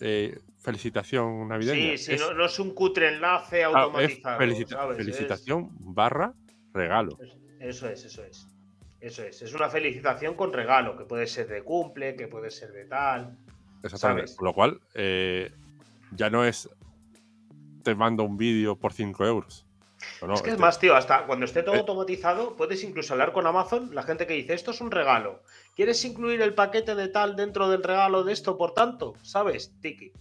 eh, 0.00 0.38
felicitación 0.60 1.48
navideña. 1.48 1.96
Sí, 1.96 2.04
sí, 2.04 2.12
es, 2.14 2.20
no, 2.20 2.34
no 2.34 2.44
es 2.46 2.58
un 2.58 2.74
cutre 2.74 3.08
enlace 3.08 3.60
es 3.60 3.66
automatizado. 3.66 4.38
felicita- 4.38 4.76
¿sabes? 4.76 4.98
Es- 4.98 5.04
felicitación 5.04 5.70
barra 5.80 6.32
regalo. 6.74 7.18
Eso 7.60 7.88
es, 7.88 8.04
eso 8.04 8.24
es. 8.24 8.46
Eso 9.00 9.22
es. 9.22 9.40
Es 9.42 9.54
una 9.54 9.68
felicitación 9.70 10.34
con 10.34 10.52
regalo, 10.52 10.96
que 10.96 11.04
puede 11.04 11.26
ser 11.26 11.46
de 11.48 11.62
cumple, 11.62 12.16
que 12.16 12.26
puede 12.26 12.50
ser 12.50 12.72
de 12.72 12.84
tal. 12.86 13.36
Exactamente. 13.82 14.26
¿sabes? 14.28 14.36
Con 14.36 14.46
lo 14.46 14.52
cual, 14.54 14.80
eh, 14.94 15.50
ya 16.10 16.28
no 16.30 16.44
es 16.44 16.68
te 17.84 17.94
mando 17.94 18.24
un 18.24 18.36
vídeo 18.36 18.74
por 18.76 18.92
5 18.92 19.24
euros. 19.24 19.64
No, 20.26 20.34
es 20.34 20.42
que 20.42 20.48
es 20.48 20.54
este- 20.54 20.60
más, 20.60 20.78
tío, 20.80 20.96
hasta 20.96 21.24
cuando 21.26 21.44
esté 21.46 21.62
todo 21.62 21.76
Eh. 21.76 21.78
automatizado, 21.78 22.56
puedes 22.56 22.82
incluso 22.82 23.14
hablar 23.14 23.32
con 23.32 23.46
Amazon, 23.46 23.94
la 23.94 24.02
gente 24.02 24.26
que 24.26 24.34
dice, 24.34 24.52
esto 24.54 24.72
es 24.72 24.80
un 24.80 24.90
regalo. 24.90 25.42
¿Quieres 25.76 26.04
incluir 26.04 26.42
el 26.42 26.52
paquete 26.54 26.94
de 26.94 27.08
tal 27.08 27.36
dentro 27.36 27.68
del 27.68 27.82
regalo 27.82 28.24
de 28.24 28.32
esto, 28.32 28.58
por 28.58 28.72
tanto? 28.74 29.14
¿Sabes? 29.22 29.72
Tiki. 29.80 30.12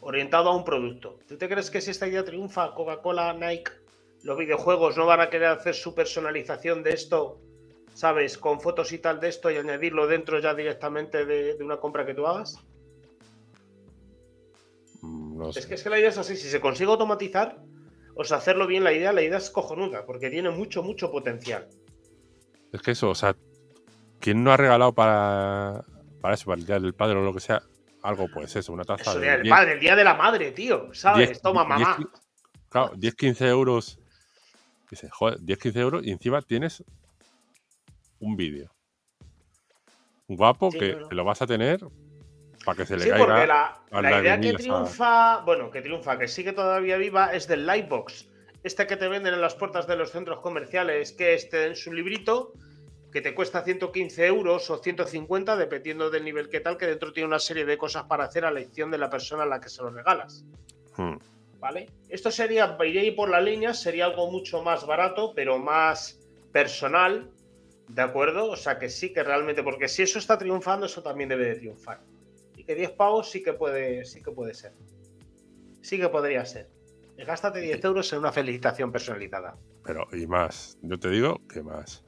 Orientado 0.00 0.48
a 0.48 0.56
un 0.56 0.64
producto. 0.64 1.18
¿Tú 1.28 1.36
te 1.36 1.48
crees 1.48 1.70
que 1.70 1.80
si 1.80 1.90
esta 1.90 2.08
idea 2.08 2.24
triunfa, 2.24 2.74
Coca-Cola, 2.74 3.32
Nike, 3.34 3.70
los 4.22 4.36
videojuegos 4.38 4.96
no 4.96 5.06
van 5.06 5.20
a 5.20 5.28
querer 5.30 5.48
hacer 5.48 5.74
su 5.74 5.94
personalización 5.94 6.82
de 6.82 6.92
esto, 6.94 7.38
¿sabes? 7.94 8.38
Con 8.38 8.60
fotos 8.60 8.92
y 8.92 8.98
tal 8.98 9.20
de 9.20 9.28
esto 9.28 9.50
y 9.50 9.56
añadirlo 9.56 10.06
dentro 10.06 10.38
ya 10.40 10.54
directamente 10.54 11.26
de, 11.26 11.54
de 11.54 11.64
una 11.64 11.76
compra 11.76 12.06
que 12.06 12.14
tú 12.14 12.26
hagas? 12.26 12.58
No 15.40 15.52
sé. 15.52 15.60
Es 15.60 15.66
que, 15.66 15.74
es 15.74 15.82
que 15.82 15.90
la 15.90 15.98
idea 15.98 16.10
es 16.10 16.18
así, 16.18 16.36
si 16.36 16.48
se 16.48 16.60
consigue 16.60 16.90
automatizar, 16.90 17.62
o 18.14 18.24
sea, 18.24 18.36
hacerlo 18.36 18.66
bien 18.66 18.84
la 18.84 18.92
idea, 18.92 19.12
la 19.12 19.22
idea 19.22 19.38
es 19.38 19.48
cojonuda, 19.48 20.04
porque 20.04 20.28
tiene 20.28 20.50
mucho, 20.50 20.82
mucho 20.82 21.10
potencial. 21.10 21.66
Es 22.72 22.82
que 22.82 22.90
eso, 22.90 23.08
o 23.08 23.14
sea, 23.14 23.34
¿quién 24.18 24.44
no 24.44 24.52
ha 24.52 24.58
regalado 24.58 24.92
para, 24.92 25.82
para 26.20 26.34
eso, 26.34 26.44
para 26.44 26.60
el 26.60 26.66
día 26.66 26.78
del 26.78 26.92
padre 26.92 27.16
o 27.16 27.22
lo 27.22 27.32
que 27.32 27.40
sea? 27.40 27.62
Algo, 28.02 28.28
pues 28.32 28.54
eso, 28.54 28.72
una 28.72 28.84
taza 28.84 29.02
Eso 29.02 29.14
de 29.18 29.22
día 29.22 29.32
del 29.32 29.42
10, 29.44 29.54
padre, 29.54 29.72
el 29.72 29.80
día 29.80 29.96
de 29.96 30.04
la 30.04 30.14
madre, 30.14 30.52
tío, 30.52 30.92
¿sabes? 30.92 31.28
10, 31.28 31.42
Toma, 31.42 31.64
10, 31.64 31.68
mamá. 31.68 32.10
Claro, 32.68 32.92
10-15 32.96 33.46
euros. 33.46 33.98
Dice, 34.90 35.08
joder, 35.10 35.38
10-15 35.40 35.76
euros 35.76 36.04
y 36.04 36.10
encima 36.10 36.42
tienes 36.42 36.84
un 38.18 38.36
vídeo. 38.36 38.70
Guapo 40.28 40.70
Sí, 40.70 40.78
que, 40.78 40.92
no, 40.92 41.00
no. 41.00 41.08
que 41.08 41.14
lo 41.14 41.24
vas 41.24 41.40
a 41.42 41.46
tener 41.46 41.80
para 42.64 42.76
que 42.76 42.86
se 42.86 42.96
le 42.96 43.04
Sí, 43.04 43.10
caiga. 43.10 43.24
porque 43.26 43.46
la, 43.46 43.80
la 44.02 44.20
idea 44.20 44.40
que 44.40 44.52
triunfa, 44.54 45.38
bueno, 45.44 45.70
que 45.70 45.82
triunfa, 45.82 46.18
que 46.18 46.28
sigue 46.28 46.52
todavía 46.52 46.96
viva, 46.96 47.32
es 47.32 47.46
del 47.48 47.66
Lightbox. 47.66 48.26
Este 48.62 48.86
que 48.86 48.96
te 48.96 49.08
venden 49.08 49.34
en 49.34 49.40
las 49.40 49.54
puertas 49.54 49.86
de 49.86 49.96
los 49.96 50.10
centros 50.10 50.40
comerciales, 50.40 51.12
que 51.12 51.34
este 51.34 51.66
en 51.66 51.76
su 51.76 51.92
librito, 51.92 52.52
que 53.10 53.22
te 53.22 53.34
cuesta 53.34 53.62
115 53.62 54.26
euros 54.26 54.68
o 54.70 54.78
150, 54.78 55.56
dependiendo 55.56 56.10
del 56.10 56.24
nivel 56.24 56.48
que 56.48 56.60
tal, 56.60 56.76
que 56.76 56.86
dentro 56.86 57.12
tiene 57.12 57.26
una 57.28 57.38
serie 57.38 57.64
de 57.64 57.78
cosas 57.78 58.04
para 58.04 58.24
hacer 58.24 58.44
a 58.44 58.50
la 58.50 58.60
elección 58.60 58.90
de 58.90 58.98
la 58.98 59.08
persona 59.08 59.44
a 59.44 59.46
la 59.46 59.60
que 59.60 59.68
se 59.70 59.82
lo 59.82 59.90
regalas. 59.90 60.44
Hmm. 60.96 61.16
¿Vale? 61.58 61.88
Esto 62.08 62.30
sería, 62.30 62.76
iré 62.84 63.00
ahí 63.00 63.10
por 63.10 63.28
la 63.30 63.40
línea, 63.40 63.74
sería 63.74 64.06
algo 64.06 64.30
mucho 64.30 64.62
más 64.62 64.86
barato, 64.86 65.32
pero 65.34 65.58
más 65.58 66.18
personal, 66.52 67.30
¿de 67.88 68.02
acuerdo? 68.02 68.50
O 68.50 68.56
sea 68.56 68.78
que 68.78 68.88
sí 68.88 69.12
que 69.12 69.22
realmente, 69.22 69.62
porque 69.62 69.88
si 69.88 70.02
eso 70.02 70.18
está 70.18 70.38
triunfando, 70.38 70.86
eso 70.86 71.02
también 71.02 71.28
debe 71.28 71.46
de 71.46 71.54
triunfar. 71.56 72.00
Y 72.70 72.72
que 72.72 72.76
10 72.76 72.92
pavos 72.92 73.28
sí 73.28 73.42
que 73.42 73.52
puede, 73.52 74.04
sí 74.04 74.22
que 74.22 74.30
puede 74.30 74.54
ser. 74.54 74.72
Sí 75.80 75.98
que 75.98 76.08
podría 76.08 76.44
ser. 76.44 76.68
Gástate 77.18 77.58
10 77.60 77.84
euros 77.84 78.12
en 78.12 78.20
una 78.20 78.30
felicitación 78.30 78.92
personalizada. 78.92 79.56
Pero, 79.84 80.06
y 80.12 80.24
más. 80.28 80.78
Yo 80.80 80.96
te 80.96 81.10
digo 81.10 81.40
que 81.48 81.64
más. 81.64 82.04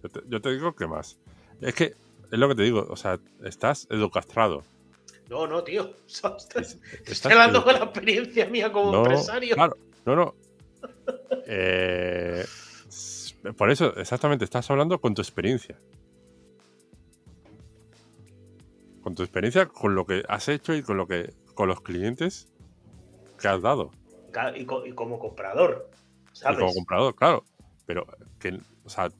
Yo 0.00 0.08
te, 0.10 0.20
yo 0.28 0.40
te 0.40 0.50
digo 0.52 0.76
que 0.76 0.86
más. 0.86 1.18
Es 1.60 1.74
que, 1.74 1.86
es 2.30 2.38
lo 2.38 2.48
que 2.50 2.54
te 2.54 2.62
digo, 2.62 2.86
o 2.88 2.94
sea, 2.94 3.18
estás 3.42 3.88
educastrado. 3.90 4.62
No, 5.28 5.48
no, 5.48 5.64
tío. 5.64 5.96
Estás 6.06 6.78
Estoy 7.04 7.32
hablando 7.32 7.64
con 7.64 7.74
la 7.74 7.80
experiencia 7.86 8.46
mía 8.46 8.70
como 8.70 8.92
No, 8.92 8.98
empresario. 8.98 9.56
Claro, 9.56 9.76
no, 10.04 10.14
no. 10.14 10.34
Eh, 11.48 12.44
por 13.56 13.72
eso, 13.72 13.96
exactamente, 13.96 14.44
estás 14.44 14.70
hablando 14.70 15.00
con 15.00 15.14
tu 15.14 15.20
experiencia. 15.20 15.76
Con 19.02 19.14
tu 19.14 19.22
experiencia, 19.22 19.66
con 19.66 19.94
lo 19.94 20.06
que 20.06 20.22
has 20.28 20.48
hecho 20.48 20.74
y 20.74 20.82
con 20.82 20.96
lo 20.96 21.06
que 21.06 21.34
con 21.54 21.68
los 21.68 21.80
clientes 21.80 22.48
que 23.40 23.48
has 23.48 23.60
dado. 23.60 23.90
Y, 24.54 24.64
co- 24.64 24.86
y 24.86 24.92
como 24.92 25.18
comprador. 25.18 25.90
¿Sabes? 26.32 26.58
Y 26.58 26.60
como 26.60 26.72
comprador, 26.74 27.14
claro. 27.14 27.44
Pero 27.84 28.06
que, 28.38 28.58
o 28.84 28.88
sea, 28.88 29.10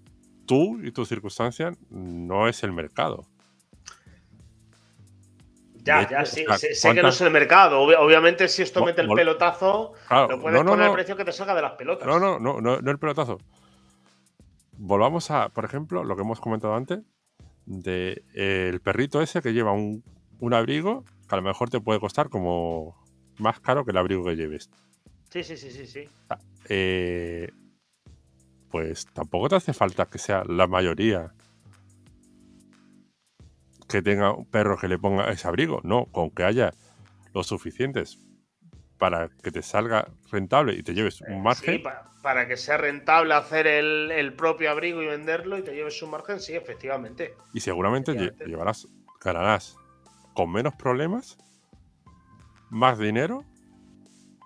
tú 0.47 0.81
y 0.83 0.93
tu 0.93 1.05
circunstancia 1.05 1.75
no 1.91 2.49
es 2.49 2.63
el 2.63 2.73
mercado. 2.73 3.27
Ya, 5.85 6.03
hecho, 6.03 6.11
ya, 6.13 6.23
o 6.23 6.27
sí. 6.27 6.45
sea, 6.47 6.59
sé, 6.59 6.75
sé 6.75 6.89
que 6.91 6.95
no 6.95 7.01
¿cuántas- 7.03 7.15
es 7.17 7.21
el 7.23 7.31
mercado. 7.33 7.85
Obvi- 7.85 7.97
obviamente, 7.99 8.47
si 8.49 8.63
esto 8.63 8.85
mete 8.85 9.01
el 9.03 9.09
pelotazo, 9.09 9.95
Claro, 10.07 10.29
lo 10.29 10.41
puedes 10.41 10.59
no, 10.59 10.65
no, 10.65 10.71
poner 10.71 10.85
no, 10.87 10.93
el 10.93 10.95
precio 10.97 11.17
que 11.17 11.25
te 11.25 11.33
salga 11.33 11.55
de 11.57 11.63
las 11.63 11.73
pelotas. 11.73 12.07
no, 12.07 12.21
no, 12.21 12.39
no, 12.39 12.61
no, 12.61 12.81
no 12.81 12.91
el 12.91 12.99
pelotazo. 12.99 13.39
Volvamos 14.79 15.31
a, 15.33 15.49
por 15.49 15.65
ejemplo, 15.65 16.05
lo 16.05 16.15
que 16.17 16.23
hemos 16.23 16.41
comentado 16.41 16.75
antes, 16.75 17.01
de 17.67 18.25
eh, 18.35 18.69
el 18.73 18.81
perrito 18.81 19.23
ese 19.23 19.43
que 19.43 19.53
lleva 19.53 19.73
un, 19.73 20.03
un 20.41 20.55
abrigo 20.55 21.05
que 21.29 21.35
a 21.35 21.37
lo 21.37 21.43
mejor 21.43 21.71
te 21.71 21.81
puede 21.81 22.01
costar 22.01 22.29
como 22.29 22.97
más 23.39 23.61
caro 23.61 23.85
que 23.85 23.93
el 23.93 23.97
abrigo 23.97 24.25
que 24.25 24.37
lleves. 24.37 24.71
Sí, 25.31 25.43
sí, 25.43 25.57
sí, 25.57 25.71
sí, 25.71 25.87
sí. 25.87 26.05
Eh, 26.69 27.51
pues 28.71 29.07
tampoco 29.07 29.49
te 29.49 29.57
hace 29.57 29.73
falta 29.73 30.07
que 30.07 30.19
sea 30.19 30.45
la 30.45 30.67
mayoría 30.67 31.33
que 33.89 34.03
tenga 34.03 34.35
un 34.35 34.47
perro 34.47 34.79
que 34.79 34.89
le 34.89 34.99
ponga 34.99 35.31
ese 35.31 35.49
abrigo. 35.49 35.81
No, 35.85 36.07
con 36.07 36.31
que 36.31 36.45
haya 36.45 36.73
los 37.35 37.47
suficientes 37.47 38.19
para 39.03 39.29
que 39.43 39.51
te 39.51 39.63
salga 39.63 40.07
rentable 40.31 40.75
y 40.75 40.85
te 40.85 40.95
lleves 40.95 41.23
un 41.23 41.33
Eh, 41.33 41.41
margen. 41.43 41.75
Sí, 41.75 41.79
pa- 41.81 42.05
para, 42.23 42.47
que 42.47 42.57
sea 42.57 42.77
rentable 42.77 43.35
hacer 43.35 43.67
el, 43.67 44.13
el 44.13 44.33
propio 44.33 44.71
abrigo 44.71 45.03
y 45.03 45.07
venderlo 45.07 45.59
y 45.59 45.63
te 45.65 45.75
lleves 45.75 46.01
un 46.05 46.11
margen, 46.11 46.39
sí, 46.39 46.55
efectivamente. 46.55 47.35
Y 47.53 47.59
seguramente 47.59 48.13
Efectivamente. 48.13 48.47
llevarás, 48.47 48.87
ganarás 49.21 49.75
con 50.35 50.53
menos 50.53 50.77
problemas, 50.77 51.37
más 52.71 52.97
dinero 52.97 53.45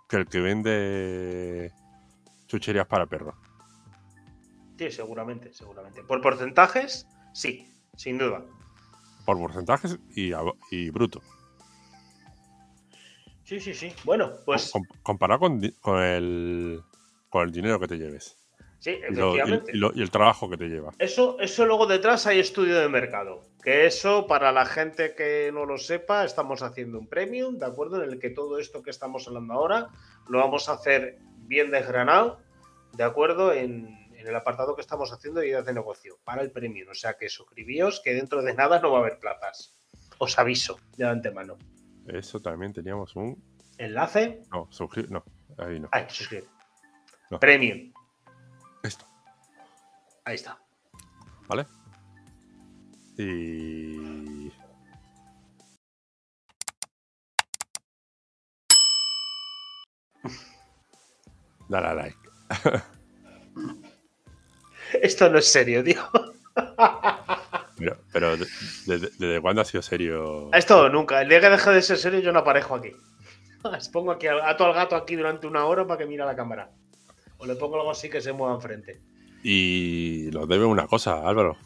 que 0.09 0.17
el 0.17 0.27
que 0.27 0.41
vende 0.41 1.71
chucherías 2.47 2.87
para 2.87 3.05
perros. 3.05 3.35
Sí, 4.79 4.91
seguramente, 4.91 5.53
seguramente. 5.53 6.03
Por 6.03 6.23
porcentajes, 6.23 7.07
sí, 7.35 7.71
sin 7.95 8.17
duda. 8.17 8.43
Por 9.27 9.37
porcentajes 9.37 9.99
y, 10.15 10.33
y 10.71 10.89
bruto. 10.89 11.21
Sí, 13.47 13.61
sí, 13.61 13.75
sí. 13.75 13.95
Bueno, 14.05 14.33
pues 14.45 14.71
Com- 14.73 14.83
comparado 15.05 15.41
con, 15.81 16.01
el, 16.03 16.83
con 17.31 17.45
el 17.47 17.53
dinero 17.53 17.79
que 17.79 17.87
te 17.87 17.97
lleves. 17.97 18.37
sí, 18.81 18.91
Y, 18.91 19.15
lo- 19.15 19.37
y- 19.37 19.39
efectivamente. 19.39 19.73
y 19.73 19.79
lo- 19.79 19.93
y 19.95 20.03
el 20.03 20.11
trabajo 20.11 20.51
que 20.51 20.57
te 20.57 20.67
lleva. 20.69 20.93
Eso, 20.99 21.39
eso 21.39 21.65
luego 21.65 21.87
detrás 21.87 22.27
hay 22.27 22.41
estudio 22.41 22.77
de 22.81 22.89
mercado. 22.89 23.43
Que 23.63 23.87
eso, 23.87 24.27
para 24.27 24.51
la 24.51 24.67
gente 24.67 25.15
que 25.15 25.51
no 25.55 25.65
lo 25.65 25.79
sepa, 25.79 26.25
estamos 26.25 26.63
haciendo 26.63 26.99
un 26.99 27.07
premium, 27.09 27.57
¿de 27.59 27.67
acuerdo? 27.67 28.03
En 28.03 28.11
el 28.11 28.19
que 28.19 28.31
todo 28.31 28.59
esto 28.59 28.83
que 28.83 28.91
estamos 28.91 29.27
hablando 29.29 29.55
ahora 29.55 29.89
lo 30.29 30.39
vamos 30.41 30.69
a 30.69 30.73
hacer 30.73 31.19
bien 31.43 31.71
desgranado, 31.71 32.41
¿de 32.95 33.05
acuerdo? 33.05 33.53
En, 33.53 33.87
en 34.17 34.27
el 34.27 34.35
apartado 34.35 34.75
que 34.75 34.83
estamos 34.83 35.13
haciendo 35.13 35.39
de 35.41 35.49
ideas 35.49 35.65
de 35.65 35.73
negocio 35.73 36.19
para 36.25 36.43
el 36.43 36.51
premium. 36.51 36.89
O 36.91 36.95
sea 36.95 37.15
que 37.17 37.29
suscribíos, 37.29 38.01
que 38.05 38.13
dentro 38.15 38.43
de 38.43 38.55
nada 38.55 38.81
no 38.81 38.91
va 38.91 38.99
a 38.99 39.01
haber 39.03 39.19
plazas. 39.21 39.73
Os 40.19 40.37
aviso 40.39 40.79
de 40.97 41.05
antemano. 41.07 41.59
Eso 42.09 42.41
también 42.41 42.73
teníamos 42.73 43.15
un. 43.17 43.43
Enlace. 43.79 44.43
No, 44.53 44.69
suscri- 44.71 45.09
No, 45.09 45.23
ahí 45.59 45.79
no. 45.81 45.89
Ay, 45.93 46.07
suscribir. 46.09 46.49
No. 47.31 47.39
Premium. 47.41 47.93
Esto, 48.83 49.05
Ahí 50.25 50.37
está. 50.37 50.59
¿vale? 51.49 51.67
Y. 53.19 54.51
Dale 61.69 61.87
a 61.89 61.95
like. 61.95 62.19
Esto 65.03 65.29
no 65.31 65.39
es 65.39 65.51
serio, 65.51 65.83
tío. 65.83 66.01
Pero, 67.77 67.99
pero 68.13 68.37
de- 68.37 68.47
de- 68.87 68.99
¿desde 68.99 69.41
cuándo 69.41 69.63
ha 69.63 69.65
sido 69.65 69.83
serio? 69.83 70.51
Esto 70.53 70.89
nunca. 70.89 71.21
El 71.23 71.29
día 71.29 71.41
que 71.41 71.51
deje 71.51 71.71
de 71.71 71.83
ser 71.83 71.99
serio, 71.99 72.21
yo 72.21 72.33
no 72.33 72.39
aparezco 72.41 72.75
aquí. 72.75 72.93
Les 73.73 73.89
pongo 73.89 74.13
aquí, 74.13 74.27
ato 74.29 74.65
al 74.65 74.73
gato 74.75 74.97
aquí 74.97 75.17
durante 75.17 75.47
una 75.47 75.65
hora 75.67 75.87
para 75.87 75.99
que 75.99 76.07
mire 76.07 76.23
a 76.23 76.27
la 76.27 76.37
cámara. 76.37 76.71
O 77.39 77.45
le 77.47 77.55
pongo 77.57 77.77
algo 77.77 77.91
así 77.91 78.09
que 78.09 78.21
se 78.23 78.33
mueva 78.33 78.55
enfrente. 78.55 79.03
Y 79.43 80.31
nos 80.33 80.49
debe 80.49 80.65
una 80.65 80.87
cosa, 80.87 81.29
Álvaro. 81.29 81.57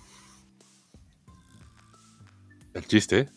El 2.75 2.87
chiste. 2.87 3.29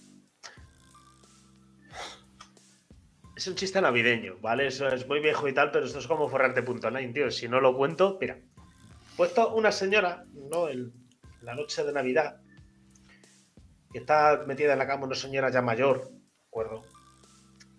Es 3.36 3.48
un 3.48 3.56
chiste 3.56 3.82
navideño, 3.82 4.38
¿vale? 4.42 4.68
Eso 4.68 4.88
es 4.88 5.08
muy 5.08 5.20
viejo 5.20 5.48
y 5.48 5.54
tal, 5.54 5.72
pero 5.72 5.86
esto 5.86 6.00
es 6.00 6.08
como 6.08 6.30
forrarte.online, 6.30 7.14
tío. 7.14 7.32
Si 7.32 7.48
no 7.48 7.60
lo 7.60 7.76
cuento, 7.76 8.18
mira. 8.22 8.38
Puesto 9.18 9.54
una 9.54 9.72
señora, 9.72 10.26
¿no? 10.52 10.68
El- 10.68 10.92
la 11.42 11.56
noche 11.56 11.84
de 11.84 11.92
Navidad, 11.92 12.38
está 14.00 14.44
metida 14.48 14.74
en 14.74 14.80
la 14.80 14.88
cama, 14.88 15.06
una 15.06 15.16
señora 15.16 15.50
ya 15.52 15.62
mayor, 15.62 16.10
¿de 16.10 16.48
acuerdo? 16.48 16.84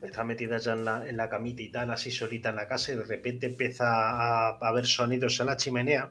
Está 0.02 0.22
metida 0.24 0.58
ya 0.58 0.72
en 0.72 0.84
la, 0.84 1.08
en 1.08 1.16
la 1.16 1.28
camita 1.28 1.62
y 1.62 1.70
tal, 1.70 1.90
así 1.90 2.10
solita 2.10 2.50
en 2.50 2.56
la 2.56 2.68
casa, 2.68 2.92
y 2.92 2.96
de 2.96 3.04
repente 3.04 3.46
empieza 3.46 3.86
a, 3.86 4.48
a 4.50 4.68
haber 4.68 4.86
sonidos 4.86 5.40
en 5.40 5.46
la 5.46 5.56
chimenea, 5.56 6.10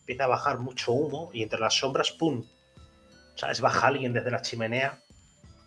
empieza 0.00 0.24
a 0.24 0.28
bajar 0.28 0.58
mucho 0.58 0.92
humo, 0.92 1.30
y 1.34 1.42
entre 1.42 1.60
las 1.60 1.74
sombras, 1.74 2.12
¡pum! 2.12 2.44
¿Sabes? 3.34 3.60
Baja 3.60 3.88
alguien 3.88 4.14
desde 4.14 4.30
la 4.30 4.40
chimenea, 4.40 4.98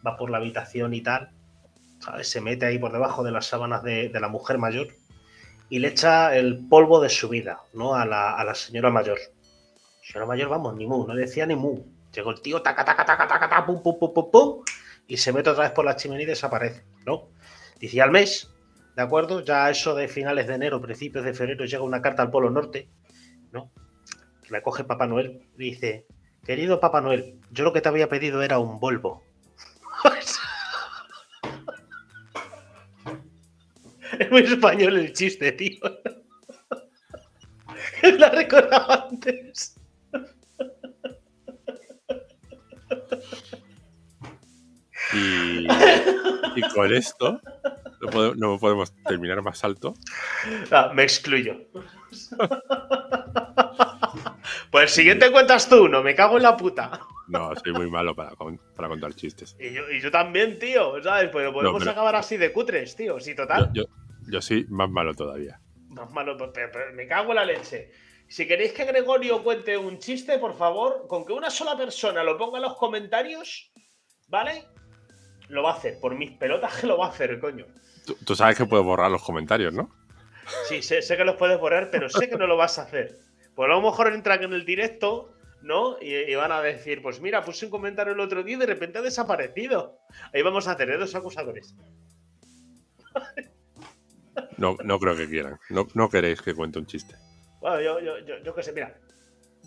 va 0.05 0.17
por 0.17 0.31
la 0.31 0.37
habitación 0.37 0.93
y 0.93 1.01
tal, 1.01 1.29
¿sabes? 1.99 2.29
Se 2.29 2.41
mete 2.41 2.65
ahí 2.65 2.79
por 2.79 2.91
debajo 2.91 3.23
de 3.23 3.31
las 3.31 3.45
sábanas 3.45 3.83
de, 3.83 4.09
de 4.09 4.19
la 4.19 4.29
mujer 4.29 4.57
mayor 4.57 4.87
y 5.69 5.77
le 5.77 5.89
echa 5.89 6.35
el 6.35 6.67
polvo 6.67 6.99
de 6.99 7.09
su 7.09 7.29
vida, 7.29 7.59
¿no? 7.73 7.93
A 7.93 8.05
la, 8.05 8.33
a 8.33 8.43
la 8.43 8.55
señora 8.55 8.89
mayor. 8.89 9.19
Señora 10.01 10.25
mayor, 10.25 10.49
vamos, 10.49 10.75
ni 10.75 10.87
mu, 10.87 11.05
no 11.05 11.13
decía 11.13 11.45
ni 11.45 11.55
mu. 11.55 11.83
Llegó 12.13 12.31
el 12.31 12.41
tío, 12.41 12.61
taca, 12.61 12.83
taca, 12.83 13.05
taca, 13.05 13.27
taca, 13.27 13.49
taca, 13.49 13.65
pum, 13.65 13.81
pum, 13.83 13.99
pum, 13.99 14.13
pum, 14.13 14.31
pum, 14.31 14.63
y 15.07 15.17
se 15.17 15.31
mete 15.31 15.49
otra 15.49 15.63
vez 15.63 15.71
por 15.71 15.85
la 15.85 15.95
chimenea 15.95 16.23
y 16.23 16.27
desaparece, 16.27 16.83
¿no? 17.05 17.29
Dice, 17.79 17.97
"Y 17.97 17.99
al 17.99 18.11
mes, 18.11 18.51
¿de 18.95 19.01
acuerdo? 19.01 19.41
Ya 19.43 19.69
eso 19.69 19.95
de 19.95 20.07
finales 20.07 20.47
de 20.47 20.55
enero, 20.55 20.81
principios 20.81 21.23
de 21.25 21.33
febrero, 21.33 21.65
llega 21.65 21.83
una 21.83 22.01
carta 22.01 22.21
al 22.21 22.31
Polo 22.31 22.49
Norte, 22.49 22.89
¿no? 23.51 23.71
Que 24.43 24.51
la 24.51 24.61
coge 24.61 24.83
Papá 24.83 25.07
Noel 25.07 25.47
y 25.57 25.71
dice, 25.71 26.05
querido 26.45 26.79
Papá 26.79 27.01
Noel, 27.01 27.39
yo 27.51 27.63
lo 27.63 27.73
que 27.73 27.81
te 27.81 27.89
había 27.89 28.09
pedido 28.09 28.41
era 28.41 28.59
un 28.59 28.79
Volvo. 28.79 29.23
Es 34.19 34.29
muy 34.31 34.41
español 34.41 34.97
el 34.97 35.13
chiste, 35.13 35.51
tío. 35.53 35.79
La 38.17 38.29
recordaba 38.29 39.07
antes. 39.09 39.78
Y, 45.13 45.65
y 46.55 46.61
con 46.73 46.93
esto 46.93 47.41
no 48.01 48.09
podemos, 48.09 48.37
no 48.37 48.59
podemos 48.59 48.93
terminar 49.03 49.41
más 49.41 49.63
alto. 49.63 49.93
Ah, 50.71 50.91
me 50.93 51.03
excluyo. 51.03 51.55
Pues 54.71 54.83
el 54.83 54.89
siguiente 54.89 55.31
cuentas 55.31 55.67
tú, 55.69 55.87
no 55.87 56.03
me 56.03 56.15
cago 56.15 56.37
en 56.37 56.43
la 56.43 56.55
puta. 56.57 56.99
No, 57.27 57.51
soy 57.55 57.73
muy 57.73 57.89
malo 57.89 58.15
para, 58.15 58.31
para 58.35 58.87
contar 58.87 59.13
chistes. 59.13 59.55
Y 59.59 59.71
yo, 59.73 59.89
y 59.91 59.99
yo 59.99 60.09
también, 60.11 60.57
tío, 60.59 61.01
¿sabes? 61.03 61.29
Pero 61.31 61.53
podemos 61.53 61.79
pero- 61.79 61.91
acabar 61.91 62.15
así 62.15 62.37
de 62.37 62.51
cutres, 62.51 62.95
tío. 62.95 63.19
Sí, 63.19 63.35
total. 63.35 63.69
yo, 63.73 63.83
yo 64.27 64.41
soy 64.41 64.65
más 64.69 64.89
malo 64.89 65.13
todavía. 65.13 65.59
Más 65.89 66.09
malo, 66.11 66.37
pero- 66.37 66.69
pero 66.71 66.93
me 66.93 67.07
cago 67.07 67.29
en 67.31 67.35
la 67.35 67.45
leche. 67.45 67.91
Si 68.27 68.47
queréis 68.47 68.73
que 68.73 68.85
Gregorio 68.85 69.43
cuente 69.43 69.75
un 69.77 69.97
chiste, 69.97 70.37
por 70.39 70.55
favor, 70.55 71.05
con 71.07 71.25
que 71.25 71.33
una 71.33 71.49
sola 71.49 71.75
persona 71.75 72.23
lo 72.23 72.37
ponga 72.37 72.57
en 72.57 72.63
los 72.63 72.75
comentarios, 72.77 73.71
¿vale? 74.27 74.65
Lo 75.49 75.63
va 75.63 75.71
a 75.71 75.73
hacer. 75.75 75.99
Por 75.99 76.15
mis 76.15 76.31
pelotas 76.31 76.75
que 76.75 76.87
lo 76.87 76.97
va 76.97 77.07
a 77.07 77.09
hacer, 77.09 77.39
coño. 77.39 77.65
Tú, 78.05 78.15
tú 78.25 78.35
sabes 78.35 78.57
que 78.57 78.65
puedo 78.65 78.83
borrar 78.83 79.11
los 79.11 79.23
comentarios, 79.23 79.73
¿no? 79.73 79.93
Sí, 80.67 80.81
sé, 80.81 81.01
sé 81.01 81.15
que 81.17 81.23
los 81.23 81.35
puedes 81.35 81.59
borrar, 81.59 81.89
pero 81.91 82.09
sé 82.09 82.29
que 82.29 82.37
no 82.37 82.47
lo 82.47 82.57
vas 82.57 82.79
a 82.79 82.83
hacer. 82.83 83.19
Pues 83.55 83.67
a 83.67 83.73
lo 83.73 83.81
mejor 83.81 84.11
entran 84.13 84.41
en 84.43 84.53
el 84.53 84.65
directo, 84.65 85.31
¿no? 85.61 85.97
Y, 86.01 86.15
y 86.15 86.35
van 86.35 86.51
a 86.51 86.61
decir, 86.61 87.01
pues 87.01 87.19
mira, 87.21 87.43
puse 87.43 87.65
un 87.65 87.71
comentario 87.71 88.13
el 88.13 88.19
otro 88.19 88.41
día 88.41 88.55
y 88.55 88.59
de 88.59 88.65
repente 88.65 88.97
ha 88.97 89.01
desaparecido. 89.01 89.99
Ahí 90.33 90.41
vamos 90.41 90.67
a 90.67 90.75
tener 90.75 90.97
dos 90.97 91.13
acusadores. 91.13 91.75
No, 94.57 94.77
no 94.83 94.99
creo 94.99 95.15
que 95.15 95.29
quieran. 95.29 95.59
No, 95.69 95.87
no 95.93 96.09
queréis 96.09 96.41
que 96.41 96.53
cuente 96.53 96.79
un 96.79 96.85
chiste. 96.85 97.15
Bueno, 97.59 97.81
yo, 97.81 97.99
yo, 97.99 98.19
yo, 98.19 98.37
yo 98.43 98.55
qué 98.55 98.63
sé, 98.63 98.73
mira. 98.73 98.95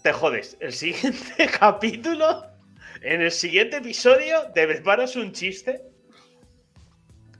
Te 0.03 0.12
jodes. 0.12 0.57
El 0.61 0.72
siguiente 0.72 1.49
capítulo, 1.59 2.45
en 3.03 3.22
el 3.22 3.30
siguiente 3.32 3.78
episodio, 3.78 4.50
te 4.55 4.66
preparas 4.66 5.16
un 5.16 5.32
chiste 5.32 5.82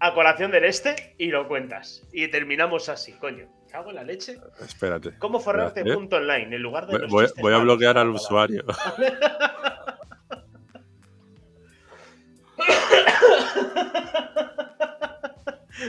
a 0.01 0.13
colación 0.15 0.51
del 0.51 0.65
este 0.65 1.15
y 1.19 1.27
lo 1.29 1.47
cuentas. 1.49 2.03
Y 2.13 2.29
terminamos 2.29 2.89
así, 2.89 3.13
coño. 3.13 3.47
¿Qué 3.71 3.77
hago 3.77 3.91
en 3.91 3.97
la 3.97 4.05
leche? 4.05 4.39
Espérate. 4.61 5.17
¿Cómo 5.19 5.41
forrarte 5.41 5.81
Espérate. 5.81 5.99
punto 5.99 6.17
online 6.17 6.55
en 6.57 6.63
lugar 6.63 6.87
de 6.87 6.93
Voy, 6.93 7.01
los 7.03 7.11
voy- 7.11 7.25
chistes 7.27 7.43
voy 7.43 7.55
a 7.55 7.59
bloquear 7.59 7.97
al 7.99 8.11
usuario. 8.11 8.65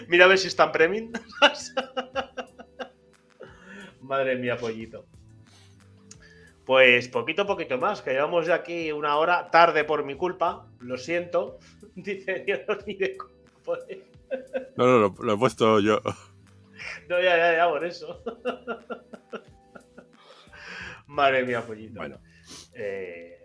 Mira 0.08 0.26
a 0.26 0.28
ver 0.28 0.38
si 0.38 0.48
están 0.48 0.72
premium. 0.72 1.12
Madre 4.02 4.36
mía, 4.36 4.58
pollito. 4.58 5.06
Pues 6.66 7.10
poquito, 7.10 7.46
poquito 7.46 7.78
más, 7.78 8.02
que 8.02 8.12
llevamos 8.12 8.48
ya 8.48 8.56
aquí 8.56 8.92
una 8.92 9.18
hora 9.18 9.50
tarde 9.52 9.84
por 9.84 10.06
mi 10.06 10.16
culpa. 10.16 10.66
Lo 10.80 10.98
siento. 10.98 11.60
Dice, 11.96 12.44
yo 12.48 12.56
no 12.68 12.78
ni 12.86 12.96
de 12.96 13.18
cojones. 13.18 14.00
No, 14.78 14.86
no, 14.88 14.98
lo, 15.00 15.16
lo 15.22 15.34
he 15.34 15.38
puesto 15.38 15.80
yo. 15.80 16.00
No, 17.08 17.22
ya, 17.22 17.38
ya, 17.38 17.56
ya, 17.58 17.70
por 17.70 17.86
eso. 17.86 18.24
Madre 21.08 21.44
mía, 21.46 21.62
pollito. 21.62 21.96
Bueno. 22.00 22.20
Eh, 22.74 23.44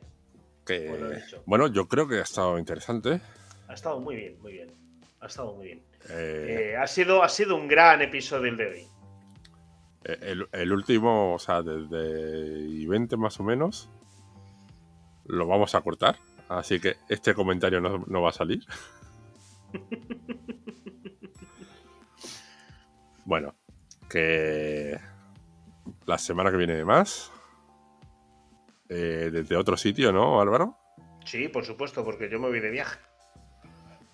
Que, 0.65 0.89
Bueno, 0.89 1.11
dicho. 1.11 1.43
bueno, 1.47 1.67
yo 1.69 1.89
creo 1.89 2.09
que 2.09 2.17
ha 2.17 2.23
estado 2.23 2.59
interesante. 2.59 3.21
ha 3.69 3.75
estado 3.75 4.01
muy 4.01 4.17
bien, 4.17 4.41
muy 4.41 4.53
bien. 4.53 4.75
Ha 5.21 5.27
estado 5.27 5.55
muy 5.55 5.67
bien. 5.67 5.83
Eh, 6.11 6.71
Eh, 6.73 6.77
ha, 6.77 6.87
sido, 6.87 7.23
ha 7.23 7.29
sido 7.29 7.57
un 7.57 7.69
gran 7.69 8.01
episodio 8.03 8.51
el 8.51 8.57
de 8.57 8.67
hoy. 8.67 8.87
Eh, 10.09 10.19
El, 10.23 10.49
el 10.53 10.73
último, 10.73 11.35
o 11.35 11.39
sea, 11.39 11.63
desde 11.63 12.59
y 12.61 12.87
20 12.87 13.17
más 13.17 13.39
o 13.41 13.45
menos, 13.45 13.89
lo 15.27 15.47
vamos 15.47 15.75
a 15.75 15.81
cortar. 15.83 16.17
Así 16.49 16.81
que 16.81 16.97
este 17.09 17.35
comentario 17.35 17.81
no, 17.81 18.05
no 18.07 18.23
va 18.23 18.31
a 18.31 18.33
salir. 18.33 18.65
bueno, 23.25 23.55
que 24.09 24.99
la 26.07 26.19
semana 26.19 26.51
que 26.51 26.57
viene 26.57 26.85
más. 26.85 27.31
eh, 28.89 29.31
desde 29.33 29.57
otro 29.57 29.77
sitio, 29.77 30.13
¿no, 30.13 30.41
Álvaro? 30.41 30.79
Sí, 31.27 31.49
por 31.49 31.65
supuesto, 31.67 32.05
porque 32.05 32.31
yo 32.31 32.41
me 32.41 32.49
voy 32.49 32.61
de 32.61 32.71
viaje. 32.71 32.99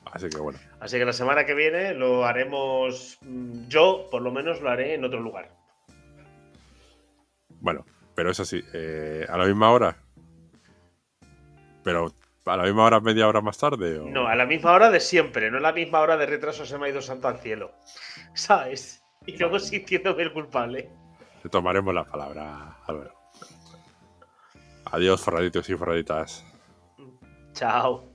Así 0.07 0.29
que 0.29 0.39
bueno. 0.39 0.59
Así 0.81 0.99
que 0.99 1.05
la 1.05 1.13
semana 1.13 1.47
que 1.47 1.55
viene 1.55 1.95
lo 1.95 2.25
haremos. 2.27 3.19
mm, 3.23 3.69
Yo, 3.69 4.09
por 4.11 4.23
lo 4.23 4.33
menos, 4.33 4.61
lo 4.61 4.71
haré 4.71 4.95
en 4.95 5.05
otro 5.05 5.21
lugar. 5.21 5.55
Bueno, 7.65 7.87
pero 8.15 8.31
eso 8.31 8.45
sí, 8.45 8.63
eh, 8.75 9.27
a 9.27 9.39
la 9.39 9.47
misma 9.47 9.71
hora. 9.71 9.97
Pero 11.83 12.13
a 12.45 12.57
la 12.59 12.65
misma 12.65 12.85
hora, 12.85 13.01
media 13.01 13.27
hora 13.27 13.41
más 13.41 13.57
tarde. 13.57 13.99
¿o? 13.99 14.05
No, 14.05 14.29
a 14.29 14.35
la 14.35 14.45
misma 14.45 14.73
hora 14.73 14.91
de 14.91 15.01
siempre, 15.01 15.51
no 15.51 15.57
a 15.57 15.61
la 15.63 15.73
misma 15.73 16.01
hora 16.01 16.19
de 16.19 16.27
retraso 16.27 16.67
se 16.67 16.77
me 16.77 16.87
ha 16.87 16.91
ido 16.91 17.01
santo 17.01 17.27
al 17.27 17.39
cielo. 17.39 17.73
¿Sabes? 18.35 19.03
Y 19.25 19.39
luego 19.39 19.59
sintiéndome 19.59 20.25
el 20.25 20.33
culpable. 20.35 20.91
Te 21.43 21.49
tomaremos 21.49 21.95
la 21.95 22.05
palabra, 22.05 22.77
Álvaro. 22.87 23.15
Adiós, 24.85 25.23
forraditos 25.23 25.69
y 25.71 25.75
forraditas. 25.75 26.45
Chao. 27.55 28.14